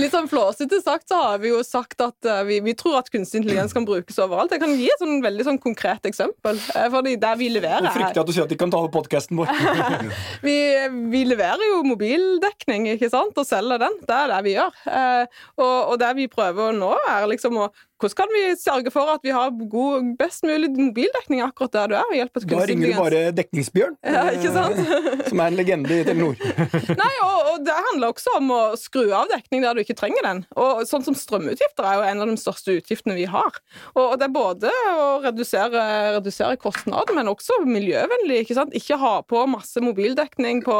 Litt 0.00 0.12
sånn 0.16 0.28
flåsete 0.32 0.80
sagt 0.82 1.08
så 1.12 1.20
har 1.20 1.38
vi 1.44 1.52
jo 1.52 1.60
sagt 1.62 2.00
at 2.00 2.32
vi, 2.48 2.60
vi 2.64 2.72
tror 2.74 2.96
at 3.02 3.10
kunstig 3.12 3.42
intelligens 3.44 3.76
kan 3.76 3.84
brukes 3.84 4.16
overalt. 4.24 4.53
Jeg 4.54 4.62
kan 4.62 4.74
gi 4.78 4.86
et 4.92 5.00
sånn 5.02 5.16
veldig 5.24 5.46
sånn 5.48 5.58
konkret 5.62 6.06
eksempel. 6.06 6.60
eh, 6.76 6.88
Fordi 6.92 7.16
der 7.20 7.38
vi 7.40 7.48
leverer 7.50 7.90
frykter 7.90 8.20
jeg 8.20 8.22
at 8.24 8.30
du 8.30 8.34
sier 8.36 8.46
at 8.46 8.52
de 8.52 8.58
kan 8.60 8.70
ta 8.72 8.78
over 8.82 8.92
podkasten 8.94 9.40
vår. 9.40 9.50
vi, 10.46 10.56
vi 11.12 11.24
leverer 11.26 11.64
jo 11.72 11.80
mobildekning 11.88 12.86
ikke 12.94 13.10
sant? 13.12 13.34
og 13.40 13.48
selger 13.48 13.82
den. 13.82 13.98
Det 14.06 14.14
er 14.20 14.30
det 14.30 14.42
vi 14.46 14.54
gjør. 14.56 14.78
Eh, 14.86 15.42
og, 15.58 15.76
og 15.94 15.98
det 16.02 16.12
vi 16.20 16.30
prøver 16.30 16.76
nå, 16.78 16.94
er 17.10 17.26
liksom 17.30 17.58
å 17.64 17.68
Hvordan 18.04 18.18
kan 18.20 18.32
vi 18.36 18.42
sørge 18.60 18.90
for 18.92 19.08
at 19.14 19.22
vi 19.24 19.32
har 19.32 19.48
god, 19.72 20.10
best 20.20 20.44
mulig 20.44 20.68
mobildekning 20.76 21.40
akkurat 21.44 21.72
der 21.72 21.88
du 21.88 21.94
er? 21.96 22.04
og 22.04 22.16
hjelpe 22.18 22.42
Da 22.44 22.64
ringer 22.68 22.90
du 22.92 22.98
bare 22.98 23.20
Dekningsbjørn, 23.32 23.94
Ja, 24.04 24.24
ikke 24.34 24.50
sant? 24.52 24.76
eh, 24.84 25.22
som 25.30 25.40
er 25.40 25.46
en 25.52 25.56
legende 25.56 25.96
i 25.96 26.04
Telenor. 26.04 26.36
Nei, 27.02 27.12
og, 27.24 27.38
og 27.54 27.64
det 27.64 27.76
handler 27.88 28.12
også 28.12 28.34
om 28.42 28.50
å 28.52 28.60
skru 28.76 29.06
av 29.16 29.30
dekning 29.32 29.64
der 29.64 29.74
du 29.78 29.80
ikke 29.84 29.96
trenger 29.96 30.26
den. 30.26 30.42
Og 30.60 30.82
sånn 30.90 31.04
som 31.06 31.16
strømutgifter 31.16 31.88
er 31.88 31.96
jo 32.02 32.04
en 32.10 32.20
av 32.26 32.32
de 32.34 32.36
største 32.42 32.76
utgiftene 32.76 33.16
vi 33.16 33.24
har. 33.30 33.56
Og, 33.94 34.02
og 34.02 34.18
det 34.20 34.28
er 34.28 34.34
både 34.34 34.72
å 34.92 35.06
redusere, 35.24 35.86
redusere 36.18 36.58
kostnader, 36.60 37.14
men 37.16 37.30
også 37.32 37.62
miljøvennlig. 37.64 38.42
Ikke 38.44 38.58
sant? 38.58 38.74
Ikke 38.76 38.98
ha 39.00 39.14
på 39.24 39.46
masse 39.50 39.80
mobildekning 39.84 40.60
på, 40.66 40.76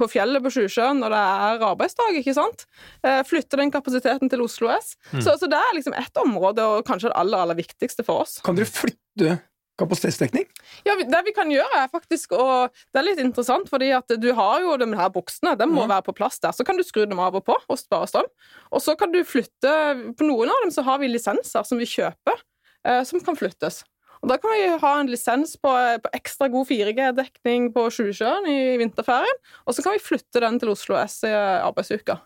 på 0.00 0.08
fjellet 0.12 0.40
på 0.44 0.52
Sjusjøen 0.54 1.02
når 1.02 1.12
det 1.14 1.20
er 1.34 1.66
arbeidsdag. 1.68 2.18
ikke 2.22 2.36
sant? 2.40 2.64
Eh, 3.04 3.20
Flytte 3.28 3.58
den 3.60 3.72
kapasiteten 3.74 4.30
til 4.32 4.42
Oslo 4.46 4.70
S. 4.72 4.94
Så, 5.18 5.34
så 5.40 5.48
det 5.50 5.58
er 5.58 5.74
liksom 5.76 5.94
ett 5.98 6.16
område, 6.22 6.53
og 6.62 6.84
kanskje 6.86 7.10
det 7.10 7.16
aller, 7.16 7.38
aller 7.38 7.54
viktigste 7.58 8.04
for 8.04 8.22
oss. 8.22 8.38
Kan 8.44 8.54
dere 8.56 8.66
flytte 8.70 9.40
kapasitetsdekning? 9.78 10.44
Ja, 10.86 10.94
Det 10.96 11.20
vi 11.26 11.32
kan 11.34 11.50
gjøre, 11.50 11.82
er 11.82 11.88
faktisk 11.90 12.30
å 12.38 12.68
Det 12.92 13.00
er 13.00 13.06
litt 13.08 13.18
interessant, 13.18 13.68
fordi 13.68 13.90
at 13.96 14.06
du 14.20 14.32
har 14.34 14.60
jo 14.60 14.76
de 14.76 14.86
her 14.94 15.10
buksene. 15.10 15.56
De 15.58 15.66
må 15.66 15.82
Ja. 15.82 15.96
være 15.96 16.04
på 16.04 16.14
plass 16.14 16.38
der. 16.38 16.52
Så 16.52 16.64
kan 16.64 16.76
du 16.76 16.82
skru 16.84 17.06
dem 17.08 17.18
av 17.18 17.34
og 17.34 17.44
på 17.44 17.56
og 17.68 17.78
spare 17.78 18.06
strøm. 18.06 18.28
Og 18.72 18.80
så 18.80 18.96
kan 18.96 19.10
du 19.10 19.22
flytte 19.24 20.14
På 20.16 20.22
noen 20.26 20.48
av 20.48 20.62
dem 20.62 20.70
så 20.70 20.84
har 20.84 20.98
vi 20.98 21.08
lisenser 21.08 21.64
som 21.66 21.78
vi 21.78 21.84
kjøper, 21.86 22.38
eh, 22.84 23.02
som 23.04 23.20
kan 23.20 23.34
flyttes. 23.36 23.82
Og 24.22 24.28
Da 24.28 24.36
kan 24.38 24.50
vi 24.52 24.78
ha 24.78 25.00
en 25.00 25.06
lisens 25.08 25.56
på, 25.56 25.68
på 26.00 26.10
ekstra 26.14 26.48
god 26.50 26.66
4G-dekning 26.66 27.72
på 27.74 27.90
Sjusjøen 27.90 28.46
i 28.48 28.76
vinterferien, 28.78 29.36
og 29.66 29.74
så 29.74 29.82
kan 29.82 29.92
vi 29.92 29.98
flytte 29.98 30.40
den 30.40 30.58
til 30.58 30.70
Oslo 30.70 30.96
S 30.96 31.24
i 31.24 31.28
arbeidsuka. 31.28 32.20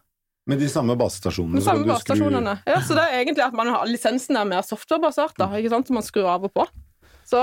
Med 0.49 0.63
de 0.63 0.69
samme 0.73 0.97
basestasjonene? 0.97 1.61
De 1.61 1.65
samme 1.67 1.85
basestasjonene. 1.89 2.55
Ja, 2.65 2.81
så 2.81 2.97
det 2.97 3.05
er 3.05 3.19
egentlig 3.21 3.45
at 3.45 3.57
man 3.57 3.69
har, 3.69 3.85
lisensen 3.89 4.39
er 4.41 4.47
mer 4.49 4.65
softwarebasert, 4.65 5.37
da, 5.37 5.51
ikke 5.59 5.75
sant? 5.75 5.91
så 5.91 5.97
man 5.97 6.07
skrur 6.07 6.31
av 6.33 6.47
og 6.49 6.55
på. 6.57 6.65
Så, 7.29 7.41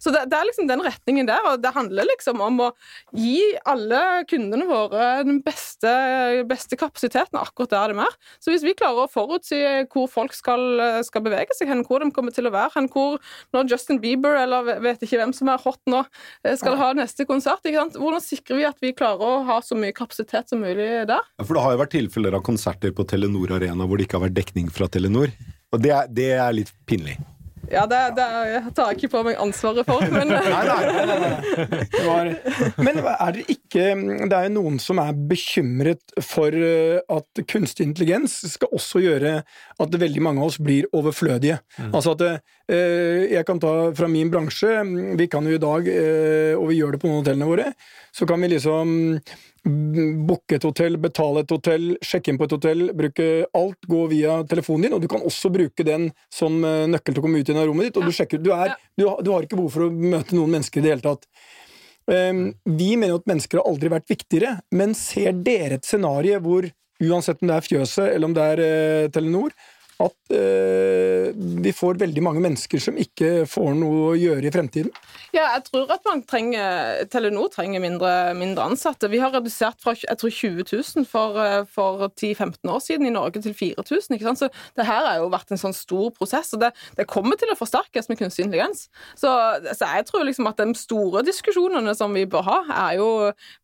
så 0.00 0.12
det, 0.14 0.24
det 0.30 0.38
er 0.38 0.48
liksom 0.48 0.68
den 0.70 0.82
retningen 0.84 1.28
der, 1.28 1.44
og 1.50 1.62
det 1.62 1.74
handler 1.74 2.08
liksom 2.08 2.40
om 2.44 2.62
å 2.66 2.68
gi 3.16 3.42
alle 3.68 4.00
kundene 4.30 4.68
våre 4.68 5.10
den 5.26 5.40
beste, 5.44 5.92
beste 6.48 6.78
kapasiteten 6.80 7.38
akkurat 7.40 7.74
der 7.74 7.94
de 7.94 8.04
er. 8.06 8.16
Så 8.40 8.54
hvis 8.54 8.64
vi 8.64 8.76
klarer 8.78 9.04
å 9.04 9.10
forutsi 9.10 9.60
hvor 9.92 10.08
folk 10.10 10.34
skal, 10.36 11.02
skal 11.06 11.24
bevege 11.26 11.56
seg 11.56 11.70
hen, 11.70 11.84
hvor 11.86 12.02
de 12.02 12.10
kommer 12.14 12.34
til 12.34 12.48
å 12.48 12.54
være 12.54 12.72
hen, 12.76 12.88
hvor 12.92 13.18
når 13.54 13.70
Justin 13.74 14.00
Bieber 14.02 14.38
eller 14.40 14.80
vet 14.84 15.04
ikke 15.04 15.20
hvem 15.20 15.34
som 15.36 15.50
er 15.52 15.60
hot 15.62 15.80
nå, 15.90 16.02
skal 16.60 16.78
ha 16.80 16.92
neste 16.96 17.26
konsert, 17.28 17.66
hvordan 17.66 18.24
sikrer 18.24 18.60
vi 18.60 18.68
at 18.68 18.80
vi 18.82 18.94
klarer 18.96 19.26
å 19.26 19.42
ha 19.48 19.60
så 19.64 19.78
mye 19.78 19.94
kapasitet 19.96 20.50
som 20.50 20.62
mulig 20.64 20.88
der? 21.10 21.20
Ja, 21.20 21.44
For 21.44 21.56
det 21.56 21.64
har 21.64 21.76
jo 21.76 21.82
vært 21.84 21.96
tilfeller 21.96 22.38
av 22.38 22.46
konserter 22.46 22.94
på 22.96 23.06
Telenor 23.08 23.56
Arena 23.58 23.86
hvor 23.86 24.00
det 24.00 24.08
ikke 24.08 24.20
har 24.20 24.28
vært 24.28 24.38
dekning 24.40 24.70
fra 24.72 24.88
Telenor. 24.90 25.32
Og 25.70 25.82
det 25.82 25.92
er, 25.94 26.08
det 26.10 26.32
er 26.36 26.56
litt 26.56 26.72
pinlig. 26.88 27.18
Ja, 27.70 27.84
det, 27.86 27.98
det 28.16 28.26
tar 28.74 28.90
jeg 28.90 28.98
ikke 28.98 29.10
på 29.12 29.22
meg 29.28 29.38
ansvaret 29.40 29.86
for, 29.86 30.02
men 30.10 30.30
Nei, 30.30 30.40
nei. 30.70 31.06
nei, 31.06 31.82
Det 31.92 32.02
var, 32.06 32.30
men 32.82 33.00
er 33.00 33.36
det 33.36 33.44
ikke 33.52 33.84
Det 34.30 34.36
er 34.36 34.48
jo 34.48 34.54
noen 34.56 34.80
som 34.82 34.98
er 35.02 35.14
bekymret 35.30 36.14
for 36.26 36.54
eh, 36.54 36.98
at 37.10 37.42
kunstig 37.50 37.86
intelligens 37.86 38.40
skal 38.56 38.72
også 38.74 39.02
gjøre 39.04 39.34
at 39.80 39.98
veldig 40.02 40.24
mange 40.24 40.42
av 40.42 40.50
oss 40.50 40.58
blir 40.62 40.88
overflødige. 40.96 41.60
Altså 41.90 42.16
at 42.16 42.24
eh, 42.26 43.30
Jeg 43.36 43.46
kan 43.48 43.60
ta 43.62 43.72
fra 43.96 44.08
min 44.10 44.30
bransje. 44.32 44.72
Vi 45.18 45.28
kan 45.30 45.46
jo 45.46 45.56
i 45.56 45.62
dag, 45.62 45.86
eh, 45.90 46.56
og 46.58 46.68
vi 46.72 46.80
gjør 46.80 46.96
det 46.96 47.02
på 47.02 47.10
noen 47.10 47.22
hotellene 47.22 47.48
våre, 47.48 47.70
så 48.14 48.26
kan 48.28 48.42
vi 48.42 48.50
liksom 48.56 48.90
mm, 48.90 49.38
booke 49.64 50.56
et 50.56 50.64
hotell, 50.64 50.96
betale 51.00 51.42
et 51.44 51.50
hotell, 51.52 51.90
sjekke 52.04 52.32
inn 52.32 52.38
på 52.40 52.46
et 52.48 52.54
hotell, 52.56 52.84
bruke 52.96 53.26
alt 53.58 53.88
går 53.90 54.06
via 54.12 54.36
telefonen 54.48 54.86
din, 54.88 54.94
og 54.96 55.02
du 55.04 55.08
kan 55.12 55.22
også 55.26 55.50
bruke 55.52 55.84
den 55.86 56.08
som 56.32 56.60
eh, 56.64 56.86
nøkkel 56.90 57.14
til 57.16 57.20
å 57.22 57.26
komme 57.26 57.42
ut 57.42 57.52
av 57.52 57.66
rommet 57.68 57.90
ditt, 57.90 57.98
og 58.00 58.08
du 58.08 58.14
sjekker 58.16 58.40
du, 58.40 58.50
er, 58.56 58.72
du, 58.96 59.06
har- 59.10 59.20
du 59.26 59.32
har 59.34 59.44
ikke 59.46 59.58
behov 59.60 59.74
for 59.76 59.88
å 59.88 59.92
møte 59.92 60.36
noen 60.38 60.54
mennesker 60.56 60.80
i 60.80 60.86
det 60.86 60.94
hele 60.94 61.04
tatt. 61.04 61.28
Um, 62.10 62.46
vi 62.64 62.94
mener 62.96 63.12
jo 63.12 63.18
at 63.20 63.28
mennesker 63.30 63.60
har 63.60 63.68
aldri 63.70 63.90
vært 63.92 64.08
viktigere, 64.10 64.54
men 64.74 64.96
ser 64.98 65.36
dere 65.46 65.76
et 65.78 65.86
scenario 65.86 66.40
hvor, 66.42 66.66
uansett 67.00 67.44
om 67.44 67.48
det 67.52 67.58
er 67.60 67.68
Fjøset 67.68 68.08
eller 68.14 68.26
om 68.30 68.34
det 68.36 68.46
er 68.54 68.62
eh, 68.64 69.10
Telenor, 69.14 69.52
at 70.00 70.34
eh, 70.34 71.30
vi 71.36 71.72
får 71.76 72.00
veldig 72.00 72.22
mange 72.24 72.42
mennesker 72.44 72.82
som 72.82 72.98
ikke 73.00 73.44
får 73.50 73.74
noe 73.78 74.12
å 74.12 74.18
gjøre 74.18 74.48
i 74.48 74.52
fremtiden? 74.54 74.92
Ja, 75.30 75.44
jeg 75.54 75.66
tror 75.68 75.92
at 75.94 76.06
man 76.08 76.22
trenger, 76.26 77.04
Telenor 77.12 77.50
trenger 77.52 77.82
mindre, 77.82 78.32
mindre 78.38 78.64
ansatte. 78.70 79.10
Vi 79.12 79.20
har 79.22 79.34
redusert 79.34 79.78
fra 79.82 79.94
jeg 79.94 80.18
tror 80.18 80.32
20 80.34 80.64
000 80.72 81.06
for, 81.08 81.38
eh, 81.42 81.62
for 81.70 82.08
10-15 82.08 82.72
år 82.72 82.80
siden 82.82 83.06
i 83.06 83.14
Norge 83.14 83.42
til 83.44 83.54
4000. 83.54 84.16
ikke 84.16 84.28
sant? 84.30 84.42
Så 84.42 84.48
det 84.78 84.88
her 84.88 85.06
har 85.06 85.20
jo 85.20 85.30
vært 85.32 85.52
en 85.54 85.60
sånn 85.60 85.76
stor 85.76 86.10
prosess, 86.16 86.54
og 86.56 86.64
det, 86.64 86.72
det 86.98 87.08
kommer 87.10 87.38
til 87.38 87.52
å 87.52 87.58
forsterkes 87.58 88.10
med 88.10 88.18
kunstig 88.20 88.46
intelligens. 88.46 88.88
Så, 89.18 89.30
så 89.76 89.92
jeg 89.96 90.08
tror 90.08 90.26
liksom 90.26 90.48
at 90.50 90.60
de 90.60 90.74
store 90.78 91.22
diskusjonene 91.26 91.94
som 91.98 92.14
vi 92.16 92.26
bør 92.30 92.46
ha, 92.48 92.58
er 92.88 92.98
jo 93.00 93.10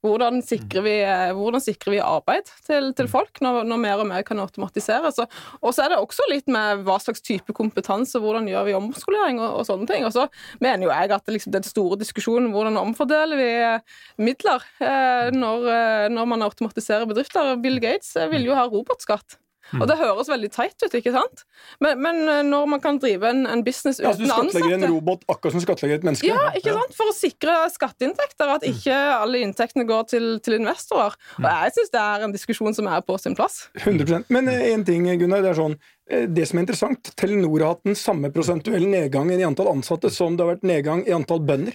hvordan 0.05 0.43
sikrer 0.47 0.87
vi, 0.87 0.97
eh, 1.03 1.33
hvordan 1.37 1.65
sikrer 1.65 1.97
vi 1.97 2.05
arbeid 2.05 2.51
til, 2.67 2.93
til 2.97 3.11
folk 3.11 3.43
når, 3.45 3.65
når 3.67 3.83
mer 3.83 4.05
og 4.05 4.11
mer 4.13 4.27
kan 4.27 4.43
automatiseres. 4.43 5.21
Og, 5.23 5.43
og 5.63 5.75
så 5.75 5.87
er 5.87 5.95
det 5.95 6.03
også 6.03 6.26
litt 6.31 6.51
med 6.53 6.85
hva 6.87 6.99
slags 7.03 7.25
type 7.25 7.55
kompetanse, 7.57 8.21
hvordan 8.23 8.49
gjør 8.51 8.69
vi 8.69 8.77
omskolering 8.79 9.41
og, 9.41 9.61
og 9.61 9.69
sånne 9.69 9.89
ting. 9.91 10.07
Og 10.09 10.15
så 10.15 10.27
mener 10.63 10.87
jo 10.87 10.93
jeg 10.93 11.15
at 11.17 11.33
liksom, 11.33 11.55
den 11.57 11.67
store 11.67 11.99
diskusjonen 12.01 12.53
hvordan 12.55 12.79
omfordeler 12.81 13.41
vi 13.41 13.51
eh, 13.57 13.99
midler 14.21 14.65
eh, 14.83 15.33
når, 15.35 15.67
eh, 15.73 16.07
når 16.13 16.31
man 16.35 16.47
automatiserer 16.47 17.09
bedrifter. 17.09 17.55
Bill 17.63 17.81
Gates 17.83 18.15
eh, 18.17 18.31
vil 18.33 18.49
jo 18.49 18.57
ha 18.59 18.67
robotskatt. 18.71 19.39
Og 19.75 19.83
det 19.91 19.97
høres 19.99 20.29
veldig 20.31 20.51
teit 20.55 20.79
ut, 20.85 20.95
ikke 20.95 21.11
sant? 21.15 21.43
Men, 21.83 21.99
men 22.05 22.21
eh, 22.31 22.43
når 22.47 22.69
man 22.71 22.83
kan 22.85 23.01
drive 23.03 23.27
en, 23.33 23.43
en 23.51 23.65
business 23.67 23.99
Ja, 23.99 24.13
altså, 24.13 24.23
du 24.23 24.29
uten 24.31 24.51
skattlegger 24.53 24.77
en 24.79 24.95
robot 24.95 25.25
akkurat 25.33 25.57
som 25.57 25.63
du 25.63 25.67
skattlegger 25.67 25.99
et 26.01 26.07
menneske? 26.07 26.31
ja, 26.31 26.45
ikke 26.59 26.75
sant? 26.77 26.95
For 26.99 27.11
å 27.11 27.15
sikre 27.17 27.57
skatteinntekter, 27.75 28.53
at 28.57 28.67
ikke 28.69 28.97
alle 29.17 29.43
inntektene 29.43 29.87
går 29.89 30.07
til, 30.15 30.29
til 30.47 30.59
investorer. 30.61 31.19
Og 31.41 31.49
jeg 31.51 31.75
syns 31.79 31.93
det 31.97 32.03
er 32.05 32.27
en 32.29 32.35
diskusjon 32.37 32.77
som 32.79 32.89
er 32.93 33.03
på 33.07 33.19
sin 33.23 33.35
plass. 33.39 33.67
100% 33.83 34.31
Men 34.35 34.49
én 34.55 34.87
ting, 34.87 35.09
Gunnar. 35.21 35.43
Det 35.45 35.53
er 35.55 35.59
sånn 35.59 35.75
eh, 36.11 36.27
det 36.31 36.47
som 36.51 36.59
er 36.61 36.67
interessant, 36.67 37.13
Telenor 37.19 37.63
har 37.67 37.75
hatt 37.75 37.87
den 37.89 37.99
samme 37.99 38.31
prosentuelle 38.35 38.87
nedgangen 38.91 39.41
i 39.43 39.47
antall 39.47 39.73
ansatte 39.75 40.11
som 40.15 40.37
det 40.39 40.47
har 40.47 40.55
vært 40.55 40.67
nedgang 40.69 41.03
i 41.09 41.15
antall 41.17 41.43
bønder. 41.47 41.75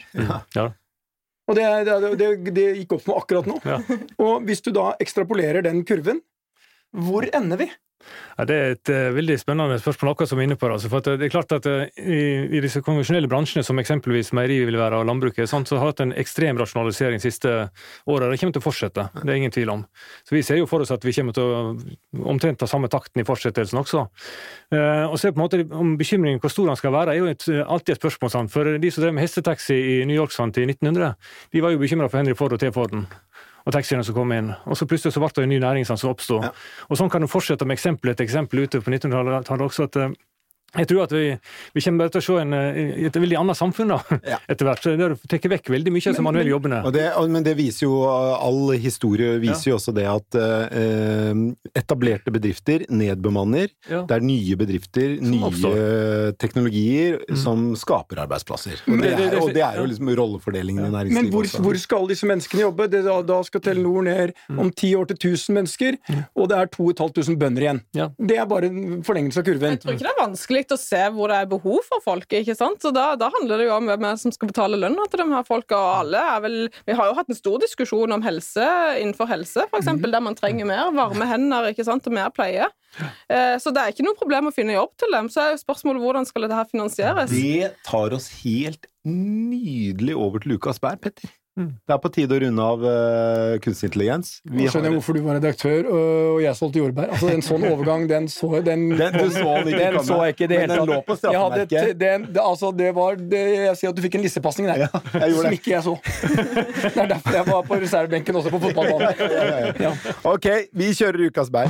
Ja. 0.56 0.70
Og 1.50 1.58
det, 1.58 1.64
er- 1.68 1.84
det, 1.84 2.10
det, 2.22 2.28
det 2.56 2.66
gikk 2.80 2.94
opp 2.96 3.02
for 3.04 3.12
meg 3.16 3.24
akkurat 3.26 3.48
nå. 3.50 3.56
Ja. 3.68 3.80
Og 4.24 4.46
hvis 4.48 4.62
du 4.64 4.70
da 4.76 4.92
ekstrapolerer 5.04 5.66
den 5.66 5.82
kurven, 5.88 6.22
hvor 6.92 7.28
ender 7.36 7.62
vi? 7.62 7.72
Ja, 8.38 8.46
det 8.48 8.56
er 8.56 8.74
et 8.74 8.90
uh, 8.90 9.14
veldig 9.14 9.36
spennende 9.40 9.78
spørsmål, 9.82 10.14
akkurat 10.14 10.32
som 10.32 10.40
vi 10.40 10.46
er 10.46 10.50
inne 10.50 10.58
på. 10.60 10.70
Altså, 10.72 10.90
for 10.90 11.02
at 11.02 11.20
det 11.20 11.28
er 11.28 11.34
klart 11.34 11.54
at 11.56 11.68
uh, 11.70 11.84
i, 12.02 12.22
I 12.58 12.62
disse 12.64 12.82
konvensjonelle 12.84 13.30
bransjene, 13.30 13.64
som 13.66 13.80
eksempelvis 13.82 14.32
meieri 14.38 14.62
vil 14.68 14.80
være 14.80 15.02
og 15.02 15.08
landbruket, 15.10 15.50
sånn, 15.50 15.68
så 15.70 15.78
har 15.78 15.92
hatt 15.92 16.04
en 16.06 16.14
ekstrem 16.18 16.60
rasjonalisering 16.60 17.22
de 17.22 17.28
siste 17.28 17.52
åra. 18.10 18.32
Det 18.32 18.40
kommer 18.42 18.56
til 18.56 18.64
å 18.64 18.66
fortsette, 18.66 19.08
det 19.22 19.28
er 19.28 19.42
ingen 19.42 19.54
tvil 19.54 19.74
om. 19.76 19.86
Så 20.28 20.36
Vi 20.38 20.44
ser 20.48 20.62
jo 20.62 20.70
for 20.70 20.84
oss 20.84 20.94
at 20.96 21.06
vi 21.06 21.14
kommer 21.18 21.38
til 21.38 21.46
å 21.46 21.62
omtrent 22.34 22.62
ta 22.62 22.70
samme 22.70 22.90
takten 22.92 23.22
i 23.22 23.28
fortsettelsen 23.28 23.82
også. 23.84 24.06
Uh, 24.74 25.06
og 25.12 25.20
så 25.20 25.32
på 25.32 25.38
en 25.38 25.46
måte 25.46 25.62
om 25.78 25.96
bekymringen 26.00 26.42
hvor 26.42 26.54
stor 26.54 26.72
den 26.72 26.80
skal 26.80 26.96
være, 26.96 27.16
er 27.16 27.22
jo 27.22 27.30
et, 27.32 27.46
alltid 27.62 27.96
et 27.96 28.02
spørsmål. 28.02 28.34
Sant? 28.34 28.54
For 28.56 28.78
de 28.82 28.94
som 28.94 29.06
drev 29.06 29.18
med 29.18 29.28
hestetaxi 29.28 29.78
i 29.78 29.98
New 30.10 30.18
York 30.18 30.34
sant, 30.34 30.58
i 30.58 30.66
1900, 30.66 31.14
de 31.54 31.64
var 31.64 31.76
jo 31.76 31.84
bekymra 31.84 32.10
for 32.10 32.24
Henry 32.24 32.38
Ford 32.38 32.56
og 32.56 32.64
T-Forden 32.64 33.06
og 33.66 33.76
taxiene 33.76 34.04
som 34.06 34.16
kom 34.16 34.34
inn. 34.36 34.52
Og 34.66 34.78
så 34.78 34.88
plutselig 34.90 35.14
så 35.16 35.22
ble 35.24 35.32
det 35.36 35.46
en 35.46 35.54
ny 35.54 35.60
næring 35.62 35.88
som 35.88 36.00
som 36.00 36.12
oppstod. 36.14 36.48
Og 36.90 37.00
sånn 37.00 37.12
kan 37.14 37.22
du 37.22 37.30
fortsette 37.32 37.68
med 37.68 37.78
eksempel 37.78 38.14
etter 38.14 38.26
eksempel 38.26 38.64
ute 38.66 38.82
på 38.82 38.94
1900-tallet 38.94 39.68
også. 39.68 39.90
at 39.90 40.00
eh, 40.02 40.16
jeg 40.78 40.88
tror 40.88 41.04
at 41.04 41.12
vi, 41.12 41.26
vi 41.76 41.82
kommer 41.84 42.10
til 42.14 42.22
å 42.22 42.24
se 42.24 42.36
en, 42.42 42.54
eh, 42.54 43.06
et 43.08 43.18
veldig 43.20 43.38
annet 43.42 43.58
samfunn 43.60 43.90
da, 43.92 44.00
Ja. 44.28 44.38
etter 44.52 44.66
hvert. 44.70 44.82
Så 44.84 44.94
Det 44.98 45.42
tar 45.42 45.52
vekk 45.52 45.70
veldig 45.74 45.92
mye 45.92 46.08
av 46.12 46.16
de 46.16 46.24
manuelle 46.24 46.54
jobbene. 46.54 46.80
Og 46.88 46.94
det, 46.96 47.06
men 47.30 47.44
det 47.44 47.56
viser 47.60 47.86
jo 47.88 47.98
All 48.08 48.72
historie 48.80 49.38
viser 49.42 49.72
jo 49.72 49.78
også 49.78 49.94
det 49.94 50.06
at 50.08 50.38
eh, 50.40 51.34
etablerte 51.78 52.32
bedrifter 52.34 52.86
nedbemanner. 52.90 53.70
Ja. 53.90 54.04
Det 54.08 54.16
er 54.18 54.26
nye 54.26 54.56
bedrifter, 54.60 55.18
Som 55.20 55.32
nye 55.32 55.50
oppstår. 55.50 56.38
teknologier, 56.42 57.20
som 57.40 57.72
skaper 57.80 58.24
arbeidsplasser. 58.26 58.80
Og 58.88 58.96
Men 58.96 59.02
det, 59.02 59.10
det- 59.12 59.18
det- 59.18 59.34
er, 59.34 59.42
og 59.42 59.54
det 59.54 59.64
er 59.64 59.76
jo 59.82 59.86
liksom 59.92 60.10
rollefordelingen 60.18 60.86
i 60.86 60.90
Men 60.90 60.96
næringslivet 60.98 61.32
hvor, 61.34 61.44
også. 61.44 61.62
hvor 61.64 61.78
skal 61.80 62.08
disse 62.08 62.26
menneskene 62.30 62.62
jobbe? 62.66 62.88
Det, 62.90 63.04
da, 63.06 63.22
da 63.22 63.42
skal 63.44 63.62
Telenor 63.62 64.04
ned 64.04 64.34
om 64.58 64.72
ti 64.72 64.94
år 64.96 65.06
til 65.12 65.18
1000 65.36 65.54
mennesker, 65.56 65.98
og 66.36 66.50
det 66.50 66.58
er 66.58 66.66
2500 66.72 67.38
bønder 67.42 67.62
igjen. 67.68 67.82
Ja. 67.94 68.10
Det 68.18 68.38
er 68.38 68.46
bare 68.46 68.66
en 68.72 69.04
forlengelse 69.04 69.40
av 69.40 69.46
kurven. 69.46 69.72
Jeg 69.76 69.82
tror 69.84 69.94
ikke 69.96 70.08
det 70.08 70.14
er 70.16 70.22
vanskelig 70.26 70.61
å 70.70 70.78
se 70.78 71.10
hvor 71.10 71.28
det 71.28 71.38
er 71.42 71.46
behov 71.50 71.80
for 71.88 72.00
folk. 72.04 72.28
ikke 72.30 72.56
sant? 72.56 72.80
Så 72.82 72.92
Da, 72.94 73.16
da 73.16 73.30
handler 73.30 73.58
det 73.58 73.66
jo 73.68 73.76
om 73.76 73.86
hvem 73.88 74.18
som 74.18 74.32
skal 74.32 74.48
betale 74.48 74.78
lønna 74.78 75.10
til 75.10 75.20
de 75.24 75.34
her 75.34 75.44
folka. 75.44 75.76
og 75.76 76.06
alle 76.06 76.18
er 76.18 76.42
vel, 76.42 76.70
Vi 76.86 76.94
har 76.94 77.06
jo 77.08 77.14
hatt 77.14 77.30
en 77.30 77.36
stor 77.36 77.58
diskusjon 77.60 78.12
om 78.12 78.22
helse 78.22 78.62
innenfor 79.02 79.28
helse, 79.28 79.66
f.eks., 79.66 79.82
eksempel 79.82 80.12
der 80.12 80.22
man 80.22 80.36
trenger 80.36 80.66
mer 80.66 80.92
varme 80.92 81.26
hender 81.26 81.72
ikke 81.72 81.86
sant, 81.86 82.06
og 82.08 82.14
mer 82.14 82.30
pleie. 82.30 82.68
Eh, 83.30 83.58
Så 83.58 83.74
det 83.74 83.82
er 83.82 83.92
ikke 83.92 84.06
noe 84.06 84.16
problem 84.16 84.48
å 84.48 84.54
finne 84.54 84.74
jobb 84.74 84.92
til 84.98 85.12
dem. 85.12 85.28
Så 85.30 85.42
er 85.42 85.52
jo 85.56 85.64
spørsmålet 85.64 86.02
hvordan 86.02 86.26
skal 86.28 86.42
dette 86.44 86.56
her 86.56 86.66
finansieres? 86.66 87.30
Det 87.30 87.74
tar 87.84 88.14
oss 88.14 88.30
helt 88.44 88.86
nydelig 89.06 90.16
over 90.16 90.40
til 90.40 90.58
ukas 90.58 90.80
bær, 90.80 90.98
Petter. 91.02 91.30
Mm. 91.60 91.68
Det 91.84 91.92
er 91.94 91.98
på 92.00 92.10
tide 92.16 92.32
å 92.32 92.40
runde 92.46 92.64
av 92.64 92.84
uh, 92.88 93.58
kunstig 93.60 93.90
intelligens. 93.90 94.30
Vi 94.48 94.64
Nå 94.64 94.70
skjønner 94.72 94.88
jeg 94.88 94.94
har- 94.94 94.96
hvorfor 95.02 95.14
du 95.18 95.22
var 95.26 95.36
redaktør 95.36 95.90
og 95.92 96.38
jeg 96.42 96.56
solgte 96.56 96.80
jordbær. 96.80 97.10
Altså 97.12 97.28
En 97.34 97.42
sånn 97.44 97.66
overgang, 97.68 98.06
den 98.08 98.28
så 98.32 98.64
den, 98.64 98.86
Den- 99.02 99.18
du 99.20 99.26
så 99.36 99.58
den 99.60 99.68
ikke 99.74 99.90
den 99.92 100.06
så 100.08 100.20
jeg 100.24 100.36
ikke 100.38 100.48
det 100.48 100.60
Men 100.62 100.70
hele 100.70 100.78
den 100.80 100.88
lå 100.94 101.00
på 101.10 101.18
straffemerket. 101.20 102.00
den, 102.00 102.26
det, 102.32 102.42
altså, 102.42 102.72
det 102.78 102.94
var 102.96 103.16
det, 103.20 103.44
Jeg 103.68 103.76
sier 103.82 103.90
at 103.90 103.96
du 103.96 104.02
fikk 104.02 104.16
en 104.16 104.24
lissepasning 104.24 104.68
der, 104.72 104.86
Ja, 104.86 104.88
jeg 105.20 105.36
som 105.36 105.44
det. 105.50 105.54
ikke 105.60 105.72
jeg 105.76 105.84
så. 105.84 105.98
Det 106.96 106.98
er 107.04 107.12
derfor 107.16 107.32
jeg 107.42 107.46
var 107.52 107.62
på 107.68 107.82
reservebenken 107.84 108.36
også 108.42 108.50
på 108.56 108.60
fotballbanen. 108.70 109.76
Ja. 109.84 109.92
Ok, 110.24 110.48
vi 110.74 110.94
kjører 110.96 111.28
ukas 111.28 111.52
bær. 111.52 111.68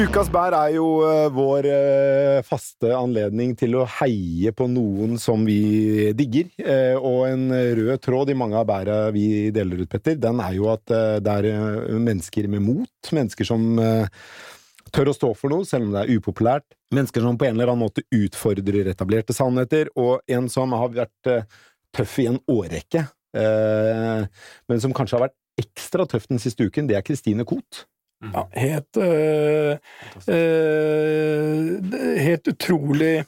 Ukas 0.00 0.30
bær 0.32 0.54
er 0.56 0.70
jo 0.78 0.84
eh, 1.04 1.26
vår 1.34 1.66
eh, 1.68 2.38
faste 2.46 2.88
anledning 2.96 3.50
til 3.58 3.74
å 3.76 3.82
heie 3.98 4.48
på 4.56 4.64
noen 4.70 5.18
som 5.20 5.42
vi 5.44 6.08
digger. 6.16 6.46
Eh, 6.56 6.96
og 6.96 7.26
en 7.26 7.52
rød 7.76 8.00
tråd 8.06 8.32
i 8.32 8.36
mange 8.38 8.56
av 8.56 8.64
bæra 8.70 8.96
vi 9.12 9.50
deler 9.52 9.82
ut, 9.82 9.90
Petter, 9.92 10.16
den 10.16 10.40
er 10.40 10.56
jo 10.56 10.70
at 10.72 10.86
det 11.20 11.34
er 11.34 12.00
mennesker 12.00 12.48
med 12.48 12.64
mot. 12.64 13.12
Mennesker 13.12 13.50
som 13.50 13.76
tør 14.88 15.12
å 15.12 15.16
stå 15.18 15.34
for 15.36 15.52
noe, 15.52 15.68
selv 15.68 15.90
om 15.90 15.92
det 15.92 16.06
er 16.06 16.16
upopulært. 16.16 16.64
Mennesker 16.96 17.26
som 17.26 17.36
på 17.36 17.50
en 17.50 17.58
eller 17.58 17.74
annen 17.74 17.84
måte 17.84 18.06
utfordrer 18.08 18.88
etablerte 18.94 19.36
sannheter, 19.36 19.92
og 20.00 20.24
en 20.32 20.48
som 20.48 20.72
har 20.80 20.96
vært 20.96 21.34
tøff 21.92 22.18
i 22.24 22.30
en 22.32 22.40
årrekke, 22.48 23.04
men 23.36 24.80
som 24.80 24.96
kanskje 24.96 25.18
har 25.18 25.28
vært 25.28 25.40
ekstra 25.60 26.08
tøff 26.08 26.30
den 26.32 26.40
siste 26.40 26.64
uken, 26.64 26.88
det 26.88 26.96
er 26.96 27.04
Kristine 27.04 27.44
Koht. 27.44 27.84
Ja, 28.20 28.42
helt 28.52 28.96
øh, 29.00 29.76
øh, 30.28 31.92
Helt 32.20 32.48
utrolig 32.52 33.24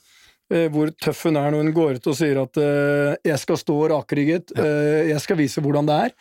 øh, 0.52 0.68
hvor 0.72 0.90
tøff 1.02 1.22
hun 1.24 1.36
er 1.40 1.50
når 1.50 1.62
hun 1.64 1.72
går 1.76 1.96
ut 1.96 2.06
og 2.12 2.16
sier 2.18 2.42
at 2.42 2.56
øh, 2.60 3.14
'jeg 3.24 3.38
skal 3.38 3.56
stå 3.56 3.76
rakrygget', 3.88 4.52
øh, 4.58 5.08
'jeg 5.08 5.20
skal 5.20 5.38
vise 5.38 5.60
hvordan 5.60 5.86
det 5.88 5.94
er'. 6.04 6.14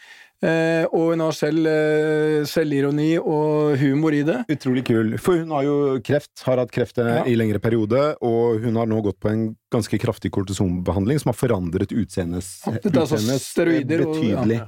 Eh, 0.44 0.86
og 0.94 1.10
hun 1.12 1.20
har 1.20 1.32
selv 1.32 1.68
eh, 1.68 2.46
selvironi 2.50 3.18
og 3.18 3.78
humor 3.78 4.10
i 4.10 4.24
det. 4.24 4.40
Utrolig 4.50 4.84
kul. 4.86 5.18
For 5.18 5.38
hun 5.38 5.52
har 5.52 5.62
jo 5.64 6.00
kreft, 6.04 6.32
har 6.46 6.58
hatt 6.58 6.72
kreft 6.72 6.98
Ja. 6.98 7.24
i 7.26 7.36
lengre 7.36 7.60
periode, 7.60 8.16
og 8.22 8.58
hun 8.64 8.76
har 8.76 8.86
nå 8.86 9.02
gått 9.02 9.20
på 9.22 9.30
en 9.30 9.56
ganske 9.72 9.98
kraftig 10.00 10.32
kortisonbehandling 10.32 11.20
som 11.20 11.30
har 11.30 11.38
forandret 11.38 11.92
utseendet 11.94 12.42
altså 12.66 13.16
utseendes 13.16 13.42
steroider 13.52 14.08
og- 14.08 14.50
ja. 14.50 14.66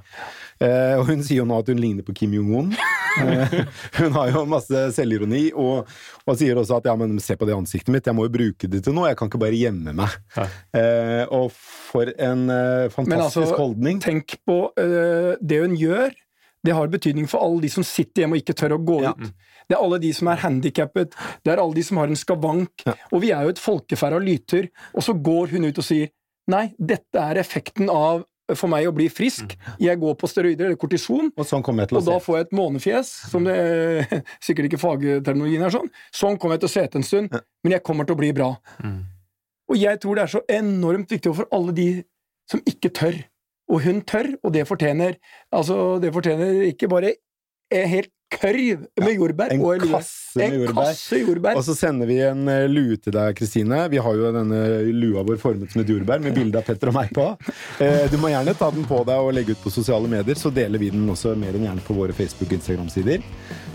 Eh, 0.61 0.99
og 0.99 1.05
hun 1.07 1.23
sier 1.23 1.37
jo 1.37 1.45
nå 1.45 1.57
at 1.59 1.67
hun 1.67 1.77
ligner 1.79 2.03
på 2.03 2.13
Kim 2.13 2.31
Jong-un. 2.33 2.75
Eh, 3.21 3.53
hun 3.99 4.15
har 4.17 4.31
jo 4.33 4.43
masse 4.49 4.79
selvironi, 4.95 5.43
og, 5.53 5.89
og 6.25 6.37
sier 6.39 6.57
også 6.57 6.79
at 6.79 6.87
ja, 6.89 6.95
men 6.97 7.19
se 7.21 7.35
på 7.37 7.45
det 7.49 7.53
ansiktet 7.55 7.93
mitt, 7.93 8.07
jeg 8.09 8.17
må 8.17 8.25
jo 8.27 8.33
bruke 8.33 8.69
det 8.71 8.83
til 8.85 8.95
noe, 8.97 9.09
jeg 9.11 9.19
kan 9.19 9.29
ikke 9.29 9.41
bare 9.43 9.59
gjemme 9.59 9.93
meg. 9.97 10.15
Eh, 10.73 11.23
og 11.33 11.51
for 11.53 12.09
en 12.17 12.47
eh, 12.49 12.87
fantastisk 12.93 13.43
altså, 13.45 13.59
holdning. 13.59 14.01
Tenk 14.03 14.37
på 14.47 14.59
eh, 14.81 15.33
det 15.41 15.61
hun 15.63 15.75
gjør. 15.79 16.11
det 16.63 16.71
har 16.77 16.87
betydning 16.87 17.25
for 17.27 17.43
alle 17.43 17.59
de 17.65 17.69
som 17.73 17.83
sitter 17.83 18.23
hjemme 18.23 18.37
og 18.37 18.43
ikke 18.45 18.55
tør 18.55 18.77
å 18.77 18.81
gå 18.87 19.01
Ja. 19.03 19.11
ut. 19.19 19.33
Det 19.67 19.75
er 19.77 19.81
alle 19.83 19.97
de 20.03 20.09
som 20.15 20.27
er 20.27 20.41
handikappet, 20.43 21.13
det 21.43 21.51
er 21.53 21.59
alle 21.61 21.75
de 21.75 21.83
som 21.87 21.97
har 22.01 22.07
en 22.11 22.19
skavank. 22.19 22.83
Ja. 22.87 22.93
Og 23.11 23.21
vi 23.23 23.29
er 23.35 23.45
jo 23.47 23.51
et 23.53 23.61
folkeferd 23.63 24.15
av 24.17 24.23
lyter, 24.23 24.69
og 24.95 25.03
så 25.05 25.13
går 25.15 25.53
hun 25.53 25.65
ut 25.69 25.79
og 25.79 25.85
sier 25.87 26.09
nei, 26.51 26.73
dette 26.79 27.15
er 27.19 27.39
effekten 27.39 27.87
av 27.91 28.25
for 28.59 28.71
meg 28.71 28.87
å 28.89 28.93
bli 28.95 29.07
frisk. 29.11 29.55
Jeg 29.81 29.99
går 30.01 30.15
på 30.19 30.29
steroider 30.29 30.69
eller 30.69 30.79
kortison, 30.79 31.31
Og 31.35 31.47
sånn 31.47 31.63
jeg 31.63 31.89
til 31.89 31.99
å 31.99 32.01
og 32.01 32.07
da 32.07 32.19
får 32.23 32.37
jeg 32.37 32.47
et 32.47 32.55
månefjes, 32.57 33.11
som 33.31 33.47
det 33.47 33.57
sikkert 34.45 34.69
ikke 34.69 34.81
fagterminologien 34.81 35.65
er 35.65 35.73
sånn. 35.73 35.91
Sånn 36.13 36.39
kommer 36.39 36.57
jeg 36.57 36.65
til 36.65 36.71
å 36.71 36.75
se 36.75 36.85
etter 36.87 37.01
en 37.01 37.07
stund, 37.07 37.35
men 37.63 37.75
jeg 37.75 37.85
kommer 37.85 38.07
til 38.07 38.17
å 38.17 38.21
bli 38.21 38.31
bra. 38.35 38.53
Mm. 38.83 39.03
Og 39.71 39.79
jeg 39.79 40.01
tror 40.03 40.17
det 40.17 40.25
er 40.25 40.33
så 40.35 40.43
enormt 40.51 41.13
viktig 41.13 41.35
for 41.35 41.49
alle 41.55 41.75
de 41.75 41.89
som 42.51 42.63
ikke 42.69 42.91
tør. 42.93 43.19
Og 43.71 43.85
hun 43.85 44.01
tør, 44.05 44.33
og 44.43 44.51
det 44.53 44.65
fortjener 44.67 45.15
Altså, 45.55 45.97
det 46.03 46.11
fortjener 46.13 46.65
ikke 46.67 46.89
bare 46.91 47.13
helt 47.71 48.11
kørv 48.39 48.83
med 49.03 49.15
jordbær 49.17 49.51
En 49.53 49.61
og 49.63 49.73
en 49.75 49.85
kasse 49.93 50.37
med 50.39 50.45
En 50.45 50.59
jordbær. 50.61 50.89
kasse 50.91 51.19
jordbær. 51.21 51.57
Og 51.59 51.63
så 51.67 51.75
sender 51.77 52.09
vi 52.09 52.17
en 52.25 52.47
eh, 52.51 52.65
lue 52.71 52.97
til 52.97 53.13
deg, 53.15 53.35
Kristine. 53.39 53.83
Vi 53.93 53.97
har 54.01 54.13
jo 54.19 54.31
denne 54.35 54.61
lua 54.93 55.23
vår 55.27 55.37
formet 55.41 55.71
som 55.73 55.81
et 55.83 55.89
jordbær, 55.93 56.21
med 56.23 56.33
bilde 56.37 56.57
av 56.61 56.65
Petter 56.67 56.89
og 56.93 56.97
meg 56.97 57.11
på. 57.15 57.27
Eh, 57.83 58.07
Du 58.11 58.17
må 58.21 58.29
gjerne 58.33 58.53
ta 58.57 58.69
den 58.71 58.85
på 58.89 59.01
deg 59.07 59.17
og 59.19 59.33
legge 59.37 59.55
ut 59.57 59.63
på 59.63 59.71
sosiale 59.73 60.07
medier, 60.11 60.35
så 60.39 60.51
deler 60.53 60.79
vi 60.81 60.89
den 60.93 61.07
også 61.09 61.35
mer 61.37 61.53
enn 61.57 61.67
gjerne 61.69 61.85
på 61.85 61.93
våre 61.97 62.13
Facebook- 62.17 62.49
og 62.51 62.57
Instagram-sider. 62.59 63.21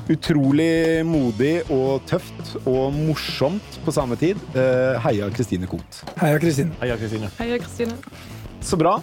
Utrolig 0.09 1.05
modig 1.05 1.59
og 1.71 2.01
tøft 2.09 2.55
og 2.67 2.95
morsomt 2.97 3.79
på 3.85 3.93
samme 3.93 4.17
tid. 4.21 4.37
Eh, 4.57 4.97
Heia 5.05 5.29
Kristine 5.37 5.69
Koht. 5.69 6.03
Heia 6.21 6.39
Kristine. 6.41 6.73
Heia, 6.81 6.97
Kristine. 6.97 7.29
Heia, 7.39 7.59
Kristine. 7.61 7.97
Så 8.65 8.77
bra. 8.81 8.97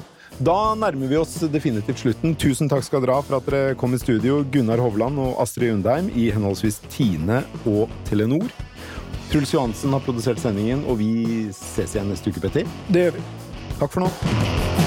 Da 0.44 0.76
nærmer 0.76 1.08
vi 1.08 1.16
oss 1.16 1.38
definitivt 1.48 2.02
slutten. 2.02 2.34
Tusen 2.36 2.68
takk 2.68 2.84
skal 2.84 3.04
dere 3.04 3.16
ha 3.16 3.24
for 3.24 3.38
at 3.38 3.46
dere 3.48 3.76
kom 3.80 3.96
i 3.96 4.00
studio, 4.02 4.42
Gunnar 4.52 4.84
Hovland 4.84 5.20
og 5.24 5.40
Astrid 5.44 5.78
Undheim 5.78 6.10
i 6.12 6.28
henholdsvis 6.36 6.82
Tine 6.92 7.44
og 7.64 7.88
Telenor. 8.10 8.52
Truls 9.32 9.56
Johansen 9.56 9.96
har 9.96 10.04
produsert 10.04 10.42
sendingen, 10.44 10.84
og 10.92 11.00
vi 11.00 11.48
ses 11.56 11.96
igjen 11.96 12.12
neste 12.12 12.34
uke, 12.34 12.44
Petter. 12.44 12.68
Det 12.92 13.08
gjør 13.08 13.16
vi. 13.16 13.24
Takk 13.80 13.96
for 13.96 14.06
nå. 14.06 14.85